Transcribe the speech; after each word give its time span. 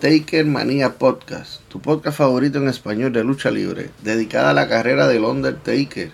Taker 0.00 0.44
Manía 0.44 0.94
Podcast, 0.94 1.60
tu 1.68 1.80
podcast 1.80 2.18
favorito 2.18 2.58
en 2.58 2.68
español 2.68 3.12
de 3.12 3.24
lucha 3.24 3.50
libre, 3.50 3.90
dedicada 4.02 4.50
a 4.50 4.54
la 4.54 4.68
carrera 4.68 5.08
del 5.08 5.24
Undertaker. 5.24 6.12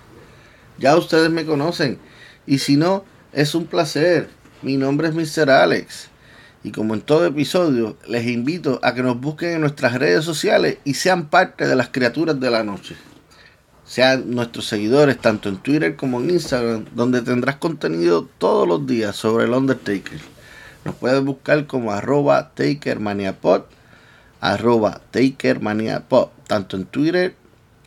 Ya 0.78 0.96
ustedes 0.96 1.30
me 1.30 1.44
conocen, 1.44 1.98
y 2.46 2.58
si 2.58 2.76
no, 2.76 3.04
es 3.32 3.54
un 3.54 3.66
placer. 3.66 4.30
Mi 4.62 4.76
nombre 4.78 5.08
es 5.08 5.14
Mr. 5.14 5.50
Alex. 5.50 6.08
Y 6.62 6.72
como 6.72 6.94
en 6.94 7.02
todo 7.02 7.26
episodio, 7.26 7.98
les 8.08 8.26
invito 8.26 8.80
a 8.82 8.94
que 8.94 9.02
nos 9.02 9.20
busquen 9.20 9.50
en 9.50 9.60
nuestras 9.60 9.94
redes 9.94 10.24
sociales 10.24 10.78
y 10.84 10.94
sean 10.94 11.28
parte 11.28 11.66
de 11.66 11.76
las 11.76 11.90
criaturas 11.90 12.40
de 12.40 12.50
la 12.50 12.64
noche 12.64 12.96
sean 13.86 14.30
nuestros 14.30 14.66
seguidores 14.66 15.18
tanto 15.18 15.50
en 15.50 15.58
Twitter 15.58 15.94
como 15.94 16.20
en 16.20 16.30
Instagram, 16.30 16.86
donde 16.94 17.20
tendrás 17.20 17.56
contenido 17.56 18.26
todos 18.38 18.66
los 18.66 18.86
días 18.86 19.14
sobre 19.14 19.44
el 19.44 19.50
Undertaker. 19.50 20.33
Nos 20.84 20.94
puedes 20.94 21.22
buscar 21.24 21.66
como 21.66 21.92
arroba 21.92 22.50
takermaniapod, 22.54 23.62
arroba 24.40 25.00
takermaniapod, 25.10 26.28
tanto 26.46 26.76
en 26.76 26.84
Twitter 26.84 27.34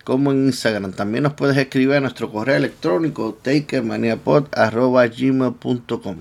como 0.04 0.32
en 0.32 0.48
Instagram. 0.48 0.94
También 0.94 1.24
nos 1.24 1.34
puedes 1.34 1.58
escribir 1.58 1.96
a 1.96 2.00
nuestro 2.00 2.32
correo 2.32 2.56
electrónico 2.56 3.38
takermaniapod 3.42 4.48
arroba 4.52 5.08
gmail.com 5.08 6.18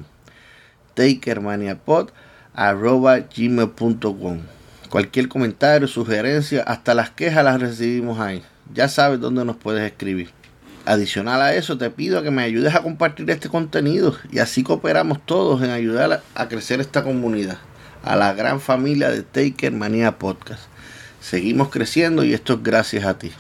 takermaniapod 0.94 2.10
arroba 2.55 3.18
gmail.com 3.18 4.40
Cualquier 4.90 5.28
comentario, 5.28 5.88
sugerencia, 5.88 6.62
hasta 6.62 6.94
las 6.94 7.11
quejas 7.11 7.44
las 7.44 7.61
recibimos 7.61 8.20
ahí 8.20 8.42
ya 8.72 8.88
sabes 8.88 9.20
dónde 9.20 9.44
nos 9.44 9.56
puedes 9.56 9.83
escribir. 9.90 10.30
Adicional 10.87 11.42
a 11.42 11.53
eso, 11.53 11.77
te 11.77 11.91
pido 11.91 12.23
que 12.23 12.31
me 12.31 12.45
ayudes 12.45 12.77
a 12.77 12.81
compartir 12.81 13.29
este 13.29 13.48
contenido 13.48 14.17
y 14.31 14.39
así 14.39 14.62
cooperamos 14.62 15.19
todos 15.27 15.61
en 15.62 15.70
ayudar 15.70 16.23
a 16.37 16.48
crecer 16.48 16.81
esta 16.81 17.03
comunidad, 17.03 17.59
a 18.05 18.15
la 18.15 18.33
gran 18.34 18.61
familia 18.61 19.11
de 19.11 19.25
Taker 19.25 19.73
Manía 19.73 20.17
Podcast. 20.17 20.62
Seguimos 21.20 21.70
creciendo 21.70 22.23
y 22.23 22.34
esto 22.34 22.53
es 22.53 22.62
gracias 22.62 23.05
a 23.05 23.19
ti. 23.19 23.33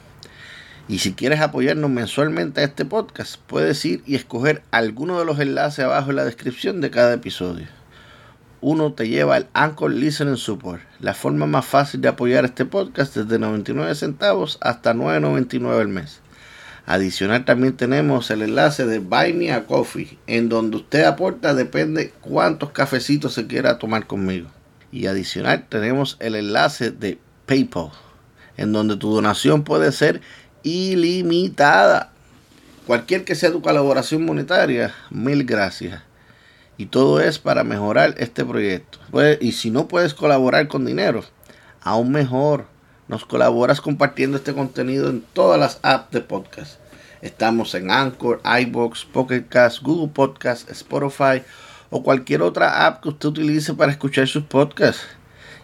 Y 0.88 0.98
si 0.98 1.14
quieres 1.14 1.40
apoyarnos 1.40 1.88
mensualmente 1.88 2.62
a 2.62 2.64
este 2.64 2.84
podcast, 2.84 3.36
puedes 3.46 3.84
ir 3.84 4.02
y 4.06 4.16
escoger 4.16 4.64
alguno 4.72 5.16
de 5.20 5.24
los 5.24 5.38
enlaces 5.38 5.84
abajo 5.84 6.10
en 6.10 6.16
la 6.16 6.24
descripción 6.24 6.80
de 6.80 6.90
cada 6.90 7.14
episodio. 7.14 7.68
Uno 8.60 8.92
te 8.92 9.08
lleva 9.08 9.36
al 9.36 9.46
Anchor 9.52 9.92
Listening 9.92 10.36
Support, 10.36 10.82
la 10.98 11.14
forma 11.14 11.46
más 11.46 11.64
fácil 11.64 12.00
de 12.00 12.08
apoyar 12.08 12.44
este 12.44 12.64
podcast 12.64 13.14
desde 13.14 13.38
99 13.38 13.94
centavos 13.94 14.58
hasta 14.60 14.94
9.99 14.94 15.80
al 15.80 15.86
mes. 15.86 16.25
Adicional 16.88 17.44
también 17.44 17.76
tenemos 17.76 18.30
el 18.30 18.42
enlace 18.42 18.86
de 18.86 19.00
Buy 19.00 19.32
Me 19.32 19.50
a 19.50 19.66
Coffee, 19.66 20.18
en 20.28 20.48
donde 20.48 20.76
usted 20.76 21.02
aporta 21.02 21.52
depende 21.52 22.12
cuántos 22.20 22.70
cafecitos 22.70 23.34
se 23.34 23.48
quiera 23.48 23.78
tomar 23.78 24.06
conmigo. 24.06 24.48
Y 24.92 25.06
adicional 25.06 25.66
tenemos 25.68 26.16
el 26.20 26.36
enlace 26.36 26.92
de 26.92 27.18
PayPal, 27.44 27.90
en 28.56 28.72
donde 28.72 28.96
tu 28.96 29.12
donación 29.12 29.64
puede 29.64 29.90
ser 29.90 30.20
ilimitada. 30.62 32.12
Cualquier 32.86 33.24
que 33.24 33.34
sea 33.34 33.50
tu 33.50 33.60
colaboración 33.62 34.24
monetaria, 34.24 34.94
mil 35.10 35.44
gracias. 35.44 36.02
Y 36.78 36.86
todo 36.86 37.20
es 37.20 37.40
para 37.40 37.64
mejorar 37.64 38.14
este 38.18 38.44
proyecto. 38.44 39.00
y 39.40 39.52
si 39.52 39.72
no 39.72 39.88
puedes 39.88 40.14
colaborar 40.14 40.68
con 40.68 40.84
dinero, 40.84 41.24
aún 41.80 42.12
mejor. 42.12 42.75
Nos 43.08 43.24
colaboras 43.24 43.80
compartiendo 43.80 44.36
este 44.36 44.52
contenido 44.52 45.08
en 45.08 45.20
todas 45.20 45.60
las 45.60 45.78
apps 45.82 46.10
de 46.10 46.20
podcast. 46.22 46.80
Estamos 47.22 47.72
en 47.76 47.92
Anchor, 47.92 48.40
iBox, 48.62 49.04
Pocket 49.04 49.44
Cast, 49.48 49.80
Google 49.82 50.10
Podcast, 50.12 50.68
Spotify 50.72 51.42
o 51.90 52.02
cualquier 52.02 52.42
otra 52.42 52.84
app 52.84 53.02
que 53.02 53.10
usted 53.10 53.28
utilice 53.28 53.74
para 53.74 53.92
escuchar 53.92 54.26
sus 54.26 54.42
podcasts. 54.42 55.06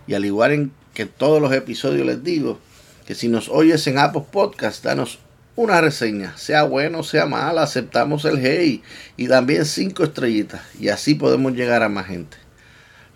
Y 0.06 0.14
al 0.14 0.24
igual 0.24 0.52
en 0.52 0.72
que 0.94 1.04
todos 1.04 1.42
los 1.42 1.52
episodios 1.52 2.06
les 2.06 2.22
digo, 2.22 2.60
que 3.06 3.16
si 3.16 3.26
nos 3.26 3.48
oyes 3.48 3.84
en 3.88 3.98
Apple 3.98 4.22
Podcast, 4.30 4.84
danos 4.84 5.18
una 5.56 5.80
reseña, 5.80 6.36
sea 6.36 6.62
bueno 6.62 7.00
o 7.00 7.02
sea 7.02 7.26
mala, 7.26 7.64
aceptamos 7.64 8.24
el 8.24 8.38
hey 8.38 8.84
y 9.16 9.26
también 9.26 9.66
cinco 9.66 10.04
estrellitas 10.04 10.62
y 10.78 10.90
así 10.90 11.16
podemos 11.16 11.54
llegar 11.54 11.82
a 11.82 11.88
más 11.88 12.06
gente. 12.06 12.41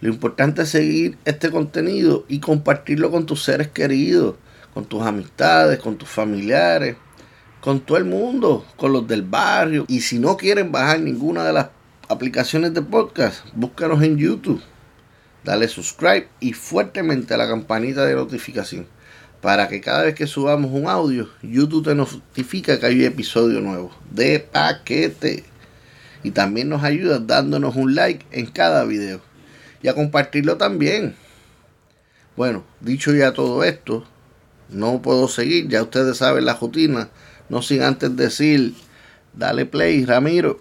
Lo 0.01 0.09
importante 0.09 0.63
es 0.63 0.69
seguir 0.69 1.17
este 1.25 1.51
contenido 1.51 2.25
y 2.29 2.41
compartirlo 2.41 3.11
con 3.11 3.25
tus 3.25 3.43
seres 3.43 3.69
queridos, 3.69 4.35
con 4.75 4.85
tus 4.85 5.03
amistades, 5.03 5.79
con 5.79 5.97
tus 5.97 6.09
familiares, 6.09 6.97
con 7.61 7.81
todo 7.81 7.97
el 7.97 8.05
mundo, 8.05 8.67
con 8.77 8.93
los 8.93 9.09
del 9.09 9.23
barrio. 9.23 9.87
Y 9.89 10.01
si 10.01 10.19
no 10.19 10.37
quieren 10.37 10.71
bajar 10.71 11.01
ninguna 11.01 11.45
de 11.45 11.55
las 11.55 11.69
aplicaciones 12.09 12.75
de 12.75 12.83
podcast, 12.83 13.45
búscanos 13.55 14.03
en 14.03 14.19
YouTube. 14.19 14.61
Dale 15.45 15.67
subscribe 15.69 16.29
y 16.41 16.53
fuertemente 16.53 17.33
a 17.35 17.37
la 17.39 17.49
campanita 17.49 18.05
de 18.05 18.15
notificación 18.15 18.87
para 19.41 19.69
que 19.69 19.81
cada 19.81 20.03
vez 20.03 20.15
que 20.15 20.27
subamos 20.27 20.73
un 20.73 20.89
audio, 20.89 21.29
YouTube 21.43 21.85
te 21.85 21.95
notifica 21.95 22.81
que 22.81 22.87
hay 22.87 22.99
un 22.99 23.05
episodio 23.05 23.61
nuevo 23.61 23.93
de 24.11 24.41
paquete. 24.41 25.45
Y 26.23 26.33
también 26.33 26.69
nos 26.69 26.83
ayuda 26.83 27.21
dándonos 27.21 27.77
un 27.77 27.95
like 27.95 28.27
en 28.33 28.47
cada 28.47 28.85
video. 28.85 29.21
Y 29.83 29.89
a 29.89 29.95
compartirlo 29.95 30.57
también. 30.57 31.15
Bueno, 32.37 32.65
dicho 32.81 33.15
ya 33.15 33.33
todo 33.33 33.65
esto, 33.65 34.05
no 34.69 35.01
puedo 35.01 35.29
seguir, 35.29 35.69
ya 35.69 35.83
ustedes 35.83 36.19
saben 36.19 36.45
la 36.45 36.55
rutina. 36.55 37.09
No 37.49 37.63
sin 37.63 37.83
antes 37.83 38.17
decir, 38.17 38.75
dale 39.33 39.67
play, 39.67 40.05
Ramiro. 40.05 40.61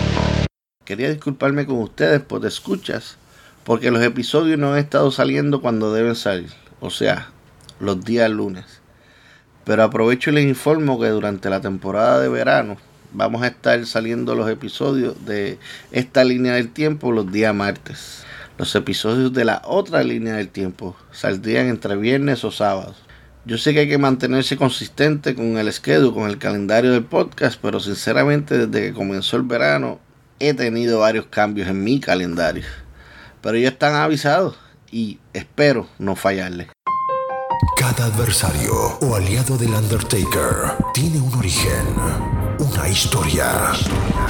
Quería 0.91 1.09
disculparme 1.09 1.65
con 1.65 1.77
ustedes 1.77 2.19
por 2.19 2.45
escuchas, 2.45 3.15
porque 3.63 3.91
los 3.91 4.03
episodios 4.03 4.59
no 4.59 4.73
han 4.73 4.79
estado 4.79 5.09
saliendo 5.09 5.61
cuando 5.61 5.93
deben 5.93 6.17
salir, 6.17 6.49
o 6.81 6.89
sea, 6.89 7.29
los 7.79 8.03
días 8.03 8.29
lunes. 8.29 8.65
Pero 9.63 9.83
aprovecho 9.83 10.31
y 10.31 10.33
les 10.33 10.43
informo 10.43 10.99
que 10.99 11.07
durante 11.07 11.49
la 11.49 11.61
temporada 11.61 12.19
de 12.19 12.27
verano 12.27 12.75
vamos 13.13 13.41
a 13.41 13.47
estar 13.47 13.85
saliendo 13.85 14.35
los 14.35 14.49
episodios 14.49 15.15
de 15.25 15.59
esta 15.93 16.25
línea 16.25 16.55
del 16.55 16.73
tiempo 16.73 17.13
los 17.13 17.31
días 17.31 17.55
martes. 17.55 18.25
Los 18.57 18.75
episodios 18.75 19.31
de 19.31 19.45
la 19.45 19.61
otra 19.63 20.03
línea 20.03 20.33
del 20.33 20.49
tiempo 20.49 20.97
saldrían 21.13 21.67
entre 21.67 21.95
viernes 21.95 22.43
o 22.43 22.51
sábados. 22.51 22.97
Yo 23.45 23.57
sé 23.57 23.73
que 23.73 23.79
hay 23.79 23.87
que 23.87 23.97
mantenerse 23.97 24.57
consistente 24.57 25.35
con 25.35 25.57
el 25.57 25.71
schedule, 25.71 26.13
con 26.13 26.29
el 26.29 26.37
calendario 26.37 26.91
del 26.91 27.05
podcast, 27.05 27.57
pero 27.61 27.79
sinceramente 27.79 28.67
desde 28.67 28.87
que 28.87 28.93
comenzó 28.93 29.37
el 29.37 29.43
verano 29.43 30.01
he 30.41 30.53
tenido 30.55 30.99
varios 30.99 31.27
cambios 31.27 31.67
en 31.67 31.83
mi 31.83 31.99
calendario. 31.99 32.65
Pero 33.41 33.57
ellos 33.57 33.73
están 33.73 33.93
avisados 33.93 34.57
y 34.91 35.19
espero 35.33 35.87
no 35.99 36.15
fallarle. 36.15 36.67
Cada 37.77 38.05
adversario 38.05 38.73
o 38.73 39.15
aliado 39.15 39.57
del 39.57 39.73
Undertaker 39.73 40.73
tiene 40.93 41.19
un 41.19 41.33
origen, 41.35 41.85
una 42.59 42.89
historia. 42.89 43.71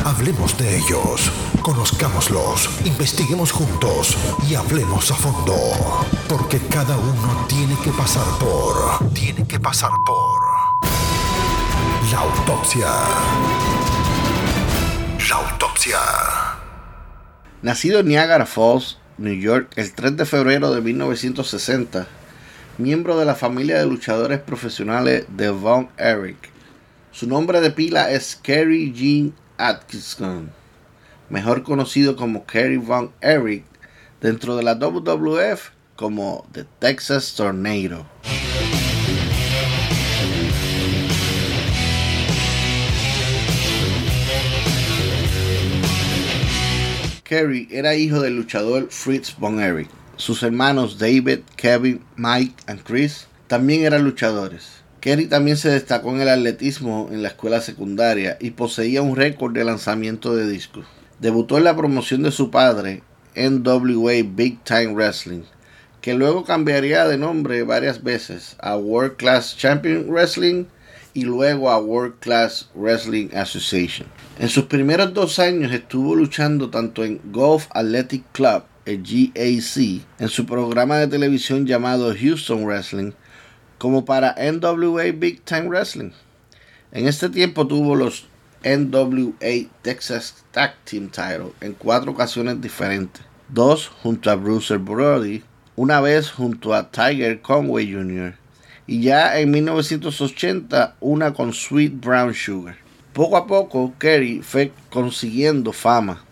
Hablemos 0.05 0.57
de 0.57 0.77
ellos, 0.77 1.31
conozcámoslos, 1.61 2.69
investiguemos 2.85 3.51
juntos 3.51 4.17
y 4.49 4.55
hablemos 4.55 5.11
a 5.11 5.15
fondo. 5.15 5.55
Porque 6.27 6.59
cada 6.69 6.97
uno 6.97 7.45
tiene 7.47 7.75
que 7.83 7.91
pasar 7.91 8.25
por... 8.39 9.13
Tiene 9.13 9.47
que 9.47 9.59
pasar 9.59 9.91
por... 10.05 10.41
La 12.11 12.19
autopsia. 12.19 12.87
La 15.29 15.35
autopsia. 15.35 15.97
Nacido 17.61 17.99
en 17.99 18.07
Niagara 18.07 18.45
Falls, 18.45 18.97
New 19.17 19.33
York, 19.33 19.71
el 19.75 19.93
3 19.93 20.17
de 20.17 20.25
febrero 20.25 20.73
de 20.73 20.81
1960, 20.81 22.07
miembro 22.77 23.19
de 23.19 23.25
la 23.25 23.35
familia 23.35 23.77
de 23.77 23.85
luchadores 23.85 24.39
profesionales 24.39 25.25
de 25.29 25.49
Von 25.49 25.89
Erich. 25.97 26.49
Su 27.11 27.27
nombre 27.27 27.61
de 27.61 27.71
pila 27.71 28.09
es 28.09 28.35
Kerry 28.41 28.93
Jean 28.93 29.35
Atkinson, 29.57 30.49
mejor 31.29 31.63
conocido 31.63 32.15
como 32.15 32.45
Kerry 32.45 32.77
Von 32.77 33.11
Erich, 33.21 33.65
dentro 34.21 34.55
de 34.55 34.63
la 34.63 34.75
WWF 34.75 35.69
como 35.95 36.47
The 36.53 36.65
Texas 36.79 37.35
Tornado. 37.35 38.07
Kerry 47.31 47.69
era 47.71 47.95
hijo 47.95 48.19
del 48.19 48.35
luchador 48.35 48.87
Fritz 48.89 49.37
Von 49.37 49.61
Erich. 49.61 49.87
Sus 50.17 50.43
hermanos 50.43 50.99
David, 50.99 51.39
Kevin, 51.55 52.01
Mike 52.17 52.55
y 52.67 52.77
Chris 52.79 53.27
también 53.47 53.85
eran 53.85 54.03
luchadores. 54.03 54.83
Kerry 54.99 55.27
también 55.27 55.55
se 55.55 55.69
destacó 55.69 56.13
en 56.13 56.19
el 56.19 56.27
atletismo 56.27 57.07
en 57.09 57.23
la 57.23 57.29
escuela 57.29 57.61
secundaria 57.61 58.35
y 58.41 58.51
poseía 58.51 59.01
un 59.01 59.15
récord 59.15 59.53
de 59.53 59.63
lanzamiento 59.63 60.35
de 60.35 60.45
discos. 60.45 60.85
Debutó 61.21 61.57
en 61.57 61.63
la 61.63 61.77
promoción 61.77 62.21
de 62.23 62.31
su 62.31 62.51
padre, 62.51 63.01
NWA 63.37 64.11
Big 64.25 64.61
Time 64.65 64.93
Wrestling, 64.93 65.43
que 66.01 66.15
luego 66.15 66.43
cambiaría 66.43 67.07
de 67.07 67.17
nombre 67.17 67.63
varias 67.63 68.03
veces 68.03 68.57
a 68.59 68.75
World 68.75 69.15
Class 69.15 69.55
Champion 69.55 70.05
Wrestling 70.09 70.65
y 71.13 71.23
luego 71.23 71.69
a 71.69 71.79
World 71.79 72.15
Class 72.19 72.69
Wrestling 72.75 73.29
Association. 73.33 74.07
En 74.39 74.49
sus 74.49 74.65
primeros 74.65 75.13
dos 75.13 75.39
años 75.39 75.71
estuvo 75.71 76.15
luchando 76.15 76.69
tanto 76.69 77.03
en 77.03 77.19
Golf 77.31 77.67
Athletic 77.71 78.23
Club, 78.31 78.63
el 78.85 79.03
GAC, 79.03 80.01
en 80.19 80.29
su 80.29 80.45
programa 80.45 80.97
de 80.97 81.07
televisión 81.07 81.65
llamado 81.65 82.13
Houston 82.17 82.65
Wrestling, 82.65 83.11
como 83.77 84.05
para 84.05 84.35
NWA 84.35 85.11
Big 85.13 85.41
Time 85.43 85.67
Wrestling. 85.67 86.11
En 86.91 87.07
este 87.07 87.29
tiempo 87.29 87.67
tuvo 87.67 87.95
los 87.95 88.27
NWA 88.63 89.69
Texas 89.81 90.43
Tag 90.51 90.75
Team 90.83 91.09
Title 91.09 91.51
en 91.61 91.73
cuatro 91.73 92.11
ocasiones 92.11 92.61
diferentes. 92.61 93.23
Dos 93.49 93.87
junto 93.87 94.29
a 94.29 94.35
Bruce 94.35 94.77
Brody, 94.77 95.43
una 95.75 95.99
vez 95.99 96.31
junto 96.31 96.73
a 96.73 96.89
Tiger 96.89 97.41
Conway 97.41 97.91
Jr 97.91 98.40
y 98.91 98.99
ya 99.03 99.39
en 99.39 99.51
1980 99.51 100.97
una 100.99 101.33
con 101.33 101.53
Sweet 101.53 101.93
Brown 102.01 102.33
Sugar. 102.33 102.75
Poco 103.13 103.37
a 103.37 103.47
poco 103.47 103.93
Kerry 103.97 104.41
fue 104.41 104.73
consiguiendo 104.89 105.71
fama 105.71 106.25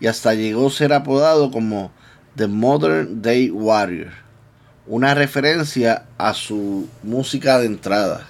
y 0.00 0.06
hasta 0.06 0.32
llegó 0.32 0.68
a 0.68 0.70
ser 0.70 0.94
apodado 0.94 1.50
como 1.50 1.92
The 2.34 2.46
Modern 2.46 3.20
Day 3.20 3.50
Warrior, 3.50 4.10
una 4.86 5.12
referencia 5.12 6.06
a 6.16 6.32
su 6.32 6.88
música 7.02 7.58
de 7.58 7.66
entrada. 7.66 8.26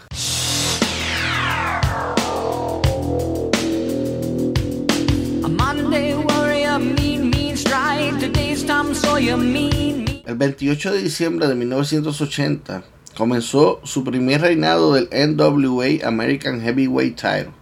El 10.27 10.35
28 10.37 10.93
de 10.93 11.01
diciembre 11.01 11.47
de 11.47 11.55
1980, 11.55 12.83
comenzó 13.17 13.81
su 13.85 14.05
primer 14.05 14.41
reinado 14.41 14.95
del 14.95 15.09
NWA 15.13 16.07
American 16.07 16.61
Heavyweight 16.61 17.17
Title. 17.17 17.53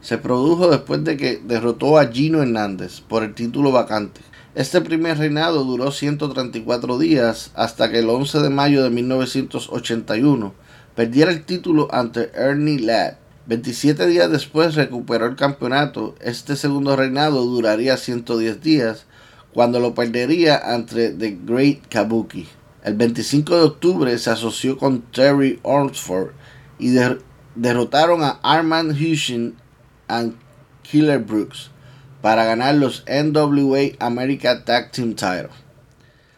Se 0.00 0.18
produjo 0.18 0.68
después 0.70 1.02
de 1.02 1.16
que 1.16 1.40
derrotó 1.44 1.98
a 1.98 2.08
Gino 2.08 2.42
Hernández 2.42 3.00
por 3.00 3.22
el 3.22 3.34
título 3.34 3.72
vacante. 3.72 4.20
Este 4.54 4.80
primer 4.80 5.18
reinado 5.18 5.64
duró 5.64 5.90
134 5.90 6.98
días 6.98 7.50
hasta 7.54 7.90
que 7.90 7.98
el 7.98 8.08
11 8.08 8.38
de 8.40 8.50
mayo 8.50 8.84
de 8.84 8.90
1981 8.90 10.54
perdiera 10.94 11.32
el 11.32 11.44
título 11.44 11.88
ante 11.90 12.30
Ernie 12.34 12.78
Ladd. 12.78 13.16
27 13.46 14.06
días 14.06 14.30
después 14.30 14.74
recuperó 14.74 15.26
el 15.26 15.36
campeonato. 15.36 16.14
Este 16.20 16.54
segundo 16.54 16.94
reinado 16.96 17.44
duraría 17.44 17.96
110 17.96 18.62
días 18.62 19.06
cuando 19.52 19.80
lo 19.80 19.94
perdería 19.94 20.56
ante 20.56 21.10
The 21.10 21.38
Great 21.44 21.88
Kabuki. 21.88 22.46
El 22.84 22.96
25 22.96 23.56
de 23.56 23.62
octubre 23.62 24.18
se 24.18 24.28
asoció 24.28 24.76
con 24.76 25.00
Terry 25.00 25.58
Ormsford 25.62 26.32
y 26.78 26.94
derrotaron 27.54 28.22
a 28.22 28.38
Armand 28.42 28.90
Hushin 28.92 29.56
y 30.10 30.32
Killer 30.82 31.20
Brooks 31.20 31.70
para 32.20 32.44
ganar 32.44 32.74
los 32.74 33.02
NWA 33.06 33.96
America 34.00 34.66
Tag 34.66 34.92
Team 34.92 35.14
Title. 35.14 35.48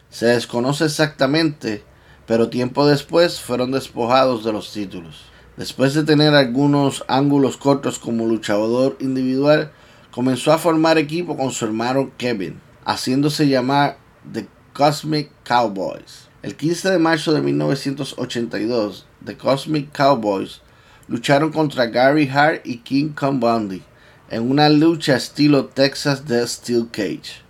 Se 0.09 0.27
desconoce 0.27 0.85
exactamente, 0.85 1.83
pero 2.25 2.47
tiempo 2.47 2.87
después 2.87 3.41
fueron 3.41 3.73
despojados 3.73 4.45
de 4.45 4.53
los 4.53 4.71
títulos. 4.71 5.25
Después 5.57 5.95
de 5.95 6.03
tener 6.03 6.33
algunos 6.33 7.03
ángulos 7.09 7.57
cortos 7.57 7.99
como 7.99 8.25
luchador 8.25 8.95
individual, 9.01 9.73
comenzó 10.11 10.53
a 10.53 10.57
formar 10.57 10.97
equipo 10.97 11.35
con 11.35 11.51
su 11.51 11.65
hermano 11.65 12.11
Kevin, 12.17 12.61
haciéndose 12.85 13.49
llamar 13.49 13.97
The 14.31 14.47
Cosmic 14.71 15.29
Cowboys. 15.43 16.26
El 16.47 16.55
15 16.55 16.91
de 16.91 16.97
marzo 16.97 17.33
de 17.33 17.41
1982, 17.41 19.05
The 19.25 19.35
Cosmic 19.35 19.91
Cowboys 19.91 20.61
lucharon 21.09 21.51
contra 21.51 21.87
Gary 21.87 22.29
Hart 22.29 22.65
y 22.65 22.77
King 22.77 23.09
Kong 23.09 23.41
Bundy 23.41 23.81
en 24.29 24.49
una 24.49 24.69
lucha 24.69 25.17
estilo 25.17 25.65
Texas 25.65 26.25
Death 26.25 26.47
Steel 26.47 26.87
Cage, 26.89 27.41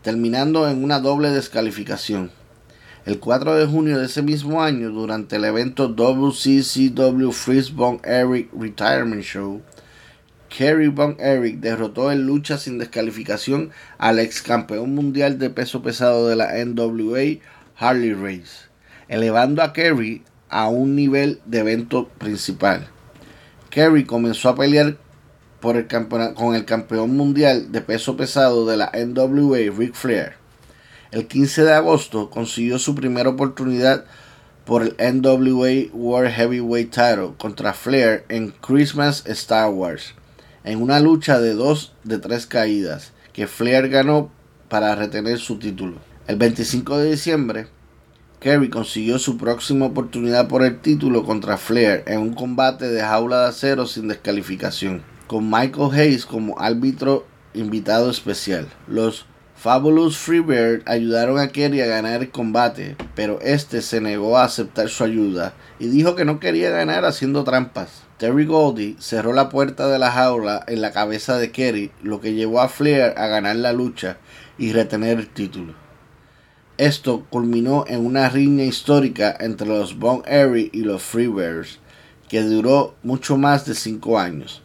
terminando 0.00 0.66
en 0.66 0.82
una 0.82 0.98
doble 0.98 1.28
descalificación. 1.28 2.30
El 3.04 3.18
4 3.18 3.54
de 3.54 3.66
junio 3.66 3.98
de 3.98 4.06
ese 4.06 4.22
mismo 4.22 4.62
año, 4.62 4.88
durante 4.88 5.36
el 5.36 5.44
evento 5.44 5.88
WCCW 5.88 7.32
Von 7.74 8.00
Eric 8.02 8.48
Retirement 8.58 9.24
Show, 9.24 9.60
Kerry 10.48 10.88
Von 10.88 11.16
Eric 11.18 11.58
derrotó 11.58 12.10
en 12.10 12.26
lucha 12.26 12.56
sin 12.56 12.78
descalificación 12.78 13.72
al 13.98 14.18
ex 14.18 14.40
campeón 14.40 14.94
mundial 14.94 15.38
de 15.38 15.50
peso 15.50 15.82
pesado 15.82 16.28
de 16.28 16.36
la 16.36 16.64
NWA, 16.64 17.42
Harley 17.78 18.14
Race, 18.14 18.68
elevando 19.08 19.62
a 19.62 19.72
Kerry 19.72 20.22
a 20.48 20.68
un 20.68 20.94
nivel 20.96 21.40
de 21.44 21.58
evento 21.58 22.08
principal. 22.18 22.88
Kerry 23.70 24.04
comenzó 24.04 24.48
a 24.48 24.54
pelear 24.56 24.96
por 25.60 25.76
el 25.76 25.86
con 25.86 26.54
el 26.54 26.64
campeón 26.64 27.16
mundial 27.16 27.72
de 27.72 27.80
peso 27.80 28.16
pesado 28.16 28.66
de 28.66 28.76
la 28.76 28.90
NWA, 28.94 29.58
Ric 29.76 29.94
Flair. 29.94 30.34
El 31.10 31.26
15 31.26 31.64
de 31.64 31.72
agosto 31.72 32.30
consiguió 32.30 32.78
su 32.78 32.94
primera 32.94 33.30
oportunidad 33.30 34.04
por 34.64 34.82
el 34.82 34.96
NWA 34.98 35.92
World 35.92 36.32
Heavyweight 36.32 36.90
Title 36.90 37.34
contra 37.38 37.72
Flair 37.72 38.24
en 38.28 38.50
Christmas 38.50 39.22
Star 39.26 39.70
Wars, 39.70 40.14
en 40.64 40.82
una 40.82 40.98
lucha 41.00 41.40
de 41.40 41.54
dos 41.54 41.94
de 42.04 42.18
tres 42.18 42.46
caídas 42.46 43.12
que 43.32 43.46
Flair 43.46 43.88
ganó 43.88 44.30
para 44.68 44.94
retener 44.94 45.38
su 45.38 45.58
título. 45.58 46.15
El 46.28 46.38
25 46.38 46.98
de 46.98 47.10
diciembre, 47.12 47.68
Kerry 48.40 48.68
consiguió 48.68 49.20
su 49.20 49.38
próxima 49.38 49.86
oportunidad 49.86 50.48
por 50.48 50.64
el 50.64 50.80
título 50.80 51.24
contra 51.24 51.56
Flair 51.56 52.02
en 52.08 52.18
un 52.18 52.34
combate 52.34 52.88
de 52.88 53.00
jaula 53.00 53.42
de 53.42 53.48
acero 53.50 53.86
sin 53.86 54.08
descalificación, 54.08 55.04
con 55.28 55.48
Michael 55.48 55.92
Hayes 55.92 56.26
como 56.26 56.58
árbitro 56.58 57.24
invitado 57.54 58.10
especial. 58.10 58.66
Los 58.88 59.26
Fabulous 59.54 60.18
Freebird 60.18 60.82
ayudaron 60.86 61.38
a 61.38 61.46
Kerry 61.46 61.80
a 61.80 61.86
ganar 61.86 62.22
el 62.22 62.30
combate, 62.32 62.96
pero 63.14 63.38
este 63.40 63.80
se 63.80 64.00
negó 64.00 64.36
a 64.36 64.42
aceptar 64.42 64.88
su 64.88 65.04
ayuda 65.04 65.54
y 65.78 65.86
dijo 65.86 66.16
que 66.16 66.24
no 66.24 66.40
quería 66.40 66.70
ganar 66.70 67.04
haciendo 67.04 67.44
trampas. 67.44 68.02
Terry 68.18 68.46
Goldie 68.46 68.96
cerró 68.98 69.32
la 69.32 69.48
puerta 69.48 69.86
de 69.86 70.00
la 70.00 70.10
jaula 70.10 70.64
en 70.66 70.80
la 70.80 70.90
cabeza 70.90 71.38
de 71.38 71.52
Kerry, 71.52 71.92
lo 72.02 72.20
que 72.20 72.34
llevó 72.34 72.62
a 72.62 72.68
Flair 72.68 73.14
a 73.16 73.28
ganar 73.28 73.54
la 73.54 73.72
lucha 73.72 74.18
y 74.58 74.72
retener 74.72 75.20
el 75.20 75.28
título. 75.28 75.85
Esto 76.78 77.24
culminó 77.30 77.86
en 77.88 78.04
una 78.04 78.28
riña 78.28 78.64
histórica 78.64 79.34
entre 79.40 79.66
los 79.66 79.98
Von 79.98 80.22
Airy 80.26 80.68
y 80.74 80.80
los 80.80 81.02
Freebirds, 81.02 81.78
que 82.28 82.42
duró 82.42 82.94
mucho 83.02 83.38
más 83.38 83.64
de 83.64 83.74
cinco 83.74 84.18
años. 84.18 84.60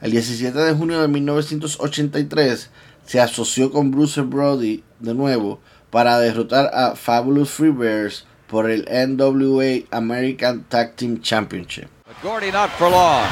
El 0.00 0.12
17 0.12 0.58
de 0.58 0.72
junio 0.72 1.02
de 1.02 1.08
1983 1.08 2.70
se 3.04 3.20
asoció 3.20 3.70
con 3.70 3.90
Bruce 3.90 4.22
Brody 4.22 4.82
de 4.98 5.12
nuevo 5.14 5.60
para 5.90 6.18
derrotar 6.18 6.70
a 6.72 6.96
Fabulous 6.96 7.50
Freebirds 7.50 8.24
por 8.46 8.70
el 8.70 8.86
NWA 8.90 9.86
American 9.90 10.64
Tag 10.64 10.96
Team 10.96 11.20
Championship. 11.20 11.88
Gordy 12.22 12.50
not 12.50 12.70
for 12.78 12.88
long. 12.88 13.28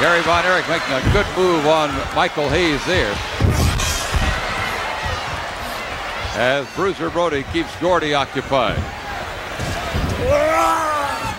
Gary 0.00 0.22
Von 0.22 0.44
Erich 0.44 0.68
making 0.68 0.94
a 0.94 1.12
good 1.12 1.26
move 1.36 1.66
on 1.66 1.90
Michael 2.14 2.48
Hayes 2.48 2.84
there. 2.86 3.39
As 6.36 6.66
Bruiser 6.76 7.10
Brody 7.10 7.42
keeps 7.52 7.74
Gordy 7.80 8.14
occupied. 8.14 8.78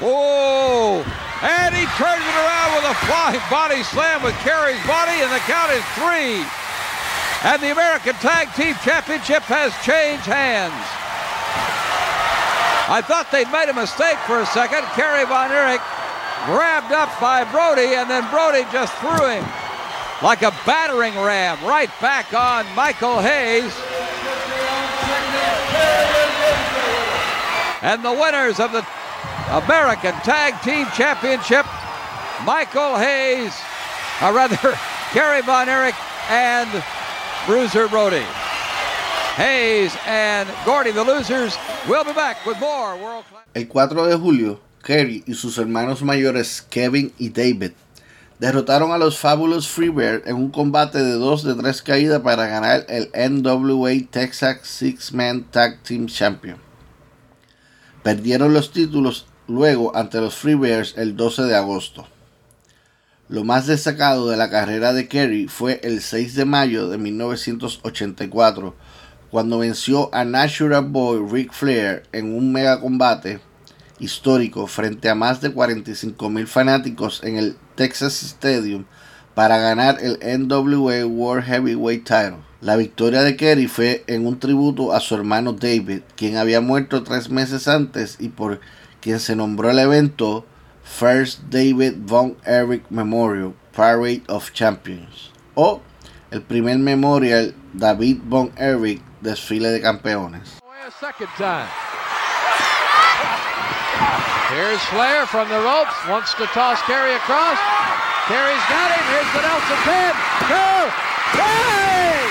Oh! 0.03 0.99
And 1.41 1.73
he 1.73 1.85
turns 1.95 2.21
it 2.21 2.37
around 2.37 2.75
with 2.75 2.85
a 2.91 2.95
flying 3.07 3.41
body 3.49 3.83
slam 3.83 4.21
with 4.21 4.35
Kerry's 4.43 4.81
body, 4.85 5.15
and 5.23 5.31
the 5.31 5.39
count 5.47 5.71
is 5.71 5.83
three. 5.95 6.43
And 7.43 7.61
the 7.63 7.71
American 7.71 8.13
Tag 8.21 8.53
Team 8.53 8.75
Championship 8.83 9.41
has 9.43 9.73
changed 9.81 10.25
hands. 10.25 10.75
I 12.91 13.01
thought 13.01 13.31
they'd 13.31 13.49
made 13.49 13.69
a 13.69 13.73
mistake 13.73 14.19
for 14.27 14.41
a 14.41 14.45
second. 14.45 14.83
Kerry 14.93 15.25
Von 15.25 15.49
Erich 15.49 15.81
grabbed 16.45 16.91
up 16.91 17.09
by 17.21 17.47
Brody, 17.47 17.95
and 17.95 18.09
then 18.09 18.27
Brody 18.29 18.67
just 18.71 18.93
threw 18.99 19.25
him 19.25 19.45
like 20.21 20.43
a 20.43 20.51
battering 20.67 21.15
ram 21.15 21.57
right 21.63 21.89
back 22.01 22.33
on 22.33 22.67
Michael 22.75 23.19
Hayes. 23.21 23.73
And 27.81 28.03
the 28.05 28.11
winners 28.11 28.59
of 28.59 28.71
the 28.71 28.85
American 29.49 30.13
Tag 30.21 30.61
Team 30.61 30.85
Championship, 30.95 31.65
Michael 32.45 32.97
Hayes, 32.97 33.53
or 34.21 34.33
rather, 34.33 34.57
Kerry 35.11 35.41
Von 35.41 35.67
Erich 35.67 35.95
and 36.29 36.69
Bruiser 37.45 37.87
Brody. 37.87 38.25
Hayes 39.35 39.95
and 40.05 40.47
Gordy, 40.65 40.91
the 40.91 41.03
losers, 41.03 41.57
will 41.87 42.03
be 42.03 42.13
back 42.13 42.45
with 42.45 42.59
more 42.59 42.95
World 42.97 43.25
Class. 43.25 43.45
El 43.55 43.65
4 43.65 44.07
de 44.07 44.17
julio, 44.17 44.59
Kerry 44.83 45.23
y 45.25 45.33
sus 45.33 45.57
hermanos 45.57 46.01
mayores 46.01 46.61
Kevin 46.61 47.11
y 47.17 47.29
David 47.29 47.71
derrotaron 48.41 48.91
a 48.91 48.97
los 48.97 49.19
Fabulous 49.19 49.67
Freebird 49.67 50.27
en 50.27 50.35
un 50.35 50.49
combate 50.49 50.97
de 50.97 51.13
2 51.13 51.43
de 51.43 51.55
3 51.55 51.81
caídas 51.83 52.21
para 52.21 52.47
ganar 52.47 52.85
el 52.89 53.11
NWA 53.13 53.91
Texas 54.09 54.61
Six 54.63 55.13
Man 55.13 55.43
Tag 55.51 55.83
Team 55.83 56.07
Champion. 56.07 56.57
Perdieron 58.03 58.53
los 58.53 58.71
títulos 58.71 59.27
luego 59.47 59.95
ante 59.95 60.19
los 60.19 60.35
Freebirds 60.35 60.97
el 60.97 61.15
12 61.15 61.43
de 61.43 61.55
agosto. 61.55 62.07
Lo 63.29 63.43
más 63.43 63.67
destacado 63.67 64.27
de 64.29 64.37
la 64.37 64.49
carrera 64.49 64.91
de 64.91 65.07
Kerry 65.07 65.47
fue 65.47 65.79
el 65.83 66.01
6 66.01 66.35
de 66.35 66.45
mayo 66.45 66.89
de 66.89 66.97
1984, 66.97 68.75
cuando 69.29 69.59
venció 69.59 70.13
a 70.13 70.25
Natural 70.25 70.83
Boy 70.83 71.25
Ric 71.31 71.53
Flair 71.53 72.03
en 72.11 72.33
un 72.35 72.51
mega 72.51 72.81
combate 72.81 73.39
histórico 73.99 74.65
frente 74.67 75.07
a 75.07 75.15
más 75.15 75.39
de 75.39 75.53
45 75.53 76.29
mil 76.29 76.47
fanáticos 76.47 77.23
en 77.23 77.37
el 77.37 77.55
Texas 77.75 78.23
Stadium 78.23 78.85
para 79.33 79.57
ganar 79.57 79.97
el 80.01 80.19
NWA 80.21 81.05
World 81.05 81.45
Heavyweight 81.45 82.03
Title. 82.03 82.37
La 82.61 82.75
victoria 82.75 83.21
de 83.23 83.35
Kerry 83.35 83.67
fue 83.67 84.03
en 84.07 84.27
un 84.27 84.39
tributo 84.39 84.93
a 84.93 84.99
su 84.99 85.15
hermano 85.15 85.53
David, 85.53 86.01
quien 86.15 86.37
había 86.37 86.61
muerto 86.61 87.03
tres 87.03 87.29
meses 87.29 87.67
antes 87.67 88.17
y 88.19 88.29
por 88.29 88.59
quien 88.99 89.19
se 89.19 89.35
nombró 89.35 89.71
el 89.71 89.79
evento 89.79 90.45
First 90.83 91.41
David 91.49 91.93
Von 92.05 92.37
Erich 92.45 92.83
Memorial 92.89 93.53
Parade 93.75 94.23
of 94.27 94.51
Champions 94.51 95.31
o 95.55 95.81
el 96.29 96.41
primer 96.41 96.77
Memorial 96.77 97.55
David 97.73 98.19
Von 98.25 98.51
Erich 98.57 99.01
Desfile 99.21 99.69
de 99.69 99.81
Campeones. 99.81 100.59
Kerry's 108.27 108.65
got 108.69 108.89
him. 108.93 109.03
Here's 109.09 109.31
the 109.33 109.41
Nelson 109.41 109.79
pin. 109.81 110.13
Two, 110.45 110.77
three! 111.33 112.21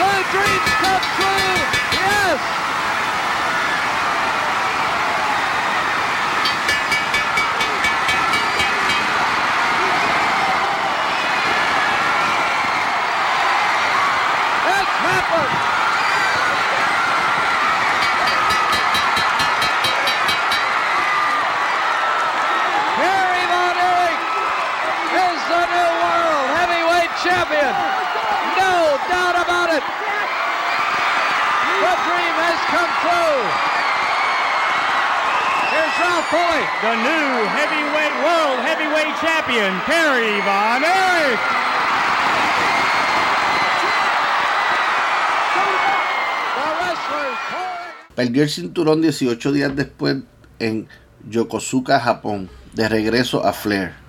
The 0.00 0.12
dreams 0.32 0.70
come 0.80 1.04
true. 1.20 1.56
Yes! 2.00 2.63
The 36.84 36.94
new 36.96 37.46
heavyweight 37.56 38.14
world 38.20 38.58
heavyweight 38.60 39.16
champion, 39.16 39.72
Kerry 39.86 40.40
Von 40.42 40.84
Erich. 40.84 41.40
Perdió 48.14 48.42
el 48.42 48.50
cinturón 48.50 49.00
18 49.00 49.52
días 49.52 49.74
después 49.74 50.18
en 50.58 50.88
Yokosuka, 51.28 51.98
Japón, 52.00 52.50
de 52.74 52.88
regreso 52.88 53.44
a 53.44 53.52
Flair. 53.52 54.03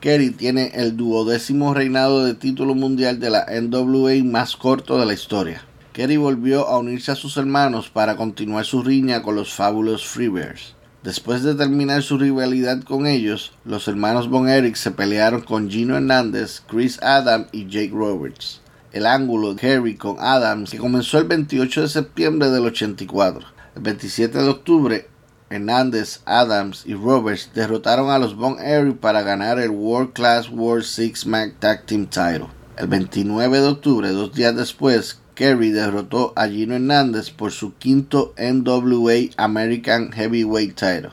Kerry 0.00 0.30
tiene 0.30 0.72
el 0.74 0.96
duodécimo 0.96 1.74
reinado 1.74 2.24
de 2.24 2.32
título 2.32 2.74
mundial 2.74 3.20
de 3.20 3.28
la 3.28 3.44
NWA 3.60 4.24
más 4.24 4.56
corto 4.56 4.98
de 4.98 5.04
la 5.04 5.12
historia. 5.12 5.62
Kerry 5.92 6.16
volvió 6.16 6.66
a 6.68 6.78
unirse 6.78 7.12
a 7.12 7.16
sus 7.16 7.36
hermanos 7.36 7.90
para 7.90 8.16
continuar 8.16 8.64
su 8.64 8.82
riña 8.82 9.20
con 9.20 9.34
los 9.34 9.52
Fabulous 9.52 10.06
Freebears. 10.06 10.74
Después 11.02 11.42
de 11.42 11.54
terminar 11.54 12.02
su 12.02 12.16
rivalidad 12.16 12.82
con 12.82 13.06
ellos, 13.06 13.52
los 13.66 13.88
hermanos 13.88 14.30
Von 14.30 14.48
Erich 14.48 14.76
se 14.76 14.90
pelearon 14.90 15.42
con 15.42 15.68
Gino 15.68 15.96
Hernández, 15.96 16.62
Chris 16.66 16.98
Adams 17.02 17.48
y 17.52 17.66
Jake 17.66 17.92
Roberts. 17.92 18.62
El 18.92 19.04
ángulo 19.04 19.52
de 19.52 19.60
Kerry 19.60 19.96
con 19.96 20.16
Adams, 20.18 20.74
comenzó 20.78 21.18
el 21.18 21.24
28 21.24 21.82
de 21.82 21.88
septiembre 21.88 22.48
del 22.48 22.64
84. 22.64 23.46
El 23.76 23.82
27 23.82 24.38
de 24.38 24.48
octubre, 24.48 25.08
Hernández, 25.50 26.20
Adams 26.26 26.84
y 26.86 26.94
Roberts 26.94 27.50
derrotaron 27.52 28.08
a 28.10 28.20
los 28.20 28.36
Von 28.36 28.60
Erich 28.60 28.98
para 28.98 29.22
ganar 29.22 29.58
el 29.58 29.70
World 29.70 30.12
Class 30.12 30.48
World 30.48 30.84
Six 30.84 31.26
Man 31.26 31.54
Tag 31.58 31.86
Team 31.86 32.06
Title. 32.06 32.46
El 32.76 32.86
29 32.86 33.60
de 33.60 33.66
octubre, 33.66 34.08
dos 34.10 34.32
días 34.32 34.54
después, 34.54 35.20
Kerry 35.34 35.70
derrotó 35.70 36.32
a 36.36 36.46
Gino 36.46 36.76
Hernández 36.76 37.30
por 37.30 37.50
su 37.50 37.74
quinto 37.74 38.32
NWA 38.38 39.30
American 39.38 40.12
Heavyweight 40.12 40.76
Title. 40.76 41.10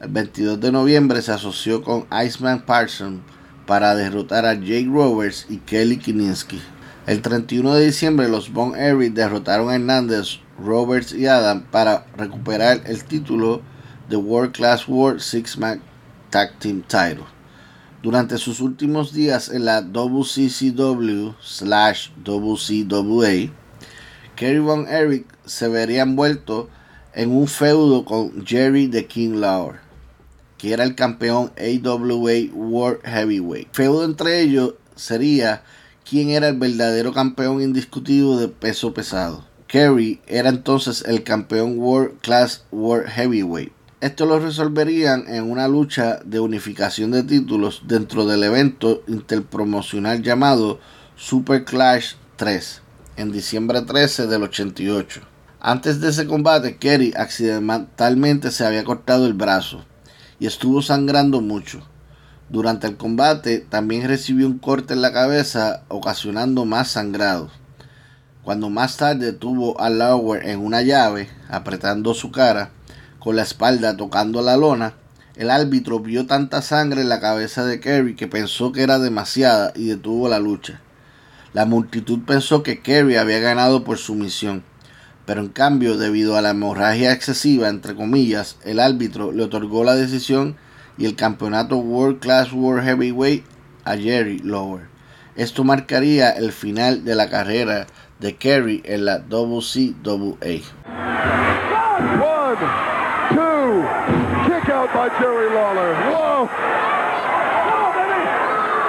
El 0.00 0.08
22 0.08 0.58
de 0.58 0.72
noviembre 0.72 1.22
se 1.22 1.30
asoció 1.30 1.84
con 1.84 2.06
Iceman 2.10 2.66
Parson 2.66 3.22
para 3.64 3.94
derrotar 3.94 4.44
a 4.44 4.54
Jake 4.54 4.88
Roberts 4.90 5.46
y 5.48 5.58
Kelly 5.58 5.98
Kininsky. 5.98 6.60
El 7.06 7.22
31 7.22 7.74
de 7.74 7.86
diciembre 7.86 8.28
los 8.28 8.52
Von 8.52 8.74
Erich 8.74 9.14
derrotaron 9.14 9.70
a 9.70 9.76
Hernández, 9.76 10.40
Roberts 10.64 11.12
y 11.12 11.26
Adam 11.26 11.64
para 11.70 12.06
recuperar 12.16 12.82
el 12.86 13.04
título 13.04 13.62
de 14.08 14.16
World 14.16 14.52
Class 14.52 14.88
World 14.88 15.20
Six 15.20 15.58
Man 15.58 15.80
Tag 16.30 16.58
Team 16.58 16.82
Title. 16.82 17.24
Durante 18.02 18.38
sus 18.38 18.60
últimos 18.60 19.12
días 19.12 19.50
en 19.50 19.66
la 19.66 19.82
WCCW 19.82 21.32
slash 21.40 22.10
WCWA, 22.24 23.52
Kerry 24.36 24.58
Von 24.58 24.88
Erich 24.88 25.26
se 25.44 25.68
vería 25.68 26.02
envuelto 26.02 26.70
en 27.12 27.30
un 27.30 27.46
feudo 27.46 28.04
con 28.04 28.46
Jerry 28.46 28.88
the 28.88 29.06
King 29.06 29.40
Lawler, 29.40 29.80
que 30.56 30.72
era 30.72 30.84
el 30.84 30.94
campeón 30.94 31.52
AWA 31.58 32.54
World 32.54 33.00
Heavyweight. 33.04 33.68
feudo 33.72 34.04
entre 34.04 34.40
ellos 34.40 34.74
sería 34.94 35.62
quién 36.08 36.30
era 36.30 36.48
el 36.48 36.58
verdadero 36.58 37.12
campeón 37.12 37.60
indiscutido 37.60 38.38
de 38.38 38.48
peso 38.48 38.94
pesado. 38.94 39.49
Kerry 39.70 40.20
era 40.26 40.48
entonces 40.48 41.04
el 41.06 41.22
campeón 41.22 41.78
World 41.78 42.20
Class 42.20 42.64
World 42.72 43.08
Heavyweight 43.08 43.72
esto 44.00 44.24
lo 44.24 44.38
resolverían 44.38 45.26
en 45.28 45.50
una 45.50 45.68
lucha 45.68 46.20
de 46.24 46.40
unificación 46.40 47.10
de 47.10 47.22
títulos 47.22 47.82
dentro 47.84 48.24
del 48.24 48.42
evento 48.44 49.02
interpromocional 49.06 50.22
llamado 50.22 50.80
Super 51.16 51.66
Clash 51.66 52.14
3 52.36 52.80
en 53.18 53.30
diciembre 53.30 53.82
13 53.82 54.26
del 54.26 54.44
88. 54.44 55.20
Antes 55.60 56.00
de 56.00 56.08
ese 56.08 56.26
combate, 56.26 56.78
Kerry 56.78 57.12
accidentalmente 57.14 58.50
se 58.50 58.64
había 58.64 58.84
cortado 58.84 59.26
el 59.26 59.34
brazo 59.34 59.84
y 60.38 60.46
estuvo 60.46 60.80
sangrando 60.80 61.42
mucho. 61.42 61.82
Durante 62.48 62.86
el 62.86 62.96
combate 62.96 63.58
también 63.58 64.08
recibió 64.08 64.46
un 64.46 64.58
corte 64.58 64.94
en 64.94 65.02
la 65.02 65.12
cabeza 65.12 65.82
ocasionando 65.88 66.64
más 66.64 66.92
sangrado. 66.92 67.50
Cuando 68.42 68.70
más 68.70 68.96
tarde 68.96 69.34
tuvo 69.34 69.78
a 69.80 69.90
Lauer 69.90 70.48
en 70.48 70.60
una 70.60 70.80
llave, 70.80 71.28
apretando 71.50 72.14
su 72.14 72.30
cara, 72.30 72.70
con 73.18 73.36
la 73.36 73.42
espalda 73.42 73.98
tocando 73.98 74.40
la 74.40 74.56
lona, 74.56 74.94
el 75.36 75.50
árbitro 75.50 76.00
vio 76.00 76.26
tanta 76.26 76.62
sangre 76.62 77.02
en 77.02 77.10
la 77.10 77.20
cabeza 77.20 77.66
de 77.66 77.80
Kerry 77.80 78.16
que 78.16 78.28
pensó 78.28 78.72
que 78.72 78.82
era 78.82 78.98
demasiada 78.98 79.72
y 79.76 79.88
detuvo 79.88 80.28
la 80.28 80.38
lucha. 80.38 80.80
La 81.52 81.66
multitud 81.66 82.20
pensó 82.26 82.62
que 82.62 82.80
Kerry 82.80 83.16
había 83.16 83.40
ganado 83.40 83.84
por 83.84 83.98
sumisión, 83.98 84.62
pero 85.26 85.42
en 85.42 85.48
cambio, 85.48 85.98
debido 85.98 86.36
a 86.36 86.42
la 86.42 86.50
hemorragia 86.50 87.12
excesiva, 87.12 87.68
entre 87.68 87.94
comillas, 87.94 88.56
el 88.64 88.80
árbitro 88.80 89.32
le 89.32 89.42
otorgó 89.42 89.84
la 89.84 89.94
decisión 89.94 90.56
y 90.96 91.04
el 91.04 91.14
campeonato 91.14 91.76
World 91.76 92.20
Class 92.20 92.52
World 92.52 92.84
Heavyweight 92.84 93.44
a 93.84 93.96
Jerry 93.96 94.38
Lower. 94.38 94.88
Esto 95.36 95.62
marcaría 95.62 96.30
el 96.30 96.52
final 96.52 97.04
de 97.04 97.14
la 97.14 97.28
carrera 97.28 97.86
de 98.20 98.36
Kerry 98.36 98.82
en 98.84 99.04
la 99.06 99.18
WCWA. 99.18 100.60
One, 102.20 102.60
two, 103.32 103.80
kick 104.44 104.68
out 104.68 104.92
by 104.92 105.08
Jerry 105.18 105.48
Lawler. 105.54 105.94
Whoa! 106.12 106.48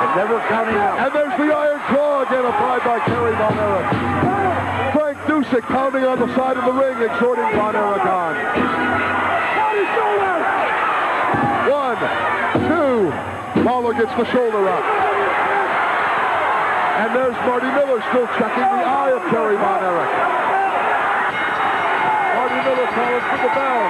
And 0.02 0.16
never 0.18 0.40
counting 0.50 0.76
out. 0.76 1.00
And 1.00 1.16
there's 1.16 1.38
the 1.40 1.56
Iron 1.56 1.80
Claw 1.88 2.24
again 2.24 2.46
applied 2.46 2.84
by 2.84 3.00
Kerry 3.06 3.32
Von 3.38 3.58
Erich. 3.58 4.94
Frank 4.94 5.18
Dusek 5.28 5.64
pounding 5.68 6.04
on 6.04 6.20
the 6.20 6.36
side 6.36 6.58
of 6.58 6.66
the 6.66 6.74
ring, 6.74 7.02
exhorting 7.02 7.50
Von 7.56 7.76
Erich 7.76 8.06
on. 8.06 8.36
One, 11.72 11.98
two, 12.68 13.64
Lawler 13.64 13.94
gets 13.94 14.14
the 14.18 14.26
shoulder 14.34 14.68
up. 14.68 15.11
And 17.02 17.16
there's 17.16 17.34
Marty 17.50 17.66
Miller 17.66 17.98
still 18.14 18.30
checking 18.38 18.62
the 18.62 18.86
eye 18.86 19.10
of 19.10 19.26
Terry 19.34 19.58
Von 19.58 19.82
Erich. 19.82 20.14
Marty 22.38 22.60
Miller 22.62 22.88
calling 22.94 23.26
for 23.26 23.40
the 23.42 23.52
bell. 23.58 23.82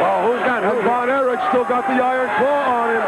Well, 0.00 0.18
who's 0.24 0.40
got? 0.48 0.64
Von 0.88 1.10
Erich 1.12 1.40
still 1.52 1.68
got 1.68 1.84
the 1.84 2.00
iron 2.00 2.32
claw 2.40 2.80
on 2.80 2.88
him. 2.96 3.04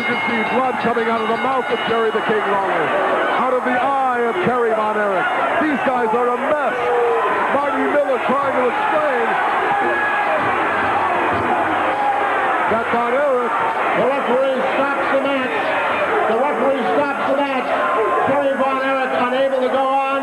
You 0.00 0.04
can 0.08 0.18
see 0.32 0.40
blood 0.56 0.80
coming 0.80 1.12
out 1.12 1.20
of 1.20 1.28
the 1.28 1.40
mouth 1.44 1.68
of 1.68 1.76
Terry 1.92 2.08
the 2.08 2.24
King 2.24 2.40
Lawler. 2.48 2.84
Out 3.36 3.52
of 3.52 3.68
the 3.68 3.76
eye 3.76 4.24
of 4.24 4.34
Terry 4.48 4.72
Von 4.72 4.96
Erich. 4.96 5.28
These 5.60 5.80
guys 5.84 6.08
are 6.08 6.28
a 6.32 6.38
mess. 6.40 6.76
Marty 7.52 7.84
Miller 7.84 8.16
trying 8.24 8.56
to 8.56 8.64
explain 8.72 9.52
Got 12.72 12.88
Von 12.88 13.12
Erich. 13.12 13.52
The 14.00 14.06
referee 14.08 14.60
stops 14.72 15.06
the 15.12 15.20
match. 15.20 15.56
The 16.32 16.38
referee 16.40 16.82
stops 16.96 17.24
the 17.28 17.36
match. 17.36 17.68
Terry 18.32 18.54
Von 18.56 18.78
Erich 18.80 19.12
unable 19.28 19.60
to 19.60 19.68
go 19.68 19.84
on. 19.84 20.22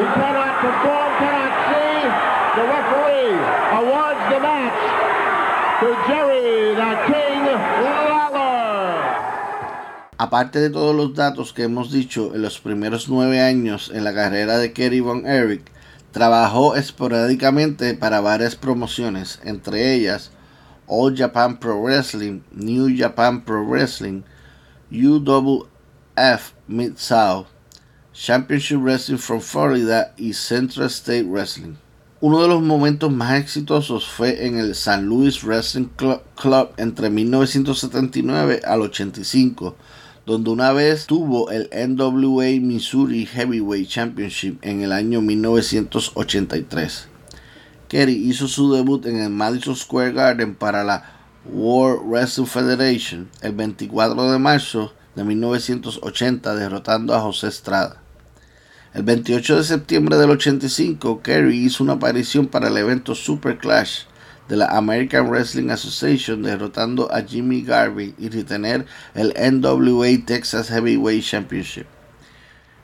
He 0.00 0.04
cannot 0.16 0.54
perform, 0.64 1.10
cannot 1.20 1.52
see. 1.68 2.08
The 2.56 2.64
referee 2.72 3.36
awards 3.84 4.22
the 4.32 4.40
match 4.40 4.80
to 5.80 5.88
Jerry 6.08 6.72
the 6.72 6.92
King. 7.04 7.44
Aparte 10.16 10.60
de 10.60 10.70
todos 10.70 10.96
los 10.96 11.14
datos 11.14 11.52
que 11.52 11.64
hemos 11.64 11.92
dicho 11.92 12.34
en 12.34 12.40
los 12.40 12.60
primeros 12.60 13.10
nueve 13.10 13.42
años 13.42 13.92
en 13.94 14.04
la 14.04 14.14
carrera 14.14 14.56
de 14.56 14.72
Kerry 14.72 15.00
Von 15.00 15.26
Erich, 15.26 15.70
trabajó 16.12 16.76
esporádicamente 16.76 17.92
para 17.92 18.22
varias 18.22 18.56
promociones, 18.56 19.38
entre 19.44 19.92
ellas 19.92 20.32
All 20.88 21.14
Japan 21.14 21.58
Pro 21.58 21.80
Wrestling, 21.80 22.42
New 22.50 22.88
Japan 22.96 23.42
Pro 23.42 23.62
Wrestling, 23.62 24.24
UWF 24.90 26.52
Mid-South, 26.66 27.46
Championship 28.12 28.80
Wrestling 28.80 29.18
from 29.18 29.40
Florida 29.40 30.12
y 30.16 30.32
Central 30.32 30.88
State 30.88 31.26
Wrestling. 31.26 31.76
Uno 32.20 32.42
de 32.42 32.48
los 32.48 32.62
momentos 32.62 33.12
más 33.12 33.38
exitosos 33.38 34.08
fue 34.08 34.44
en 34.44 34.58
el 34.58 34.74
San 34.74 35.06
Luis 35.06 35.44
Wrestling 35.44 35.88
Club, 36.34 36.70
entre 36.76 37.10
1979 37.10 38.62
al 38.64 38.80
85, 38.82 39.76
donde 40.26 40.50
una 40.50 40.72
vez 40.72 41.06
tuvo 41.06 41.50
el 41.50 41.70
NWA 41.70 42.60
Missouri 42.60 43.24
Heavyweight 43.24 43.88
Championship 43.88 44.58
en 44.62 44.82
el 44.82 44.90
año 44.90 45.20
1983. 45.20 47.08
Kerry 47.88 48.14
hizo 48.14 48.48
su 48.48 48.72
debut 48.72 49.06
en 49.06 49.16
el 49.16 49.30
Madison 49.30 49.74
Square 49.74 50.12
Garden 50.12 50.54
para 50.54 50.84
la 50.84 51.04
World 51.46 52.02
Wrestling 52.06 52.44
Federation 52.44 53.30
el 53.40 53.52
24 53.52 54.30
de 54.30 54.38
marzo 54.38 54.92
de 55.14 55.24
1980 55.24 56.54
derrotando 56.54 57.14
a 57.14 57.20
José 57.20 57.48
Estrada. 57.48 58.02
El 58.92 59.04
28 59.04 59.56
de 59.56 59.64
septiembre 59.64 60.16
del 60.16 60.30
85, 60.30 61.22
Kerry 61.22 61.64
hizo 61.64 61.82
una 61.82 61.94
aparición 61.94 62.46
para 62.46 62.68
el 62.68 62.76
evento 62.76 63.14
Super 63.14 63.56
Clash 63.56 64.02
de 64.48 64.56
la 64.56 64.66
American 64.66 65.28
Wrestling 65.28 65.70
Association 65.70 66.42
derrotando 66.42 67.12
a 67.12 67.22
Jimmy 67.22 67.62
Garvey 67.62 68.14
y 68.18 68.28
retener 68.28 68.86
el 69.14 69.34
NWA 69.34 70.08
Texas 70.26 70.68
Heavyweight 70.68 71.24
Championship. 71.24 71.86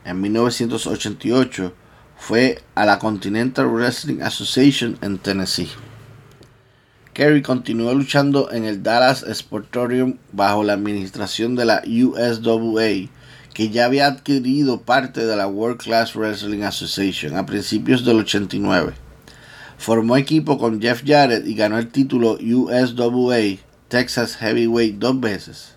En 0.03 0.21
1988, 0.21 1.73
fue 2.17 2.61
a 2.75 2.85
la 2.85 2.99
Continental 2.99 3.67
Wrestling 3.67 4.21
Association 4.21 4.97
en 5.01 5.17
Tennessee. 5.17 5.69
Kerry 7.13 7.41
continuó 7.41 7.93
luchando 7.93 8.51
en 8.51 8.65
el 8.65 8.83
Dallas 8.83 9.25
Sportorium 9.33 10.17
bajo 10.33 10.63
la 10.63 10.73
administración 10.73 11.55
de 11.55 11.65
la 11.65 11.81
USWA, 11.85 13.09
que 13.53 13.69
ya 13.69 13.85
había 13.85 14.07
adquirido 14.07 14.81
parte 14.81 15.25
de 15.25 15.35
la 15.37 15.47
World 15.47 15.77
Class 15.77 16.13
Wrestling 16.13 16.63
Association 16.63 17.37
a 17.37 17.45
principios 17.45 18.03
del 18.03 18.19
89. 18.19 18.93
Formó 19.77 20.17
equipo 20.17 20.57
con 20.57 20.81
Jeff 20.81 21.03
Jarrett 21.05 21.47
y 21.47 21.55
ganó 21.55 21.77
el 21.77 21.87
título 21.87 22.37
USWA 22.41 23.59
Texas 23.87 24.35
Heavyweight 24.35 24.97
dos 24.97 25.19
veces. 25.19 25.75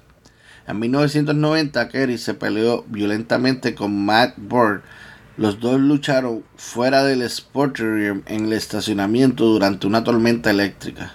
En 0.66 0.80
1990, 0.80 1.88
Kerry 1.88 2.18
se 2.18 2.34
peleó 2.34 2.84
violentamente 2.88 3.74
con 3.74 4.04
Matt 4.04 4.34
Bird 4.36 4.82
los 5.38 5.60
dos 5.60 5.78
lucharon 5.78 6.42
fuera 6.56 7.04
del 7.04 7.22
Sporterium 7.30 8.22
en 8.26 8.46
el 8.46 8.54
estacionamiento 8.54 9.44
durante 9.44 9.86
una 9.86 10.02
tormenta 10.02 10.50
eléctrica. 10.50 11.12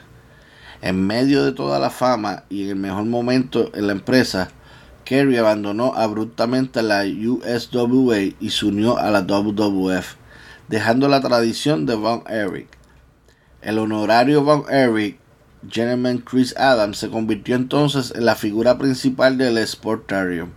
En 0.81 1.05
medio 1.05 1.43
de 1.43 1.51
toda 1.51 1.77
la 1.77 1.89
fama 1.89 2.45
y 2.49 2.63
en 2.63 2.69
el 2.69 2.75
mejor 2.77 3.03
momento 3.03 3.69
en 3.73 3.87
la 3.87 3.91
empresa, 3.91 4.47
Kerry 5.03 5.35
abandonó 5.35 5.93
abruptamente 5.95 6.81
la 6.81 7.03
USWA 7.03 8.19
y 8.39 8.49
se 8.49 8.65
unió 8.65 8.97
a 8.97 9.11
la 9.11 9.23
WWF, 9.23 10.15
dejando 10.69 11.09
la 11.09 11.19
tradición 11.19 11.85
de 11.85 11.95
Von 11.95 12.23
Erich. 12.29 12.69
El 13.61 13.77
honorario 13.77 14.41
Von 14.41 14.63
Erich, 14.69 15.19
Gentleman 15.69 16.19
Chris 16.19 16.55
Adams, 16.55 16.97
se 16.97 17.09
convirtió 17.09 17.57
entonces 17.57 18.13
en 18.15 18.23
la 18.23 18.35
figura 18.35 18.77
principal 18.77 19.37
del 19.37 19.57
Sportarium. 19.67 20.51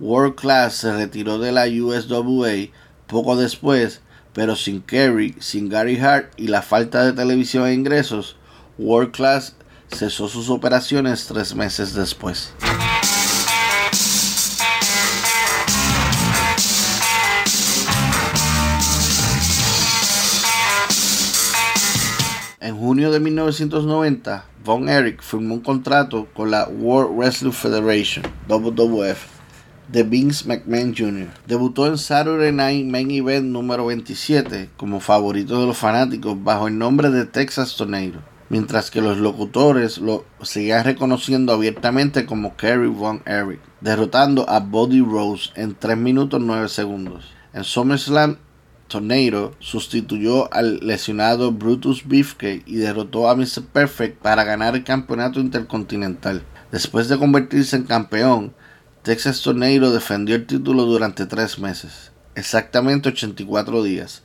World 0.00 0.34
Class 0.34 0.74
se 0.74 0.92
retiró 0.92 1.38
de 1.38 1.52
la 1.52 1.66
USWA 1.66 2.70
poco 3.08 3.36
después, 3.36 4.00
pero 4.32 4.54
sin 4.54 4.82
Kerry, 4.82 5.34
sin 5.40 5.68
Gary 5.68 5.98
Hart 5.98 6.32
y 6.36 6.46
la 6.46 6.62
falta 6.62 7.04
de 7.04 7.12
televisión 7.12 7.66
e 7.66 7.74
ingresos, 7.74 8.36
World 8.78 9.10
Class 9.10 9.56
cesó 9.88 10.28
sus 10.28 10.50
operaciones 10.50 11.26
tres 11.26 11.54
meses 11.54 11.94
después. 11.94 12.52
En 22.60 22.76
junio 22.76 23.10
de 23.10 23.18
1990, 23.18 24.44
Von 24.62 24.90
Erich 24.90 25.22
firmó 25.22 25.54
un 25.54 25.60
contrato 25.60 26.28
con 26.34 26.50
la 26.50 26.68
World 26.68 27.16
Wrestling 27.16 27.52
Federation, 27.52 28.22
WWF, 28.46 29.37
de 29.88 30.02
Vince 30.02 30.46
McMahon 30.46 30.94
Jr. 30.96 31.28
Debutó 31.46 31.86
en 31.86 31.98
Saturday 31.98 32.52
Night 32.52 32.86
Main 32.86 33.10
Event 33.10 33.46
número 33.46 33.86
27 33.86 34.70
como 34.76 35.00
favorito 35.00 35.60
de 35.60 35.66
los 35.66 35.76
fanáticos 35.76 36.42
bajo 36.42 36.68
el 36.68 36.78
nombre 36.78 37.10
de 37.10 37.24
Texas 37.24 37.74
Tornado, 37.74 38.22
mientras 38.50 38.90
que 38.90 39.00
los 39.00 39.16
locutores 39.16 39.98
lo 39.98 40.24
seguían 40.42 40.84
reconociendo 40.84 41.52
abiertamente 41.52 42.26
como 42.26 42.56
Kerry 42.56 42.88
Von 42.88 43.22
Erich, 43.24 43.60
derrotando 43.80 44.48
a 44.48 44.60
Buddy 44.60 45.00
Rose 45.00 45.50
en 45.54 45.74
3 45.74 45.96
minutos 45.96 46.40
9 46.40 46.68
segundos. 46.68 47.32
En 47.54 47.64
SummerSlam, 47.64 48.36
Tornado 48.88 49.52
sustituyó 49.58 50.52
al 50.52 50.78
lesionado 50.78 51.52
Brutus 51.52 52.08
Beefcake 52.08 52.62
y 52.66 52.76
derrotó 52.76 53.28
a 53.28 53.36
Mr. 53.36 53.62
Perfect 53.72 54.20
para 54.20 54.44
ganar 54.44 54.74
el 54.74 54.84
campeonato 54.84 55.40
intercontinental. 55.40 56.42
Después 56.72 57.08
de 57.08 57.18
convertirse 57.18 57.76
en 57.76 57.84
campeón, 57.84 58.54
Texas 59.08 59.40
Tornado 59.40 59.90
defendió 59.90 60.36
el 60.36 60.44
título 60.46 60.84
durante 60.84 61.24
tres 61.24 61.58
meses, 61.58 62.12
exactamente 62.34 63.08
84 63.08 63.82
días, 63.82 64.22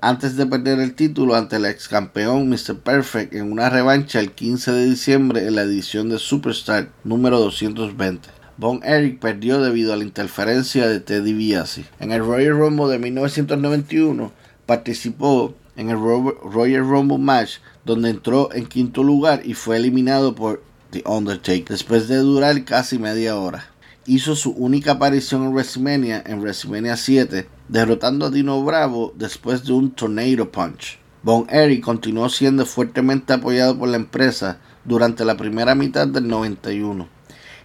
antes 0.00 0.36
de 0.36 0.46
perder 0.46 0.78
el 0.78 0.94
título 0.94 1.34
ante 1.34 1.56
el 1.56 1.64
ex 1.64 1.88
campeón 1.88 2.48
Mr. 2.48 2.78
Perfect 2.78 3.34
en 3.34 3.50
una 3.50 3.68
revancha 3.70 4.20
el 4.20 4.30
15 4.30 4.70
de 4.70 4.84
diciembre 4.84 5.48
en 5.48 5.56
la 5.56 5.62
edición 5.62 6.08
de 6.10 6.20
Superstar 6.20 6.90
número 7.02 7.40
220. 7.40 8.28
Von 8.56 8.80
Erich 8.84 9.18
perdió 9.18 9.60
debido 9.60 9.92
a 9.92 9.96
la 9.96 10.04
interferencia 10.04 10.86
de 10.86 11.00
Teddy 11.00 11.32
Biasi. 11.32 11.84
En 11.98 12.12
el 12.12 12.20
Royal 12.20 12.56
Rumble 12.56 12.86
de 12.86 13.00
1991 13.00 14.30
participó 14.64 15.56
en 15.74 15.90
el 15.90 15.98
Royal 15.98 16.88
Rumble 16.88 17.18
match 17.18 17.54
donde 17.84 18.10
entró 18.10 18.50
en 18.52 18.66
quinto 18.66 19.02
lugar 19.02 19.42
y 19.44 19.54
fue 19.54 19.78
eliminado 19.78 20.36
por 20.36 20.62
The 20.92 21.02
Undertaker 21.04 21.70
después 21.70 22.06
de 22.06 22.18
durar 22.18 22.64
casi 22.64 22.96
media 22.96 23.36
hora. 23.36 23.66
Hizo 24.06 24.34
su 24.34 24.52
única 24.52 24.92
aparición 24.92 25.44
en 25.44 25.52
WrestleMania 25.52 26.22
en 26.26 26.40
WrestleMania 26.40 26.96
7 26.96 27.48
derrotando 27.68 28.26
a 28.26 28.30
Dino 28.30 28.62
Bravo 28.64 29.12
después 29.16 29.64
de 29.64 29.72
un 29.72 29.90
Tornado 29.90 30.50
Punch. 30.50 30.98
Von 31.22 31.46
Erich 31.50 31.82
continuó 31.82 32.30
siendo 32.30 32.64
fuertemente 32.64 33.34
apoyado 33.34 33.78
por 33.78 33.90
la 33.90 33.96
empresa 33.96 34.58
durante 34.84 35.24
la 35.26 35.36
primera 35.36 35.74
mitad 35.74 36.08
del 36.08 36.28
91 36.28 37.08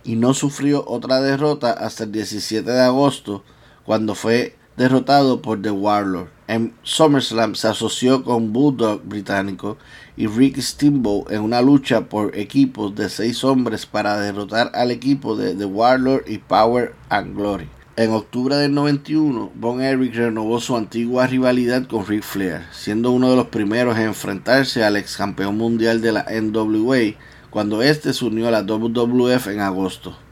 y 0.03 0.15
no 0.17 0.33
sufrió 0.33 0.83
otra 0.87 1.21
derrota 1.21 1.71
hasta 1.71 2.03
el 2.03 2.11
17 2.11 2.69
de 2.69 2.81
agosto 2.81 3.43
cuando 3.85 4.13
fue 4.13 4.55
derrotado 4.77 5.41
por 5.41 5.61
The 5.61 5.71
Warlord. 5.71 6.27
En 6.47 6.73
SummerSlam 6.83 7.55
se 7.55 7.67
asoció 7.67 8.23
con 8.23 8.53
Bulldog 8.53 9.01
británico 9.03 9.77
y 10.15 10.27
Rick 10.27 10.59
Steamboat 10.59 11.31
en 11.31 11.41
una 11.41 11.61
lucha 11.61 12.01
por 12.01 12.37
equipos 12.37 12.93
de 12.93 13.09
seis 13.09 13.43
hombres 13.43 13.85
para 13.85 14.19
derrotar 14.19 14.71
al 14.75 14.91
equipo 14.91 15.35
de 15.35 15.55
The 15.55 15.65
Warlord 15.65 16.27
y 16.27 16.37
Power 16.37 16.93
and 17.09 17.35
Glory. 17.35 17.67
En 17.97 18.11
octubre 18.11 18.57
del 18.57 18.73
91, 18.73 19.53
Von 19.55 19.81
Erich 19.81 20.15
renovó 20.15 20.59
su 20.59 20.75
antigua 20.75 21.27
rivalidad 21.27 21.87
con 21.87 22.05
Ric 22.05 22.23
Flair, 22.23 22.63
siendo 22.73 23.11
uno 23.11 23.29
de 23.29 23.37
los 23.37 23.47
primeros 23.47 23.97
en 23.97 24.07
enfrentarse 24.07 24.83
al 24.83 24.97
ex 24.97 25.15
campeón 25.15 25.57
mundial 25.57 26.01
de 26.01 26.11
la 26.11 26.25
NWA 26.29 27.15
cuando 27.49 27.81
este 27.81 28.11
se 28.11 28.25
unió 28.25 28.49
a 28.49 28.51
la 28.51 28.63
WWF 28.63 29.47
en 29.47 29.61
agosto. 29.61 30.24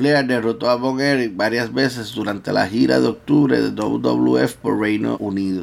Flair 0.00 0.26
derrotó 0.26 0.70
a 0.70 0.76
Von 0.76 0.98
Erich 0.98 1.36
varias 1.36 1.74
veces 1.74 2.14
durante 2.14 2.54
la 2.54 2.66
gira 2.66 3.00
de 3.00 3.08
octubre 3.08 3.60
de 3.60 3.68
WWF 3.68 4.54
por 4.54 4.80
Reino 4.80 5.18
Unido. 5.18 5.62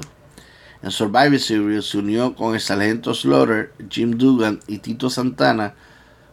En 0.83 0.91
Survivor 0.91 1.39
Series 1.39 1.85
se 1.89 1.97
unió 1.97 2.35
con 2.35 2.53
el 2.53 2.61
sargento 2.61 3.15
Slaughter, 3.15 3.73
Jim 3.89 4.11
Dugan 4.11 4.59
y 4.67 4.77
Tito 4.77 5.09
Santana 5.09 5.73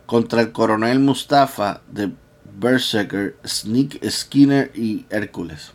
contra 0.05 0.43
el 0.43 0.53
coronel 0.53 1.01
Mustafa 1.01 1.81
de 1.90 2.12
Berserker, 2.59 3.37
Sneak 3.43 4.07
Skinner 4.07 4.71
y 4.75 5.07
Hércules. 5.09 5.73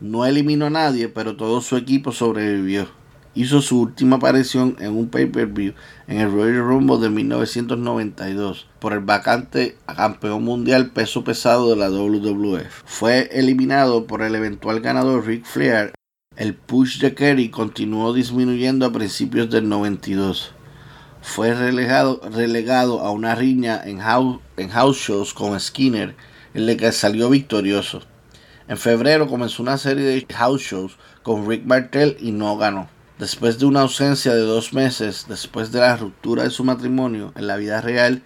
No 0.00 0.24
eliminó 0.24 0.64
a 0.64 0.70
nadie, 0.70 1.10
pero 1.10 1.36
todo 1.36 1.60
su 1.60 1.76
equipo 1.76 2.10
sobrevivió. 2.10 2.88
Hizo 3.34 3.62
su 3.62 3.80
última 3.80 4.16
aparición 4.16 4.76
en 4.80 4.96
un 4.96 5.08
pay-per-view 5.08 5.74
en 6.08 6.18
el 6.18 6.32
Royal 6.32 6.64
Rumble 6.64 6.98
de 6.98 7.10
1992 7.10 8.66
por 8.80 8.92
el 8.92 9.00
vacante 9.00 9.76
campeón 9.86 10.44
mundial 10.44 10.90
peso 10.90 11.22
pesado 11.22 11.70
de 11.70 11.76
la 11.76 11.90
WWF. 11.90 12.82
Fue 12.84 13.28
eliminado 13.32 14.06
por 14.06 14.22
el 14.22 14.34
eventual 14.34 14.80
ganador 14.80 15.26
Ric 15.26 15.44
Flair. 15.44 15.92
El 16.36 16.54
push 16.54 17.00
de 17.00 17.14
Kerry 17.14 17.50
continuó 17.50 18.12
disminuyendo 18.12 18.86
a 18.86 18.92
principios 18.92 19.50
del 19.50 19.68
92 19.68 20.54
fue 21.22 21.54
relegado, 21.54 22.20
relegado 22.32 23.00
a 23.00 23.10
una 23.10 23.34
riña 23.34 23.80
en 23.84 24.00
house, 24.00 24.40
en 24.56 24.70
house 24.70 24.96
shows 24.96 25.34
con 25.34 25.58
Skinner, 25.60 26.16
en 26.54 26.66
la 26.66 26.76
que 26.76 26.92
salió 26.92 27.28
victorioso. 27.28 28.02
En 28.68 28.78
febrero 28.78 29.26
comenzó 29.26 29.62
una 29.62 29.78
serie 29.78 30.04
de 30.04 30.26
house 30.34 30.62
shows 30.62 30.96
con 31.22 31.48
Rick 31.48 31.64
Martel 31.66 32.16
y 32.20 32.32
no 32.32 32.56
ganó. 32.56 32.88
Después 33.20 33.58
de 33.58 33.66
una 33.66 33.82
ausencia 33.82 34.34
de 34.34 34.40
dos 34.40 34.72
meses, 34.72 35.26
después 35.28 35.70
de 35.72 35.80
la 35.80 35.94
ruptura 35.94 36.44
de 36.44 36.48
su 36.48 36.64
matrimonio 36.64 37.34
en 37.36 37.48
la 37.48 37.56
vida 37.56 37.82
real 37.82 38.22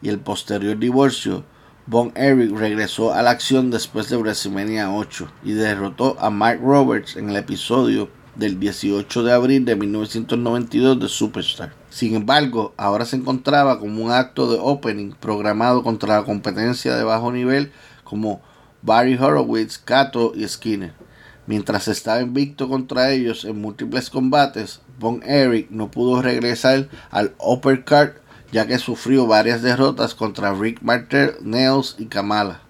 y 0.00 0.08
el 0.08 0.20
posterior 0.20 0.78
divorcio, 0.78 1.42
Von 1.86 2.12
Erich 2.14 2.56
regresó 2.56 3.12
a 3.12 3.22
la 3.22 3.30
acción 3.30 3.72
después 3.72 4.08
de 4.08 4.16
WrestleMania 4.16 4.92
8 4.92 5.28
y 5.42 5.50
derrotó 5.50 6.16
a 6.20 6.30
Mike 6.30 6.60
Roberts 6.62 7.16
en 7.16 7.30
el 7.30 7.34
episodio 7.34 8.08
del 8.36 8.60
18 8.60 9.24
de 9.24 9.32
abril 9.32 9.64
de 9.64 9.74
1992 9.74 11.00
de 11.00 11.08
Superstar. 11.08 11.72
Sin 11.90 12.14
embargo, 12.14 12.72
ahora 12.76 13.04
se 13.04 13.16
encontraba 13.16 13.80
como 13.80 14.04
un 14.04 14.12
acto 14.12 14.48
de 14.48 14.60
opening 14.62 15.10
programado 15.18 15.82
contra 15.82 16.20
la 16.20 16.24
competencia 16.24 16.94
de 16.94 17.02
bajo 17.02 17.32
nivel 17.32 17.72
como 18.04 18.40
Barry 18.82 19.16
Horowitz, 19.16 19.76
Kato 19.76 20.34
y 20.36 20.46
Skinner. 20.46 21.05
Mientras 21.46 21.86
estaba 21.86 22.20
invicto 22.20 22.68
contra 22.68 23.12
ellos 23.12 23.44
en 23.44 23.60
múltiples 23.60 24.10
combates, 24.10 24.80
Von 24.98 25.22
Erich 25.22 25.70
no 25.70 25.90
pudo 25.90 26.20
regresar 26.20 26.88
al 27.10 27.34
uppercard 27.38 28.14
ya 28.50 28.66
que 28.66 28.78
sufrió 28.78 29.26
varias 29.26 29.62
derrotas 29.62 30.14
contra 30.14 30.54
Rick 30.54 30.82
Martel, 30.82 31.34
Nails 31.42 31.96
y 31.98 32.06
Kamala. 32.06 32.62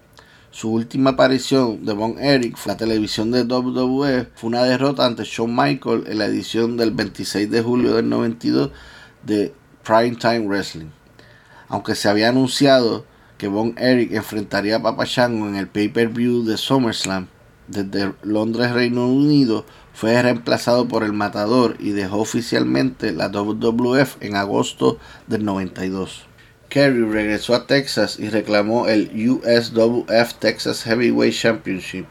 Su 0.51 0.71
última 0.71 1.11
aparición 1.11 1.85
de 1.85 1.93
Von 1.93 2.19
Erich 2.19 2.55
fue 2.55 2.73
la 2.73 2.77
televisión 2.77 3.31
de 3.31 3.43
WWE. 3.43 4.27
Fue 4.35 4.47
una 4.47 4.63
derrota 4.63 5.05
ante 5.05 5.23
Shawn 5.23 5.55
Michael 5.55 6.03
en 6.07 6.19
la 6.19 6.25
edición 6.25 6.77
del 6.77 6.91
26 6.91 7.49
de 7.49 7.61
julio 7.61 7.95
del 7.95 8.09
92 8.09 8.71
de 9.23 9.53
Primetime 9.83 10.47
Wrestling. 10.47 10.89
Aunque 11.67 11.95
se 11.95 12.09
había 12.09 12.29
anunciado 12.29 13.05
que 13.37 13.47
Von 13.47 13.75
Erich 13.77 14.13
enfrentaría 14.13 14.77
a 14.77 14.81
Papa 14.81 15.05
Shango 15.05 15.47
en 15.47 15.55
el 15.55 15.67
pay-per-view 15.67 16.43
de 16.43 16.57
SummerSlam 16.57 17.27
desde 17.67 18.13
Londres, 18.23 18.71
Reino 18.71 19.07
Unido, 19.07 19.65
fue 19.93 20.21
reemplazado 20.21 20.87
por 20.87 21.03
el 21.03 21.13
Matador 21.13 21.75
y 21.79 21.89
dejó 21.89 22.19
oficialmente 22.19 23.11
la 23.11 23.29
WWF 23.29 24.17
en 24.21 24.35
agosto 24.35 24.99
del 25.27 25.43
92. 25.43 26.27
Kerry 26.69 27.03
regresó 27.03 27.55
a 27.55 27.65
Texas 27.65 28.19
y 28.19 28.29
reclamó 28.29 28.87
el 28.87 29.09
USWF 29.29 30.33
Texas 30.39 30.83
Heavyweight 30.83 31.33
Championship, 31.33 32.05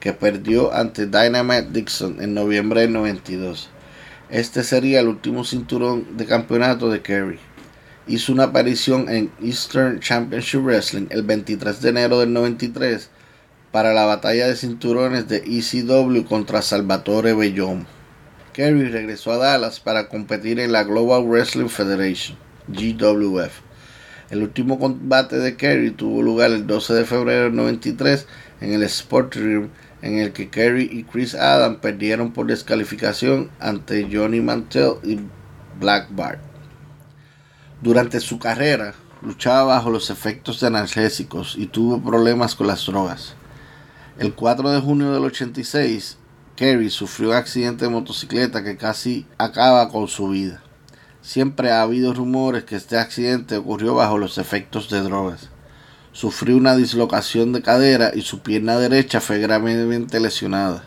que 0.00 0.12
perdió 0.12 0.74
ante 0.74 1.06
Dynamite 1.06 1.70
Dixon 1.70 2.20
en 2.20 2.34
noviembre 2.34 2.82
del 2.82 2.92
92. 2.92 3.70
Este 4.30 4.62
sería 4.64 5.00
el 5.00 5.08
último 5.08 5.44
cinturón 5.44 6.16
de 6.16 6.26
campeonato 6.26 6.90
de 6.90 7.02
Kerry. 7.02 7.38
Hizo 8.06 8.32
una 8.32 8.44
aparición 8.44 9.08
en 9.08 9.30
Eastern 9.42 10.00
Championship 10.00 10.60
Wrestling 10.60 11.06
el 11.10 11.22
23 11.22 11.80
de 11.80 11.88
enero 11.88 12.20
del 12.20 12.32
93 12.32 13.10
para 13.72 13.92
la 13.92 14.04
batalla 14.04 14.46
de 14.48 14.56
cinturones 14.56 15.28
de 15.28 15.38
ECW 15.38 16.24
contra 16.24 16.62
Salvatore 16.62 17.34
Bellón. 17.34 17.86
Kerry 18.52 18.88
regresó 18.88 19.32
a 19.32 19.36
Dallas 19.36 19.78
para 19.78 20.08
competir 20.08 20.58
en 20.58 20.72
la 20.72 20.82
Global 20.82 21.24
Wrestling 21.24 21.68
Federation, 21.68 22.36
GWF. 22.68 23.60
El 24.30 24.42
último 24.42 24.78
combate 24.78 25.38
de 25.38 25.56
Kerry 25.56 25.92
tuvo 25.92 26.22
lugar 26.22 26.50
el 26.50 26.66
12 26.66 26.94
de 26.94 27.04
febrero 27.04 27.44
del 27.44 27.56
93 27.56 28.26
en 28.60 28.72
el 28.72 28.82
Sport 28.84 29.36
Room, 29.36 29.70
en 30.02 30.18
el 30.18 30.32
que 30.32 30.50
Kerry 30.50 30.88
y 30.90 31.04
Chris 31.04 31.34
Adam 31.34 31.80
perdieron 31.80 32.32
por 32.32 32.46
descalificación 32.46 33.50
ante 33.60 34.08
Johnny 34.10 34.40
Mantel 34.40 34.94
y 35.04 35.18
Black 35.78 36.08
Bart. 36.10 36.40
Durante 37.82 38.20
su 38.20 38.38
carrera, 38.38 38.94
luchaba 39.22 39.74
bajo 39.74 39.90
los 39.90 40.10
efectos 40.10 40.60
de 40.60 40.66
analgésicos 40.66 41.54
y 41.56 41.66
tuvo 41.66 42.02
problemas 42.02 42.54
con 42.54 42.66
las 42.66 42.84
drogas. 42.86 43.36
El 44.18 44.34
4 44.34 44.70
de 44.70 44.80
junio 44.80 45.12
del 45.12 45.24
86, 45.24 46.18
Kerry 46.56 46.90
sufrió 46.90 47.30
un 47.30 47.36
accidente 47.36 47.84
de 47.84 47.90
motocicleta 47.90 48.62
que 48.62 48.76
casi 48.76 49.24
acaba 49.38 49.88
con 49.88 50.08
su 50.08 50.28
vida. 50.28 50.62
Siempre 51.22 51.70
ha 51.70 51.82
habido 51.82 52.12
rumores 52.12 52.64
que 52.64 52.76
este 52.76 52.98
accidente 52.98 53.56
ocurrió 53.56 53.94
bajo 53.94 54.18
los 54.18 54.36
efectos 54.36 54.90
de 54.90 55.00
drogas. 55.00 55.48
Sufrió 56.12 56.56
una 56.56 56.76
dislocación 56.76 57.52
de 57.52 57.62
cadera 57.62 58.10
y 58.12 58.22
su 58.22 58.40
pierna 58.40 58.78
derecha 58.78 59.20
fue 59.20 59.38
gravemente 59.38 60.18
lesionada. 60.18 60.82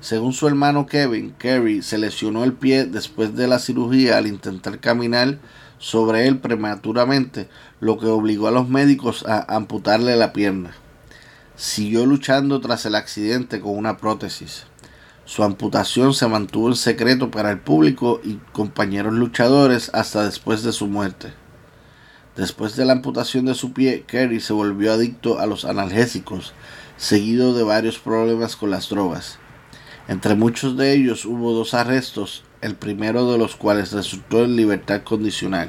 Según 0.00 0.32
su 0.32 0.46
hermano 0.46 0.86
Kevin, 0.86 1.34
Kerry 1.38 1.80
se 1.82 1.96
lesionó 1.96 2.44
el 2.44 2.52
pie 2.52 2.84
después 2.84 3.34
de 3.34 3.48
la 3.48 3.58
cirugía 3.58 4.18
al 4.18 4.26
intentar 4.26 4.78
caminar 4.78 5.38
sobre 5.78 6.28
él 6.28 6.38
prematuramente, 6.38 7.48
lo 7.80 7.98
que 7.98 8.06
obligó 8.06 8.46
a 8.46 8.52
los 8.52 8.68
médicos 8.68 9.24
a 9.26 9.56
amputarle 9.56 10.14
la 10.16 10.32
pierna. 10.32 10.76
Siguió 11.56 12.06
luchando 12.06 12.60
tras 12.60 12.86
el 12.86 12.94
accidente 12.94 13.60
con 13.60 13.76
una 13.76 13.98
prótesis. 13.98 14.64
Su 15.24 15.44
amputación 15.44 16.14
se 16.14 16.26
mantuvo 16.26 16.68
en 16.68 16.76
secreto 16.76 17.30
para 17.30 17.50
el 17.50 17.60
público 17.60 18.20
y 18.24 18.40
compañeros 18.52 19.12
luchadores 19.12 19.90
hasta 19.92 20.24
después 20.24 20.62
de 20.62 20.72
su 20.72 20.86
muerte. 20.86 21.32
Después 22.36 22.74
de 22.76 22.86
la 22.86 22.94
amputación 22.94 23.44
de 23.44 23.54
su 23.54 23.72
pie, 23.74 24.04
Kerry 24.06 24.40
se 24.40 24.54
volvió 24.54 24.92
adicto 24.92 25.38
a 25.38 25.46
los 25.46 25.66
analgésicos, 25.66 26.54
seguido 26.96 27.52
de 27.52 27.62
varios 27.62 27.98
problemas 27.98 28.56
con 28.56 28.70
las 28.70 28.88
drogas. 28.88 29.38
Entre 30.08 30.34
muchos 30.34 30.76
de 30.76 30.94
ellos 30.94 31.26
hubo 31.26 31.52
dos 31.52 31.74
arrestos, 31.74 32.44
el 32.62 32.74
primero 32.74 33.30
de 33.30 33.38
los 33.38 33.56
cuales 33.56 33.92
resultó 33.92 34.44
en 34.44 34.56
libertad 34.56 35.02
condicional. 35.02 35.68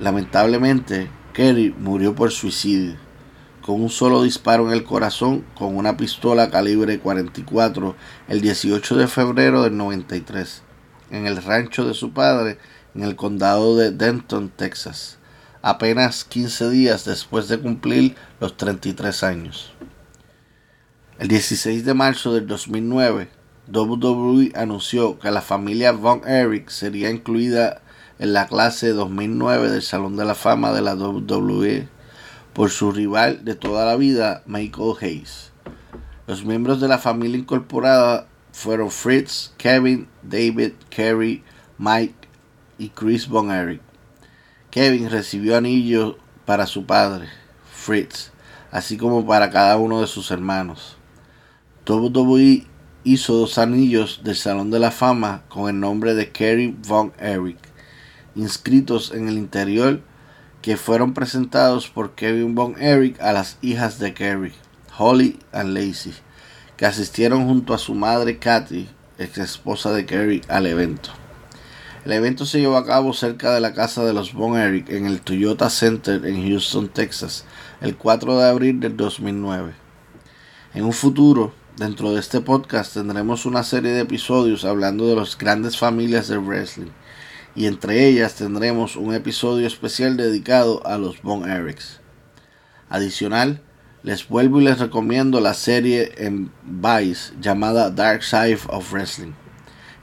Lamentablemente, 0.00 1.08
Kerry 1.32 1.74
murió 1.78 2.14
por 2.14 2.32
suicidio. 2.32 3.09
Con 3.62 3.80
un 3.80 3.90
solo 3.90 4.22
disparo 4.22 4.66
en 4.66 4.72
el 4.72 4.84
corazón 4.84 5.44
con 5.56 5.76
una 5.76 5.96
pistola 5.96 6.50
calibre 6.50 6.98
44 6.98 7.94
el 8.28 8.40
18 8.40 8.96
de 8.96 9.06
febrero 9.06 9.62
del 9.62 9.76
93 9.76 10.62
en 11.10 11.26
el 11.26 11.42
rancho 11.42 11.84
de 11.84 11.94
su 11.94 12.12
padre 12.12 12.58
en 12.94 13.02
el 13.02 13.16
condado 13.16 13.76
de 13.76 13.90
Denton, 13.90 14.48
Texas, 14.48 15.18
apenas 15.62 16.24
15 16.24 16.70
días 16.70 17.04
después 17.04 17.48
de 17.48 17.58
cumplir 17.58 18.16
los 18.40 18.56
33 18.56 19.22
años. 19.22 19.72
El 21.18 21.28
16 21.28 21.84
de 21.84 21.94
marzo 21.94 22.32
del 22.32 22.46
2009, 22.46 23.28
WWE 23.72 24.52
anunció 24.56 25.18
que 25.18 25.30
la 25.30 25.42
familia 25.42 25.92
Von 25.92 26.26
Erich 26.26 26.70
sería 26.70 27.10
incluida 27.10 27.82
en 28.18 28.32
la 28.32 28.48
clase 28.48 28.88
2009 28.88 29.70
del 29.70 29.82
Salón 29.82 30.16
de 30.16 30.24
la 30.24 30.34
Fama 30.34 30.72
de 30.72 30.82
la 30.82 30.94
WWE 30.94 31.88
por 32.52 32.70
su 32.70 32.92
rival 32.92 33.44
de 33.44 33.54
toda 33.54 33.84
la 33.84 33.96
vida, 33.96 34.42
Michael 34.46 34.94
Hayes. 35.00 35.52
Los 36.26 36.44
miembros 36.44 36.80
de 36.80 36.88
la 36.88 36.98
familia 36.98 37.38
incorporada 37.38 38.26
fueron 38.52 38.90
Fritz, 38.90 39.52
Kevin, 39.56 40.08
David, 40.22 40.72
Kerry, 40.88 41.42
Mike 41.78 42.28
y 42.78 42.88
Chris 42.90 43.28
Von 43.28 43.50
Erich. 43.50 43.80
Kevin 44.70 45.10
recibió 45.10 45.56
anillos 45.56 46.16
para 46.44 46.66
su 46.66 46.86
padre, 46.86 47.28
Fritz, 47.72 48.30
así 48.70 48.96
como 48.96 49.26
para 49.26 49.50
cada 49.50 49.76
uno 49.76 50.00
de 50.00 50.06
sus 50.06 50.30
hermanos. 50.30 50.96
WWE 51.88 52.66
hizo 53.02 53.34
dos 53.34 53.58
anillos 53.58 54.20
del 54.22 54.36
Salón 54.36 54.70
de 54.70 54.78
la 54.78 54.90
Fama 54.90 55.42
con 55.48 55.68
el 55.68 55.80
nombre 55.80 56.14
de 56.14 56.30
Kerry 56.30 56.76
Von 56.86 57.12
Erich, 57.18 57.58
inscritos 58.34 59.12
en 59.12 59.28
el 59.28 59.38
interior 59.38 60.02
que 60.62 60.76
fueron 60.76 61.14
presentados 61.14 61.88
por 61.88 62.14
Kevin 62.14 62.54
Von 62.54 62.80
Erich 62.80 63.20
a 63.20 63.32
las 63.32 63.56
hijas 63.62 63.98
de 63.98 64.12
Kerry, 64.12 64.52
Holly 64.98 65.38
and 65.52 65.74
Lacey, 65.74 66.12
que 66.76 66.86
asistieron 66.86 67.46
junto 67.46 67.72
a 67.72 67.78
su 67.78 67.94
madre 67.94 68.38
Kathy, 68.38 68.88
ex 69.18 69.38
esposa 69.38 69.92
de 69.92 70.04
Kerry, 70.04 70.42
al 70.48 70.66
evento. 70.66 71.10
El 72.04 72.12
evento 72.12 72.46
se 72.46 72.60
llevó 72.60 72.76
a 72.76 72.86
cabo 72.86 73.12
cerca 73.12 73.52
de 73.52 73.60
la 73.60 73.74
casa 73.74 74.04
de 74.04 74.14
los 74.14 74.32
Von 74.32 74.58
Erich 74.58 74.88
en 74.90 75.06
el 75.06 75.20
Toyota 75.20 75.68
Center 75.68 76.24
en 76.26 76.48
Houston, 76.48 76.88
Texas, 76.88 77.44
el 77.80 77.96
4 77.96 78.38
de 78.38 78.48
abril 78.48 78.80
del 78.80 78.96
2009. 78.96 79.72
En 80.74 80.84
un 80.84 80.92
futuro, 80.92 81.52
dentro 81.76 82.12
de 82.12 82.20
este 82.20 82.40
podcast 82.40 82.94
tendremos 82.94 83.44
una 83.44 83.62
serie 83.62 83.92
de 83.92 84.00
episodios 84.00 84.64
hablando 84.64 85.06
de 85.08 85.16
las 85.16 85.36
grandes 85.36 85.78
familias 85.78 86.28
del 86.28 86.40
wrestling 86.40 86.90
y 87.54 87.66
entre 87.66 88.06
ellas 88.06 88.34
tendremos 88.34 88.96
un 88.96 89.14
episodio 89.14 89.66
especial 89.66 90.16
dedicado 90.16 90.86
a 90.86 90.98
los 90.98 91.20
Von 91.22 91.50
Erichs. 91.50 92.00
Adicional, 92.88 93.60
les 94.02 94.28
vuelvo 94.28 94.60
y 94.60 94.64
les 94.64 94.78
recomiendo 94.78 95.40
la 95.40 95.54
serie 95.54 96.12
en 96.16 96.50
Vice 96.64 97.32
llamada 97.40 97.90
Dark 97.90 98.22
Side 98.22 98.60
of 98.68 98.92
Wrestling. 98.92 99.32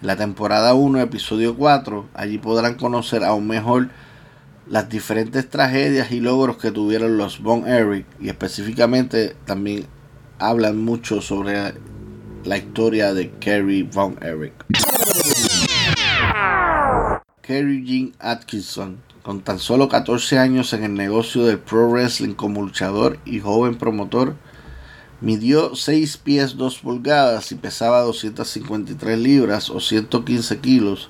En 0.01 0.07
la 0.07 0.15
temporada 0.15 0.73
1, 0.73 0.99
episodio 1.01 1.55
4, 1.55 2.09
allí 2.13 2.37
podrán 2.37 2.75
conocer 2.75 3.23
aún 3.23 3.47
mejor 3.47 3.89
las 4.69 4.89
diferentes 4.89 5.49
tragedias 5.49 6.11
y 6.11 6.19
logros 6.19 6.57
que 6.57 6.71
tuvieron 6.71 7.17
los 7.17 7.41
Von 7.41 7.67
Erich 7.67 8.05
y 8.19 8.29
específicamente 8.29 9.35
también 9.45 9.87
hablan 10.39 10.77
mucho 10.83 11.21
sobre 11.21 11.73
la 12.43 12.57
historia 12.57 13.13
de 13.13 13.31
Kerry 13.39 13.83
Von 13.83 14.17
Erich. 14.21 14.53
Kerry 17.47 17.83
Jean 17.85 18.13
Atkinson, 18.19 18.97
con 19.23 19.39
tan 19.39 19.59
solo 19.59 19.87
14 19.87 20.37
años 20.37 20.73
en 20.73 20.83
el 20.83 20.95
negocio 20.95 21.45
del 21.45 21.59
pro 21.59 21.89
wrestling 21.89 22.33
como 22.33 22.61
luchador 22.61 23.19
y 23.23 23.39
joven 23.39 23.77
promotor, 23.77 24.35
midió 25.21 25.73
6 25.73 26.17
pies 26.17 26.57
2 26.57 26.79
pulgadas 26.79 27.53
y 27.53 27.55
pesaba 27.55 28.01
253 28.01 29.17
libras 29.17 29.69
o 29.69 29.79
115 29.79 30.59
kilos. 30.59 31.09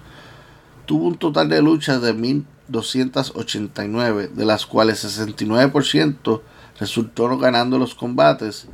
Tuvo 0.86 1.08
un 1.08 1.18
total 1.18 1.50
de 1.50 1.64
luchas 1.64 2.04
de 2.04 2.14
1289, 2.14 4.28
de 4.28 4.46
las 4.46 4.68
cuales 4.68 5.04
69% 5.04 6.42
resultó 6.80 7.36
ganando 7.40 7.80
los 7.80 7.96
combates, 7.96 8.68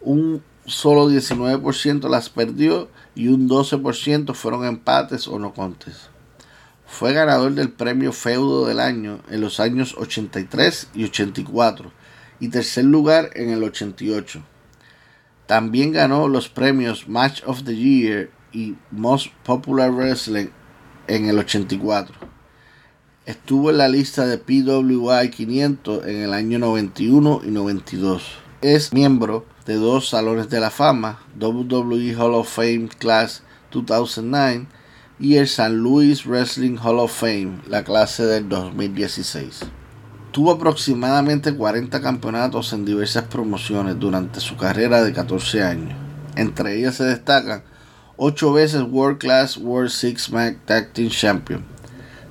un 0.00 0.42
solo 0.64 1.10
19% 1.10 2.08
las 2.08 2.30
perdió 2.30 2.88
y 3.14 3.28
un 3.28 3.46
12% 3.46 4.32
fueron 4.32 4.64
empates 4.64 5.28
o 5.28 5.38
no 5.38 5.52
contes. 5.52 6.13
Fue 6.96 7.12
ganador 7.12 7.54
del 7.54 7.72
premio 7.72 8.12
Feudo 8.12 8.68
del 8.68 8.78
Año 8.78 9.18
en 9.28 9.40
los 9.40 9.58
años 9.58 9.96
83 9.98 10.90
y 10.94 11.02
84 11.02 11.90
y 12.38 12.50
tercer 12.50 12.84
lugar 12.84 13.30
en 13.34 13.50
el 13.50 13.64
88. 13.64 14.40
También 15.46 15.90
ganó 15.90 16.28
los 16.28 16.48
premios 16.48 17.08
Match 17.08 17.42
of 17.46 17.64
the 17.64 17.74
Year 17.74 18.30
y 18.52 18.76
Most 18.92 19.32
Popular 19.42 19.90
Wrestling 19.90 20.50
en 21.08 21.28
el 21.28 21.40
84. 21.40 22.14
Estuvo 23.26 23.70
en 23.70 23.78
la 23.78 23.88
lista 23.88 24.24
de 24.28 24.38
PWI 24.38 25.30
500 25.30 26.06
en 26.06 26.22
el 26.22 26.32
año 26.32 26.60
91 26.60 27.40
y 27.44 27.50
92. 27.50 28.22
Es 28.62 28.92
miembro 28.92 29.44
de 29.66 29.74
dos 29.74 30.10
salones 30.10 30.48
de 30.48 30.60
la 30.60 30.70
fama, 30.70 31.18
WWE 31.40 32.14
Hall 32.14 32.34
of 32.34 32.48
Fame 32.48 32.88
Class 33.00 33.42
2009 33.72 34.68
y 35.18 35.36
el 35.36 35.46
San 35.46 35.76
Luis 35.76 36.24
Wrestling 36.26 36.76
Hall 36.82 36.98
of 36.98 37.12
Fame, 37.12 37.60
la 37.68 37.84
clase 37.84 38.24
del 38.24 38.48
2016. 38.48 39.60
Tuvo 40.32 40.50
aproximadamente 40.50 41.54
40 41.54 42.00
campeonatos 42.00 42.72
en 42.72 42.84
diversas 42.84 43.24
promociones 43.24 43.98
durante 43.98 44.40
su 44.40 44.56
carrera 44.56 45.04
de 45.04 45.12
14 45.12 45.62
años. 45.62 45.94
Entre 46.34 46.76
ellas 46.76 46.96
se 46.96 47.04
destacan 47.04 47.62
8 48.16 48.52
veces 48.52 48.82
World 48.82 49.18
Class 49.18 49.56
World 49.56 49.90
Six 49.90 50.30
Man 50.30 50.60
Tag 50.64 50.92
Team 50.92 51.10
Champion, 51.10 51.64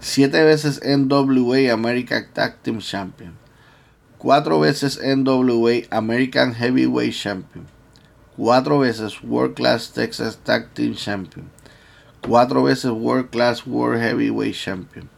7 0.01 0.43
veces 0.43 0.81
NWA 0.83 1.71
American 1.71 2.25
Tag 2.33 2.57
Team 2.61 2.79
Champion, 2.79 3.33
4 4.17 4.59
veces 4.59 4.99
NWA 5.01 5.83
American 5.89 6.53
Heavyweight 6.53 7.13
Champion, 7.13 7.65
4 8.35 8.79
veces 8.79 9.23
World 9.23 9.55
Class 9.55 9.93
Texas 9.93 10.37
Tag 10.43 10.73
Team 10.73 10.95
Champion, 10.95 11.49
cuatro 12.27 12.63
veces 12.63 12.91
World 12.91 13.29
Class 13.31 13.67
World 13.67 14.01
Heavyweight 14.01 14.55
Champion, 14.55 15.09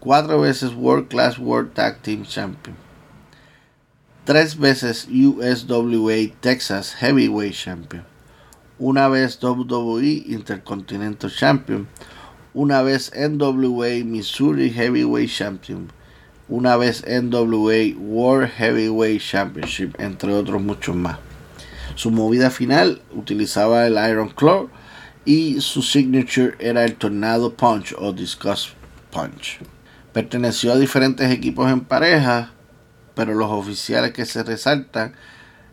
cuatro 0.00 0.40
veces 0.40 0.74
World 0.74 1.08
Class 1.08 1.38
World 1.38 1.74
Tag 1.74 2.02
Team 2.02 2.24
Champion, 2.24 2.76
tres 4.24 4.58
veces 4.58 5.06
USWA 5.08 6.32
Texas 6.40 6.94
Heavyweight 6.94 7.54
Champion, 7.54 8.04
una 8.78 9.08
vez 9.08 9.38
WWE 9.40 10.24
Intercontinental 10.26 11.30
Champion, 11.30 11.86
una 12.52 12.82
vez 12.82 13.12
NWA 13.14 14.04
Missouri 14.04 14.70
Heavyweight 14.70 15.30
Champion, 15.30 15.92
una 16.48 16.76
vez 16.76 17.04
NWA 17.06 17.96
World 17.96 18.50
Heavyweight 18.50 19.22
Championship, 19.22 19.94
entre 20.00 20.34
otros 20.34 20.60
muchos 20.60 20.96
más. 20.96 21.18
Su 21.94 22.10
movida 22.10 22.50
final 22.50 23.02
utilizaba 23.12 23.86
el 23.86 23.92
Iron 24.10 24.30
Claw 24.30 24.68
y 25.30 25.60
su 25.60 25.80
signature 25.80 26.56
era 26.58 26.84
el 26.84 26.96
Tornado 26.96 27.54
Punch 27.54 27.94
o 27.96 28.12
Discuss 28.12 28.72
Punch. 29.12 29.60
Perteneció 30.12 30.72
a 30.72 30.76
diferentes 30.76 31.30
equipos 31.30 31.70
en 31.70 31.82
pareja, 31.82 32.50
pero 33.14 33.34
los 33.34 33.48
oficiales 33.48 34.10
que 34.10 34.26
se 34.26 34.42
resaltan 34.42 35.12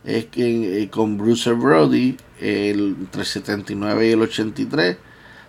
es 0.04 0.26
que 0.26 0.84
eh, 0.84 0.90
con 0.92 1.18
Bruce 1.18 1.52
Brody 1.54 2.18
entre 2.40 3.22
el 3.22 3.26
79 3.26 4.08
y 4.08 4.12
el 4.12 4.22
83 4.22 4.98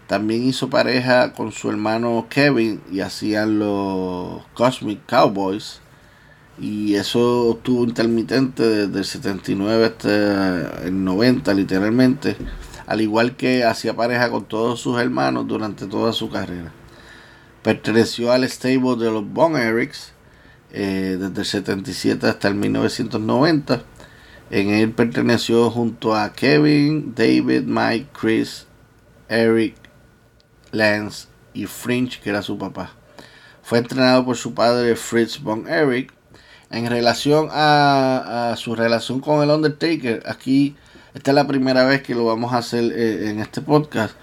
también 0.07 0.43
hizo 0.49 0.71
pareja 0.71 1.35
con 1.35 1.53
su 1.53 1.69
hermano 1.69 2.29
Kevin 2.31 2.81
y 2.91 3.01
hacían 3.01 3.59
los 3.59 4.43
Cosmic 4.55 5.01
Cowboys 5.05 5.83
y 6.59 6.95
eso 6.95 7.57
estuvo 7.59 7.85
intermitente 7.85 8.63
desde 8.63 8.99
el 9.01 9.05
79 9.05 9.85
hasta 9.85 10.87
el 10.87 11.05
90 11.05 11.53
literalmente 11.53 12.37
al 12.89 13.03
igual 13.03 13.37
que 13.37 13.65
hacía 13.65 13.95
pareja 13.95 14.31
con 14.31 14.47
todos 14.47 14.81
sus 14.81 14.99
hermanos 14.99 15.47
durante 15.47 15.87
toda 15.87 16.15
su 16.15 16.31
carrera. 16.31 16.73
Perteneció 17.63 18.33
al 18.33 18.49
stable 18.49 18.97
de 18.97 19.11
los 19.11 19.31
Von 19.31 19.59
Erichs 19.59 20.15
eh, 20.73 21.19
desde 21.21 21.41
el 21.41 21.47
77 21.47 22.27
hasta 22.27 22.49
el 22.49 22.55
1990. 22.55 23.83
En 24.51 24.71
él 24.71 24.93
perteneció 24.93 25.71
junto 25.71 26.17
a 26.17 26.33
Kevin, 26.33 27.15
David, 27.15 27.65
Mike, 27.65 28.07
Chris, 28.19 28.67
Eric, 29.29 29.75
Lance 30.73 31.29
y 31.53 31.67
Fringe, 31.67 32.19
que 32.23 32.31
era 32.31 32.41
su 32.41 32.57
papá. 32.57 32.93
Fue 33.63 33.77
entrenado 33.77 34.25
por 34.25 34.39
su 34.39 34.55
padre 34.55 34.97
Fritz 34.97 35.43
Von 35.43 35.69
Erich. 35.69 36.11
En 36.71 36.89
relación 36.89 37.49
a 37.51 38.55
su 38.57 38.75
relación 38.75 39.21
con 39.21 39.43
el 39.43 39.51
Undertaker, 39.51 40.23
aquí 40.25 40.75
esta 41.15 41.31
es 41.31 41.35
la 41.35 41.47
primera 41.47 41.85
vez 41.85 42.03
que 42.03 42.15
lo 42.15 42.27
vamos 42.27 42.53
a 42.53 42.59
hacer 42.59 42.93
eh, 42.93 43.31
en 43.31 43.41
este 43.41 43.63
podcast. 43.63 44.15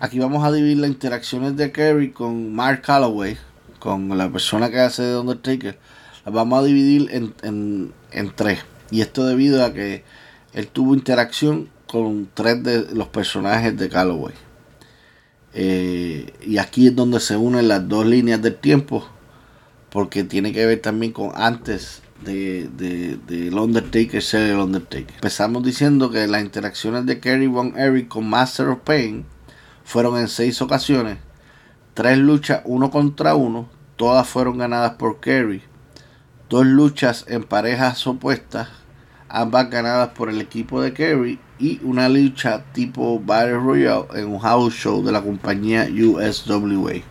Aquí 0.00 0.20
vamos 0.20 0.44
a 0.44 0.52
dividir 0.52 0.78
las 0.78 0.90
interacciones 0.90 1.56
de 1.56 1.72
Kerry 1.72 2.12
con 2.12 2.54
Mark 2.54 2.82
Calloway, 2.82 3.36
con 3.80 4.16
la 4.16 4.30
persona 4.30 4.70
que 4.70 4.78
hace 4.78 5.02
de 5.02 5.18
Undertaker. 5.18 5.76
Las 6.24 6.32
vamos 6.32 6.60
a 6.60 6.64
dividir 6.64 7.08
en, 7.10 7.92
en, 8.12 8.32
tres. 8.36 8.60
Y 8.92 9.00
esto 9.00 9.26
debido 9.26 9.64
a 9.64 9.72
que 9.72 10.04
él 10.54 10.68
tuvo 10.68 10.94
interacción 10.94 11.68
con 11.88 12.28
tres 12.32 12.62
de 12.62 12.94
los 12.94 13.08
personajes 13.08 13.76
de 13.76 13.88
Calloway. 13.88 14.34
Eh, 15.54 16.32
y 16.46 16.58
aquí 16.58 16.86
es 16.86 16.94
donde 16.94 17.18
se 17.18 17.36
unen 17.36 17.66
las 17.66 17.88
dos 17.88 18.06
líneas 18.06 18.40
del 18.40 18.54
tiempo, 18.54 19.08
porque 19.90 20.22
tiene 20.22 20.52
que 20.52 20.64
ver 20.66 20.80
también 20.80 21.12
con 21.12 21.32
antes 21.34 22.02
de, 22.24 22.68
de, 22.76 23.18
de 23.26 23.48
el 23.48 23.54
Undertaker 23.54 24.22
ser 24.22 24.50
el 24.50 24.58
Undertaker. 24.58 25.14
Empezamos 25.14 25.62
diciendo 25.62 26.10
que 26.10 26.26
las 26.26 26.42
interacciones 26.42 27.06
de 27.06 27.20
Kerry 27.20 27.46
Von 27.46 27.78
Erich 27.78 28.08
con 28.08 28.28
Master 28.28 28.68
of 28.68 28.80
Pain 28.80 29.24
fueron 29.84 30.18
en 30.18 30.28
seis 30.28 30.60
ocasiones, 30.60 31.18
tres 31.94 32.18
luchas 32.18 32.62
uno 32.64 32.90
contra 32.90 33.34
uno, 33.34 33.68
todas 33.96 34.28
fueron 34.28 34.58
ganadas 34.58 34.92
por 34.92 35.20
Kerry, 35.20 35.62
dos 36.48 36.66
luchas 36.66 37.24
en 37.28 37.44
parejas 37.44 38.06
opuestas, 38.06 38.68
ambas 39.28 39.70
ganadas 39.70 40.10
por 40.10 40.30
el 40.30 40.40
equipo 40.40 40.80
de 40.80 40.92
Kerry 40.92 41.38
y 41.58 41.80
una 41.82 42.08
lucha 42.08 42.64
tipo 42.72 43.20
Battle 43.20 43.54
Royale 43.54 44.06
en 44.14 44.28
un 44.28 44.38
house 44.38 44.74
show 44.74 45.02
de 45.04 45.12
la 45.12 45.22
compañía 45.22 45.88
USWA. 45.90 47.02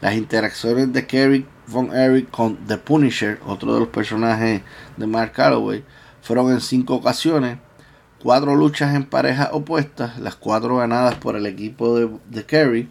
Las 0.00 0.14
interacciones 0.14 0.92
de 0.92 1.06
Kerry 1.06 1.46
Von 1.66 1.94
Erich 1.94 2.30
con 2.30 2.56
The 2.66 2.78
Punisher, 2.78 3.38
otro 3.46 3.74
de 3.74 3.80
los 3.80 3.88
personajes 3.88 4.62
de 4.96 5.06
Mark 5.06 5.32
Calloway, 5.32 5.84
fueron 6.22 6.52
en 6.52 6.60
cinco 6.60 6.94
ocasiones, 6.94 7.58
cuatro 8.22 8.54
luchas 8.54 8.94
en 8.94 9.04
parejas 9.04 9.50
opuestas, 9.52 10.18
las 10.18 10.34
cuatro 10.34 10.76
ganadas 10.76 11.16
por 11.16 11.36
el 11.36 11.46
equipo 11.46 11.98
de, 11.98 12.10
de 12.30 12.44
Kerry, 12.44 12.88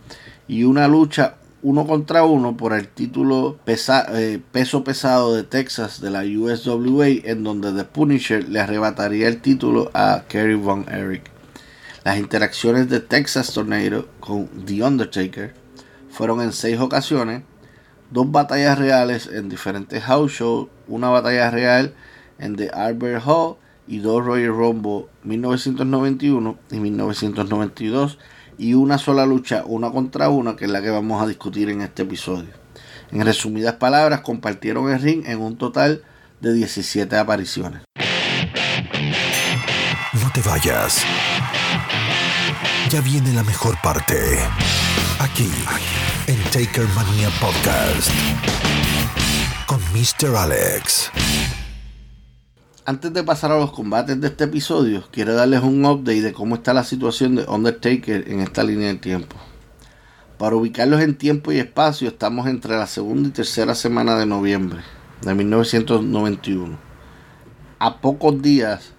y 0.47 0.63
una 0.63 0.87
lucha 0.87 1.35
uno 1.63 1.87
contra 1.87 2.25
uno 2.25 2.57
por 2.57 2.73
el 2.73 2.89
título 2.89 3.57
eh, 3.65 4.41
peso 4.51 4.83
pesado 4.83 5.33
de 5.33 5.43
Texas 5.43 6.01
de 6.01 6.11
la 6.11 6.23
USWA, 6.23 7.07
en 7.23 7.43
donde 7.43 7.71
The 7.71 7.85
Punisher 7.85 8.47
le 8.47 8.59
arrebataría 8.59 9.29
el 9.29 9.41
título 9.41 9.89
a 9.93 10.23
Kerry 10.27 10.55
Von 10.55 10.85
Erich. 10.89 11.23
Las 12.03 12.17
interacciones 12.17 12.89
de 12.89 12.99
Texas 12.99 13.53
Tornado 13.53 14.09
con 14.19 14.47
The 14.65 14.83
Undertaker 14.83 15.53
fueron 16.09 16.41
en 16.41 16.51
seis 16.51 16.79
ocasiones, 16.79 17.43
dos 18.13 18.31
batallas 18.31 18.77
reales 18.77 19.27
en 19.27 19.49
diferentes 19.49 20.03
house 20.03 20.33
shows, 20.33 20.67
una 20.87 21.09
batalla 21.09 21.49
real 21.49 21.95
en 22.37 22.55
The 22.55 22.69
Albert 22.69 23.23
Hall 23.25 23.55
y 23.87 23.97
dos 23.97 24.23
Royal 24.23 24.55
Rumble 24.55 25.07
1991 25.23 26.57
y 26.71 26.79
1992 26.79 28.19
y 28.57 28.75
una 28.75 28.99
sola 28.99 29.25
lucha 29.25 29.63
una 29.65 29.91
contra 29.91 30.29
una 30.29 30.55
que 30.55 30.65
es 30.65 30.71
la 30.71 30.81
que 30.81 30.91
vamos 30.91 31.21
a 31.21 31.27
discutir 31.27 31.69
en 31.69 31.81
este 31.81 32.03
episodio. 32.03 32.49
En 33.11 33.25
resumidas 33.25 33.75
palabras, 33.75 34.21
compartieron 34.21 34.91
el 34.91 35.01
ring 35.01 35.23
en 35.25 35.41
un 35.41 35.57
total 35.57 36.03
de 36.39 36.53
17 36.53 37.15
apariciones. 37.17 37.81
No 40.13 40.31
te 40.33 40.41
vayas. 40.41 41.03
Ya 42.89 43.01
viene 43.01 43.33
la 43.33 43.43
mejor 43.43 43.75
parte. 43.81 44.15
Aquí, 45.19 45.49
en 46.27 46.41
Taker 46.51 46.87
Mania 46.95 47.29
Podcast. 47.41 48.09
Con 49.67 49.79
Mr. 49.91 50.35
Alex. 50.35 51.11
Antes 52.85 53.13
de 53.13 53.23
pasar 53.23 53.51
a 53.51 53.57
los 53.57 53.71
combates 53.71 54.19
de 54.21 54.27
este 54.27 54.45
episodio, 54.45 55.03
quiero 55.11 55.33
darles 55.33 55.61
un 55.61 55.85
update 55.85 56.21
de 56.21 56.33
cómo 56.33 56.55
está 56.55 56.73
la 56.73 56.83
situación 56.83 57.35
de 57.35 57.43
Undertaker 57.43 58.29
en 58.29 58.39
esta 58.39 58.63
línea 58.63 58.87
de 58.87 58.99
tiempo. 58.99 59.35
Para 60.37 60.55
ubicarlos 60.55 61.01
en 61.01 61.17
tiempo 61.17 61.51
y 61.51 61.59
espacio, 61.59 62.07
estamos 62.07 62.47
entre 62.47 62.77
la 62.77 62.87
segunda 62.87 63.29
y 63.29 63.31
tercera 63.31 63.75
semana 63.75 64.17
de 64.17 64.25
noviembre 64.25 64.81
de 65.21 65.33
1991. 65.33 66.77
A 67.79 67.97
pocos 67.99 68.41
días 68.41 68.93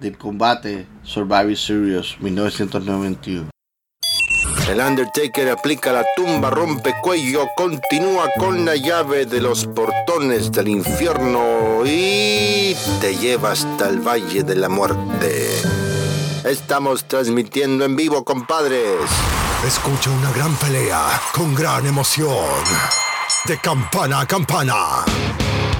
del 0.00 0.16
combate 0.16 0.86
Survivor 1.02 1.56
Series 1.56 2.20
1991. 2.20 3.50
El 4.70 4.78
Undertaker 4.78 5.50
aplica 5.50 5.90
la 5.90 6.04
tumba, 6.14 6.48
rompe 6.48 6.94
cuello, 7.02 7.48
continúa 7.56 8.28
con 8.38 8.64
la 8.64 8.76
llave 8.76 9.26
de 9.26 9.40
los 9.40 9.66
portones 9.66 10.52
del 10.52 10.68
infierno 10.68 11.84
y 11.84 12.76
te 13.00 13.16
lleva 13.16 13.50
hasta 13.50 13.88
el 13.88 13.98
Valle 13.98 14.44
de 14.44 14.54
la 14.54 14.68
Muerte. 14.68 15.48
Estamos 16.44 17.02
transmitiendo 17.08 17.84
en 17.84 17.96
vivo, 17.96 18.22
compadres. 18.22 19.10
Escucha 19.66 20.08
una 20.10 20.30
gran 20.30 20.54
pelea 20.54 21.20
con 21.34 21.52
gran 21.52 21.84
emoción. 21.86 22.62
De 23.46 23.58
campana 23.58 24.20
a 24.20 24.26
campana. 24.28 25.04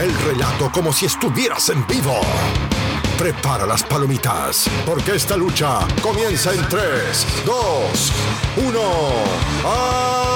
El 0.01 0.13
relato 0.25 0.69
como 0.73 0.93
si 0.93 1.07
estuvieras 1.07 1.69
en 1.69 1.87
vivo. 1.87 2.21
Prepara 3.21 3.67
las 3.67 3.83
palomitas, 3.83 4.65
porque 4.87 5.15
esta 5.15 5.37
lucha 5.37 5.81
comienza 6.01 6.55
en 6.55 6.67
3, 6.67 7.27
2, 7.45 8.13
1. 8.67 8.81
¡A! 9.67 10.31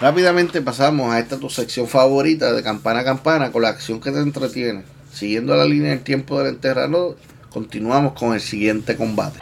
Rápidamente 0.00 0.62
pasamos 0.62 1.12
a 1.12 1.18
esta 1.18 1.36
tu 1.36 1.50
sección 1.50 1.86
favorita 1.86 2.54
de 2.54 2.62
campana 2.62 3.00
a 3.00 3.04
campana 3.04 3.52
con 3.52 3.60
la 3.60 3.68
acción 3.68 4.00
que 4.00 4.10
te 4.12 4.20
entretiene. 4.20 4.84
Siguiendo 5.12 5.54
la 5.54 5.66
línea 5.66 5.90
del 5.90 6.00
tiempo 6.00 6.38
del 6.38 6.54
enterrador, 6.54 7.18
continuamos 7.50 8.14
con 8.14 8.32
el 8.32 8.40
siguiente 8.40 8.96
combate. 8.96 9.40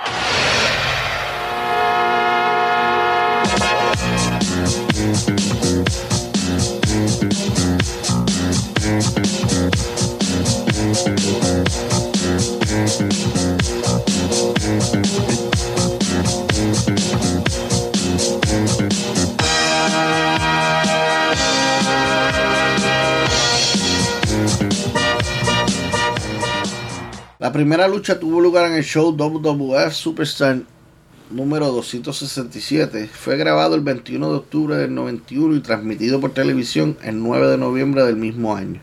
La 27.47 27.53
primera 27.53 27.87
lucha 27.87 28.19
tuvo 28.19 28.41
lugar 28.41 28.67
en 28.69 28.77
el 28.77 28.83
show 28.83 29.13
WWF 29.17 29.93
Superstar 29.93 30.63
número 31.31 31.71
267. 31.71 33.09
Fue 33.13 33.37
grabado 33.37 33.77
el 33.77 33.83
21 33.83 34.31
de 34.31 34.37
octubre 34.37 34.77
del 34.77 34.93
91 34.93 35.55
y 35.55 35.61
transmitido 35.61 36.21
por 36.21 36.35
televisión 36.35 36.99
el 37.05 37.23
9 37.23 37.47
de 37.47 37.57
noviembre 37.57 38.03
del 38.03 38.17
mismo 38.17 38.57
año. 38.57 38.81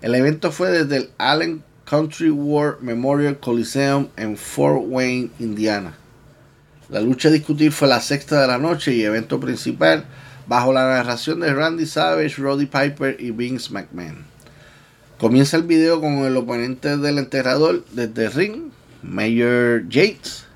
El 0.00 0.14
evento 0.14 0.52
fue 0.52 0.70
desde 0.70 0.96
el 0.96 1.10
Allen 1.18 1.64
Country 1.84 2.30
War 2.30 2.76
Memorial 2.80 3.40
Coliseum 3.40 4.06
en 4.16 4.36
Fort 4.36 4.84
Wayne, 4.86 5.30
Indiana. 5.40 5.94
La 6.88 7.00
lucha 7.00 7.30
a 7.30 7.32
discutir 7.32 7.72
fue 7.72 7.88
la 7.88 8.00
sexta 8.00 8.42
de 8.42 8.46
la 8.46 8.58
noche 8.58 8.94
y 8.94 9.02
evento 9.02 9.40
principal 9.40 10.04
bajo 10.46 10.72
la 10.72 10.86
narración 10.86 11.40
de 11.40 11.52
Randy 11.52 11.86
Savage, 11.86 12.40
Roddy 12.40 12.66
Piper 12.66 13.16
y 13.18 13.32
Vince 13.32 13.72
McMahon. 13.72 14.31
Comienza 15.22 15.56
el 15.56 15.62
video 15.62 16.00
con 16.00 16.24
el 16.24 16.36
oponente 16.36 16.96
del 16.96 17.18
enterrador 17.18 17.84
desde 17.92 18.28
ring, 18.28 18.72
Mayor 19.04 19.88
Yates. 19.88 20.46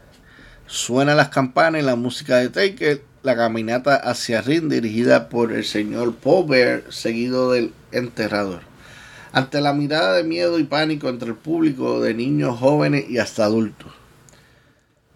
Suena 0.66 1.14
las 1.14 1.29
campanas 1.29 1.81
y 1.81 1.85
la 1.85 1.94
música 1.94 2.38
de 2.38 2.48
Taker. 2.48 3.00
La 3.22 3.37
caminata 3.37 3.94
hacia 3.94 4.42
ring 4.42 4.68
dirigida 4.68 5.29
por 5.29 5.52
el 5.52 5.64
señor 5.64 6.16
Paul 6.16 6.48
Bear, 6.48 6.83
seguido 6.88 7.52
del 7.52 7.74
enterrador. 7.92 8.62
Ante 9.31 9.61
la 9.61 9.72
mirada 9.72 10.14
de 10.14 10.24
miedo 10.24 10.59
y 10.59 10.64
pánico 10.64 11.11
entre 11.11 11.29
el 11.29 11.37
público 11.37 12.00
de 12.00 12.14
niños, 12.14 12.59
jóvenes 12.59 13.09
y 13.09 13.18
hasta 13.18 13.44
adultos. 13.44 13.92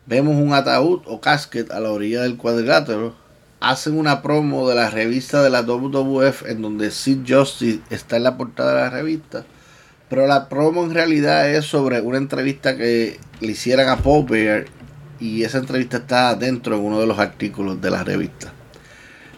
Vemos 0.06 0.36
un 0.36 0.54
ataúd 0.54 1.00
o 1.06 1.20
casket 1.20 1.72
a 1.72 1.80
la 1.80 1.90
orilla 1.90 2.22
del 2.22 2.36
cuadrilátero 2.36 3.16
hacen 3.60 3.98
una 3.98 4.22
promo 4.22 4.68
de 4.68 4.74
la 4.74 4.90
revista 4.90 5.42
de 5.42 5.50
la 5.50 5.62
WWF 5.62 6.46
en 6.46 6.62
donde 6.62 6.90
Sid 6.90 7.20
Justice 7.28 7.80
está 7.90 8.16
en 8.16 8.24
la 8.24 8.36
portada 8.36 8.74
de 8.74 8.80
la 8.80 8.90
revista. 8.90 9.44
Pero 10.08 10.26
la 10.26 10.48
promo 10.48 10.84
en 10.84 10.92
realidad 10.92 11.48
es 11.48 11.66
sobre 11.66 12.00
una 12.00 12.18
entrevista 12.18 12.76
que 12.76 13.20
le 13.40 13.52
hicieran 13.52 13.88
a 13.88 13.98
Paul 13.98 14.26
y 15.20 15.44
esa 15.44 15.58
entrevista 15.58 15.98
está 15.98 16.34
dentro 16.34 16.74
de 16.74 16.82
uno 16.82 16.98
de 17.00 17.06
los 17.06 17.18
artículos 17.18 17.80
de 17.80 17.90
la 17.90 18.02
revista. 18.02 18.52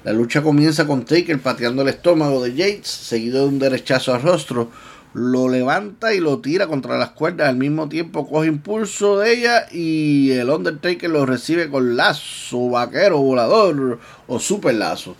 La 0.04 0.12
lucha 0.12 0.42
comienza 0.42 0.86
con 0.86 1.04
Taker 1.04 1.40
pateando 1.40 1.82
el 1.82 1.88
estómago 1.88 2.42
de 2.42 2.54
Yates, 2.54 2.88
seguido 2.88 3.42
de 3.42 3.48
un 3.48 3.58
derechazo 3.58 4.14
al 4.14 4.22
rostro, 4.22 4.70
lo 5.14 5.48
levanta 5.48 6.14
y 6.14 6.20
lo 6.20 6.38
tira 6.38 6.66
contra 6.66 6.96
las 6.96 7.10
cuerdas 7.10 7.48
al 7.48 7.56
mismo 7.56 7.88
tiempo 7.88 8.28
coge 8.28 8.48
impulso 8.48 9.18
de 9.18 9.32
ella 9.34 9.66
y 9.70 10.30
el 10.30 10.48
Undertaker 10.48 11.10
lo 11.10 11.26
recibe 11.26 11.68
con 11.68 11.96
lazo, 11.96 12.70
vaquero, 12.70 13.18
volador 13.18 13.98
o 14.26 14.38
super 14.38 14.74
lazo. 14.74 15.16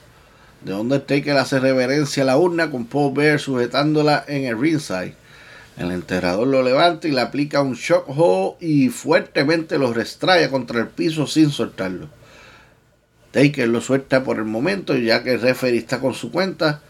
The 0.65 0.73
Undertaker 0.73 1.37
hace 1.37 1.61
reverencia 1.61 2.23
a 2.23 2.27
la 2.27 2.39
urna 2.39 2.71
con 2.71 2.87
Paul 2.87 3.13
Bear 3.15 3.39
sujetándola 3.39 4.25
en 4.29 4.45
el 4.45 4.59
ringside. 4.59 5.15
El 5.77 5.91
enterrador 5.91 6.47
lo 6.47 6.63
levanta 6.63 7.09
y 7.09 7.13
le 7.13 7.21
aplica 7.21 7.63
un 7.63 7.75
shock 7.75 8.05
hold 8.09 8.63
y 8.63 8.89
fuertemente 8.89 9.79
lo 9.79 9.93
restrae 9.93 10.49
contra 10.51 10.81
el 10.81 10.89
piso 10.89 11.27
sin 11.27 11.51
soltarlo. 11.51 12.09
Taker 13.33 13.69
lo 13.69 13.81
suelta 13.81 14.23
por 14.25 14.37
el 14.37 14.45
momento 14.45 14.97
ya 14.97 15.23
que 15.23 15.33
el 15.33 15.41
referee 15.41 15.79
está 15.79 15.99
con 15.99 16.15
su 16.15 16.31
cuenta 16.31 16.83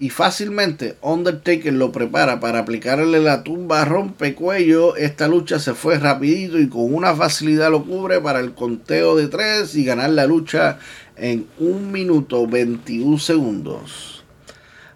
y 0.00 0.08
fácilmente 0.08 0.96
Undertaker 1.02 1.72
lo 1.74 1.92
prepara 1.92 2.40
para 2.40 2.60
aplicarle 2.60 3.20
la 3.20 3.44
tumba 3.44 3.84
rompecuello. 3.84 4.96
Esta 4.96 5.28
lucha 5.28 5.58
se 5.58 5.74
fue 5.74 5.98
rapidito 5.98 6.58
y 6.58 6.70
con 6.70 6.94
una 6.94 7.14
facilidad 7.14 7.70
lo 7.70 7.84
cubre 7.84 8.18
para 8.18 8.40
el 8.40 8.54
conteo 8.54 9.14
de 9.14 9.28
3 9.28 9.74
y 9.76 9.84
ganar 9.84 10.08
la 10.10 10.24
lucha 10.24 10.78
en 11.16 11.46
1 11.58 11.90
minuto 11.90 12.46
21 12.46 13.18
segundos. 13.18 14.24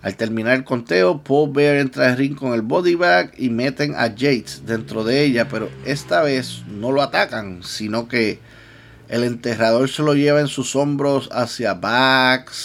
Al 0.01 0.17
terminar 0.17 0.55
el 0.57 0.65
conteo, 0.65 1.23
Paul 1.23 1.53
Bear 1.53 1.77
entra 1.77 2.07
al 2.07 2.17
ring 2.17 2.35
con 2.35 2.55
el 2.55 2.63
body 2.63 2.95
bag 2.95 3.33
y 3.37 3.51
meten 3.51 3.95
a 3.95 4.07
Yates 4.07 4.63
dentro 4.65 5.05
de 5.05 5.23
ella, 5.23 5.49
pero 5.49 5.69
esta 5.85 6.23
vez 6.23 6.63
no 6.67 6.93
lo 6.93 7.03
atacan, 7.03 7.63
sino 7.63 8.09
que 8.09 8.39
el 9.09 9.23
enterrador 9.23 9.91
se 9.91 10.03
lo 10.03 10.15
lleva 10.15 10.41
en 10.41 10.49
sus 10.49 10.75
hombros 10.77 11.29
hacia 11.31 11.75
backstage. 11.75 12.65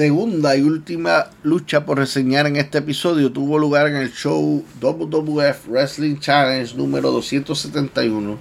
Segunda 0.00 0.56
y 0.56 0.62
última 0.62 1.26
lucha 1.42 1.84
por 1.84 1.98
reseñar 1.98 2.46
en 2.46 2.56
este 2.56 2.78
episodio 2.78 3.32
tuvo 3.32 3.58
lugar 3.58 3.86
en 3.86 3.96
el 3.96 4.10
show 4.10 4.64
WWF 4.80 5.68
Wrestling 5.68 6.16
Challenge 6.16 6.74
número 6.74 7.10
271. 7.10 8.38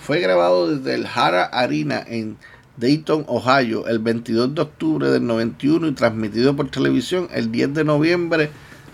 Fue 0.00 0.20
grabado 0.20 0.68
desde 0.68 0.94
el 0.94 1.08
Hara 1.12 1.42
Arena 1.46 2.04
en 2.06 2.36
Dayton, 2.76 3.24
Ohio, 3.26 3.88
el 3.88 3.98
22 3.98 4.54
de 4.54 4.62
octubre 4.62 5.10
del 5.10 5.26
91 5.26 5.88
y 5.88 5.92
transmitido 5.92 6.54
por 6.54 6.70
televisión 6.70 7.26
el 7.34 7.50
10 7.50 7.74
de 7.74 7.82
noviembre 7.82 8.50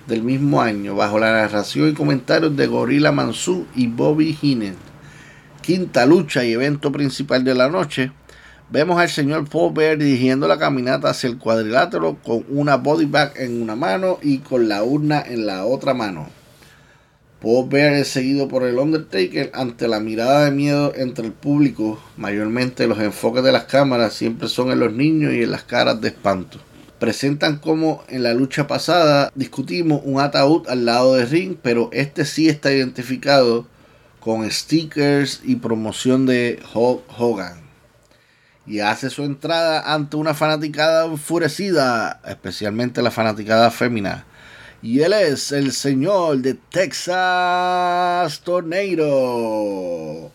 del 0.06 0.22
mismo 0.22 0.62
año, 0.62 0.94
bajo 0.94 1.18
la 1.18 1.32
narración 1.32 1.90
y 1.90 1.92
comentarios 1.92 2.56
de 2.56 2.68
Gorilla 2.68 3.12
Mansu 3.12 3.66
y 3.76 3.86
Bobby 3.86 4.34
Heenan. 4.40 4.76
Quinta 5.60 6.06
lucha 6.06 6.42
y 6.42 6.54
evento 6.54 6.90
principal 6.90 7.44
de 7.44 7.54
la 7.54 7.68
noche 7.68 8.12
Vemos 8.70 9.00
al 9.00 9.08
señor 9.08 9.48
Paul 9.48 9.72
Bear 9.72 9.96
dirigiendo 9.96 10.46
la 10.46 10.58
caminata 10.58 11.08
hacia 11.08 11.30
el 11.30 11.38
cuadrilátero 11.38 12.18
con 12.22 12.44
una 12.50 12.76
body 12.76 13.06
bag 13.06 13.32
en 13.36 13.62
una 13.62 13.74
mano 13.74 14.18
y 14.20 14.40
con 14.40 14.68
la 14.68 14.84
urna 14.84 15.24
en 15.26 15.46
la 15.46 15.64
otra 15.64 15.94
mano. 15.94 16.28
Paul 17.40 17.70
Bear 17.70 17.94
es 17.94 18.08
seguido 18.08 18.46
por 18.46 18.64
el 18.64 18.76
Undertaker 18.76 19.50
ante 19.54 19.88
la 19.88 20.00
mirada 20.00 20.44
de 20.44 20.50
miedo 20.50 20.92
entre 20.94 21.24
el 21.24 21.32
público. 21.32 21.98
Mayormente 22.18 22.86
los 22.86 22.98
enfoques 22.98 23.42
de 23.42 23.52
las 23.52 23.64
cámaras 23.64 24.12
siempre 24.12 24.48
son 24.48 24.70
en 24.70 24.80
los 24.80 24.92
niños 24.92 25.32
y 25.32 25.44
en 25.44 25.50
las 25.50 25.62
caras 25.62 26.02
de 26.02 26.08
espanto. 26.08 26.58
Presentan 26.98 27.56
como 27.56 28.04
en 28.08 28.22
la 28.22 28.34
lucha 28.34 28.66
pasada 28.66 29.32
discutimos 29.34 30.02
un 30.04 30.20
ataúd 30.20 30.68
al 30.68 30.84
lado 30.84 31.14
del 31.14 31.30
ring, 31.30 31.56
pero 31.62 31.88
este 31.94 32.26
sí 32.26 32.50
está 32.50 32.70
identificado 32.70 33.66
con 34.20 34.50
stickers 34.50 35.40
y 35.42 35.56
promoción 35.56 36.26
de 36.26 36.60
Hogan 36.74 37.67
y 38.68 38.80
hace 38.80 39.08
su 39.10 39.22
entrada 39.24 39.94
ante 39.94 40.16
una 40.16 40.34
fanaticada 40.34 41.06
enfurecida, 41.06 42.20
especialmente 42.26 43.00
la 43.02 43.10
fanaticada 43.10 43.70
fémina. 43.70 44.26
Y 44.82 45.00
él 45.00 45.12
es 45.12 45.50
el 45.50 45.72
señor 45.72 46.38
de 46.38 46.54
Texas 46.54 48.40
Tornado. 48.40 50.30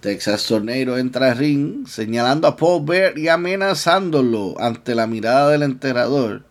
Texas 0.00 0.44
Tornado 0.46 0.98
entra 0.98 1.32
al 1.32 1.38
ring 1.38 1.86
señalando 1.86 2.46
a 2.48 2.56
Paul 2.56 2.84
Bear 2.84 3.16
y 3.18 3.28
amenazándolo 3.28 4.54
ante 4.60 4.94
la 4.94 5.06
mirada 5.06 5.50
del 5.50 5.62
enterrador. 5.62 6.42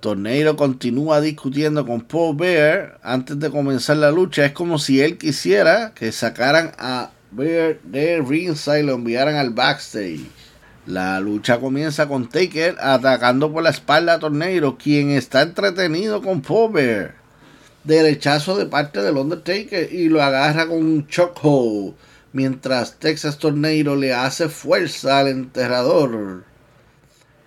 Tornado 0.00 0.56
continúa 0.56 1.20
discutiendo 1.20 1.84
con 1.84 2.00
Paul 2.00 2.36
Bear 2.36 2.98
antes 3.02 3.38
de 3.40 3.50
comenzar 3.50 3.96
la 3.98 4.10
lucha. 4.10 4.46
Es 4.46 4.52
como 4.52 4.78
si 4.78 5.00
él 5.00 5.18
quisiera 5.18 5.92
que 5.94 6.12
sacaran 6.12 6.72
a 6.78 7.10
Bear 7.30 7.78
de 7.82 8.22
ringside 8.26 8.80
y 8.80 8.82
lo 8.84 8.94
enviaran 8.94 9.34
al 9.34 9.50
backstage. 9.50 10.45
La 10.86 11.18
lucha 11.18 11.58
comienza 11.58 12.06
con 12.06 12.28
Taker 12.28 12.76
atacando 12.78 13.52
por 13.52 13.64
la 13.64 13.70
espalda 13.70 14.14
a 14.14 14.18
Tornado, 14.20 14.78
quien 14.78 15.10
está 15.10 15.42
entretenido 15.42 16.22
con 16.22 16.42
Power. 16.42 17.12
Derechazo 17.82 18.56
de 18.56 18.66
parte 18.66 19.02
del 19.02 19.16
Undertaker 19.16 19.92
y 19.92 20.08
lo 20.08 20.22
agarra 20.22 20.68
con 20.68 20.78
un 20.78 21.08
chokehold, 21.08 21.94
mientras 22.32 23.00
Texas 23.00 23.38
Tornado 23.38 23.96
le 23.96 24.14
hace 24.14 24.48
fuerza 24.48 25.18
al 25.18 25.26
enterrador. 25.26 26.44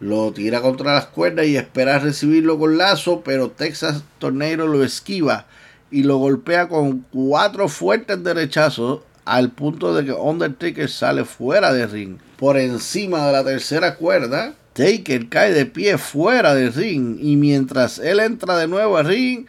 Lo 0.01 0.33
tira 0.33 0.61
contra 0.61 0.95
las 0.95 1.05
cuerdas 1.05 1.47
y 1.47 1.55
espera 1.55 1.97
recibirlo 1.97 2.59
con 2.59 2.77
lazo, 2.77 3.21
pero 3.23 3.51
Texas 3.51 4.03
Tornado 4.17 4.67
lo 4.67 4.83
esquiva 4.83 5.45
y 5.91 6.03
lo 6.03 6.17
golpea 6.17 6.67
con 6.67 7.05
cuatro 7.09 7.69
fuertes 7.69 8.21
derechazos 8.21 8.99
al 9.23 9.51
punto 9.51 9.95
de 9.95 10.03
que 10.03 10.11
Undertaker 10.11 10.89
sale 10.89 11.23
fuera 11.23 11.71
de 11.71 11.87
ring. 11.87 12.17
Por 12.39 12.57
encima 12.57 13.27
de 13.27 13.33
la 13.33 13.43
tercera 13.43 13.95
cuerda, 13.95 14.53
Taker 14.71 15.27
cae 15.27 15.51
de 15.51 15.65
pie 15.65 15.97
fuera 15.97 16.55
del 16.55 16.73
ring 16.73 17.17
y 17.19 17.35
mientras 17.35 17.99
él 17.99 18.21
entra 18.21 18.57
de 18.57 18.65
nuevo 18.65 18.95
al 18.95 19.07
ring, 19.07 19.45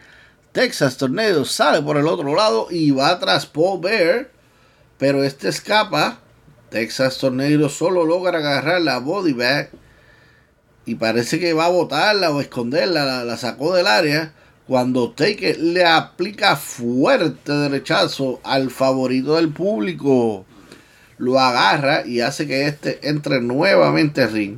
Texas 0.51 0.97
Tornado 0.97 1.45
sale 1.45 1.83
por 1.83 1.97
el 1.97 2.09
otro 2.09 2.35
lado 2.35 2.67
y 2.69 2.91
va 2.91 3.17
tras 3.21 3.47
Paul 3.47 3.81
Bear, 3.81 4.33
pero 4.99 5.23
este 5.23 5.49
escapa. 5.49 6.19
Texas 6.69 7.19
Tornado 7.19 7.69
solo 7.69 8.05
logra 8.05 8.39
agarrar 8.39 8.81
la 8.81 8.99
body 8.99 9.35
bag 9.35 9.71
y 10.85 10.97
parece 10.97 11.39
que 11.39 11.53
va 11.53 11.67
a 11.67 11.71
botarla 11.71 12.33
o 12.33 12.41
esconderla, 12.41 13.23
la 13.23 13.37
sacó 13.37 13.73
del 13.73 13.87
área 13.87 14.35
cuando 14.67 15.13
Taker 15.13 15.59
le 15.61 15.85
aplica 15.85 16.57
fuerte 16.57 17.53
derechazo 17.53 18.41
al 18.43 18.71
favorito 18.73 19.37
del 19.37 19.53
público. 19.53 20.45
Lo 21.21 21.39
agarra 21.39 22.07
y 22.07 22.21
hace 22.21 22.47
que 22.47 22.67
este 22.67 23.07
entre 23.07 23.43
nuevamente 23.43 24.23
al 24.23 24.33
ring. 24.33 24.57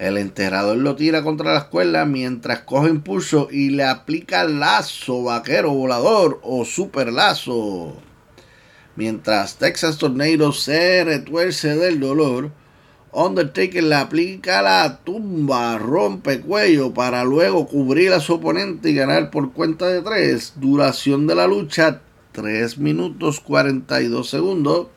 El 0.00 0.18
enterrador 0.18 0.76
lo 0.78 0.96
tira 0.96 1.22
contra 1.22 1.52
la 1.52 1.60
escuela 1.60 2.04
mientras 2.06 2.62
coge 2.62 2.90
impulso 2.90 3.46
y 3.52 3.70
le 3.70 3.84
aplica 3.84 4.42
lazo, 4.42 5.22
vaquero 5.22 5.70
volador 5.72 6.40
o 6.42 6.64
super 6.64 7.12
lazo. 7.12 7.96
Mientras 8.96 9.58
Texas 9.58 9.96
Tornado 9.96 10.50
se 10.50 11.04
retuerce 11.04 11.76
del 11.76 12.00
dolor, 12.00 12.50
Undertaker 13.12 13.84
le 13.84 13.94
aplica 13.94 14.62
la 14.62 14.98
tumba, 15.04 15.78
rompe 15.78 16.40
cuello 16.40 16.92
para 16.92 17.22
luego 17.22 17.68
cubrir 17.68 18.12
a 18.12 18.18
su 18.18 18.34
oponente 18.34 18.90
y 18.90 18.96
ganar 18.96 19.30
por 19.30 19.52
cuenta 19.52 19.86
de 19.86 20.02
3. 20.02 20.54
Duración 20.56 21.28
de 21.28 21.36
la 21.36 21.46
lucha 21.46 22.00
3 22.32 22.78
minutos 22.78 23.38
42 23.38 24.28
segundos. 24.28 24.88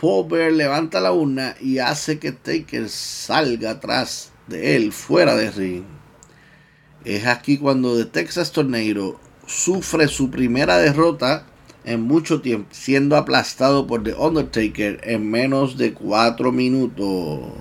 Bear 0.00 0.52
levanta 0.52 1.00
la 1.00 1.12
urna 1.12 1.54
y 1.60 1.78
hace 1.78 2.18
que 2.18 2.32
Taker 2.32 2.88
salga 2.88 3.70
atrás 3.70 4.32
de 4.46 4.76
él 4.76 4.92
fuera 4.92 5.34
de 5.34 5.50
ring. 5.50 5.84
Es 7.04 7.26
aquí 7.26 7.56
cuando 7.56 7.96
The 7.96 8.04
Texas 8.04 8.52
Tornado 8.52 9.18
sufre 9.46 10.08
su 10.08 10.30
primera 10.30 10.76
derrota 10.78 11.46
en 11.84 12.02
mucho 12.02 12.40
tiempo, 12.40 12.68
siendo 12.72 13.16
aplastado 13.16 13.86
por 13.86 14.02
The 14.02 14.14
Undertaker 14.14 15.00
en 15.04 15.30
menos 15.30 15.78
de 15.78 15.94
4 15.94 16.52
minutos. 16.52 17.52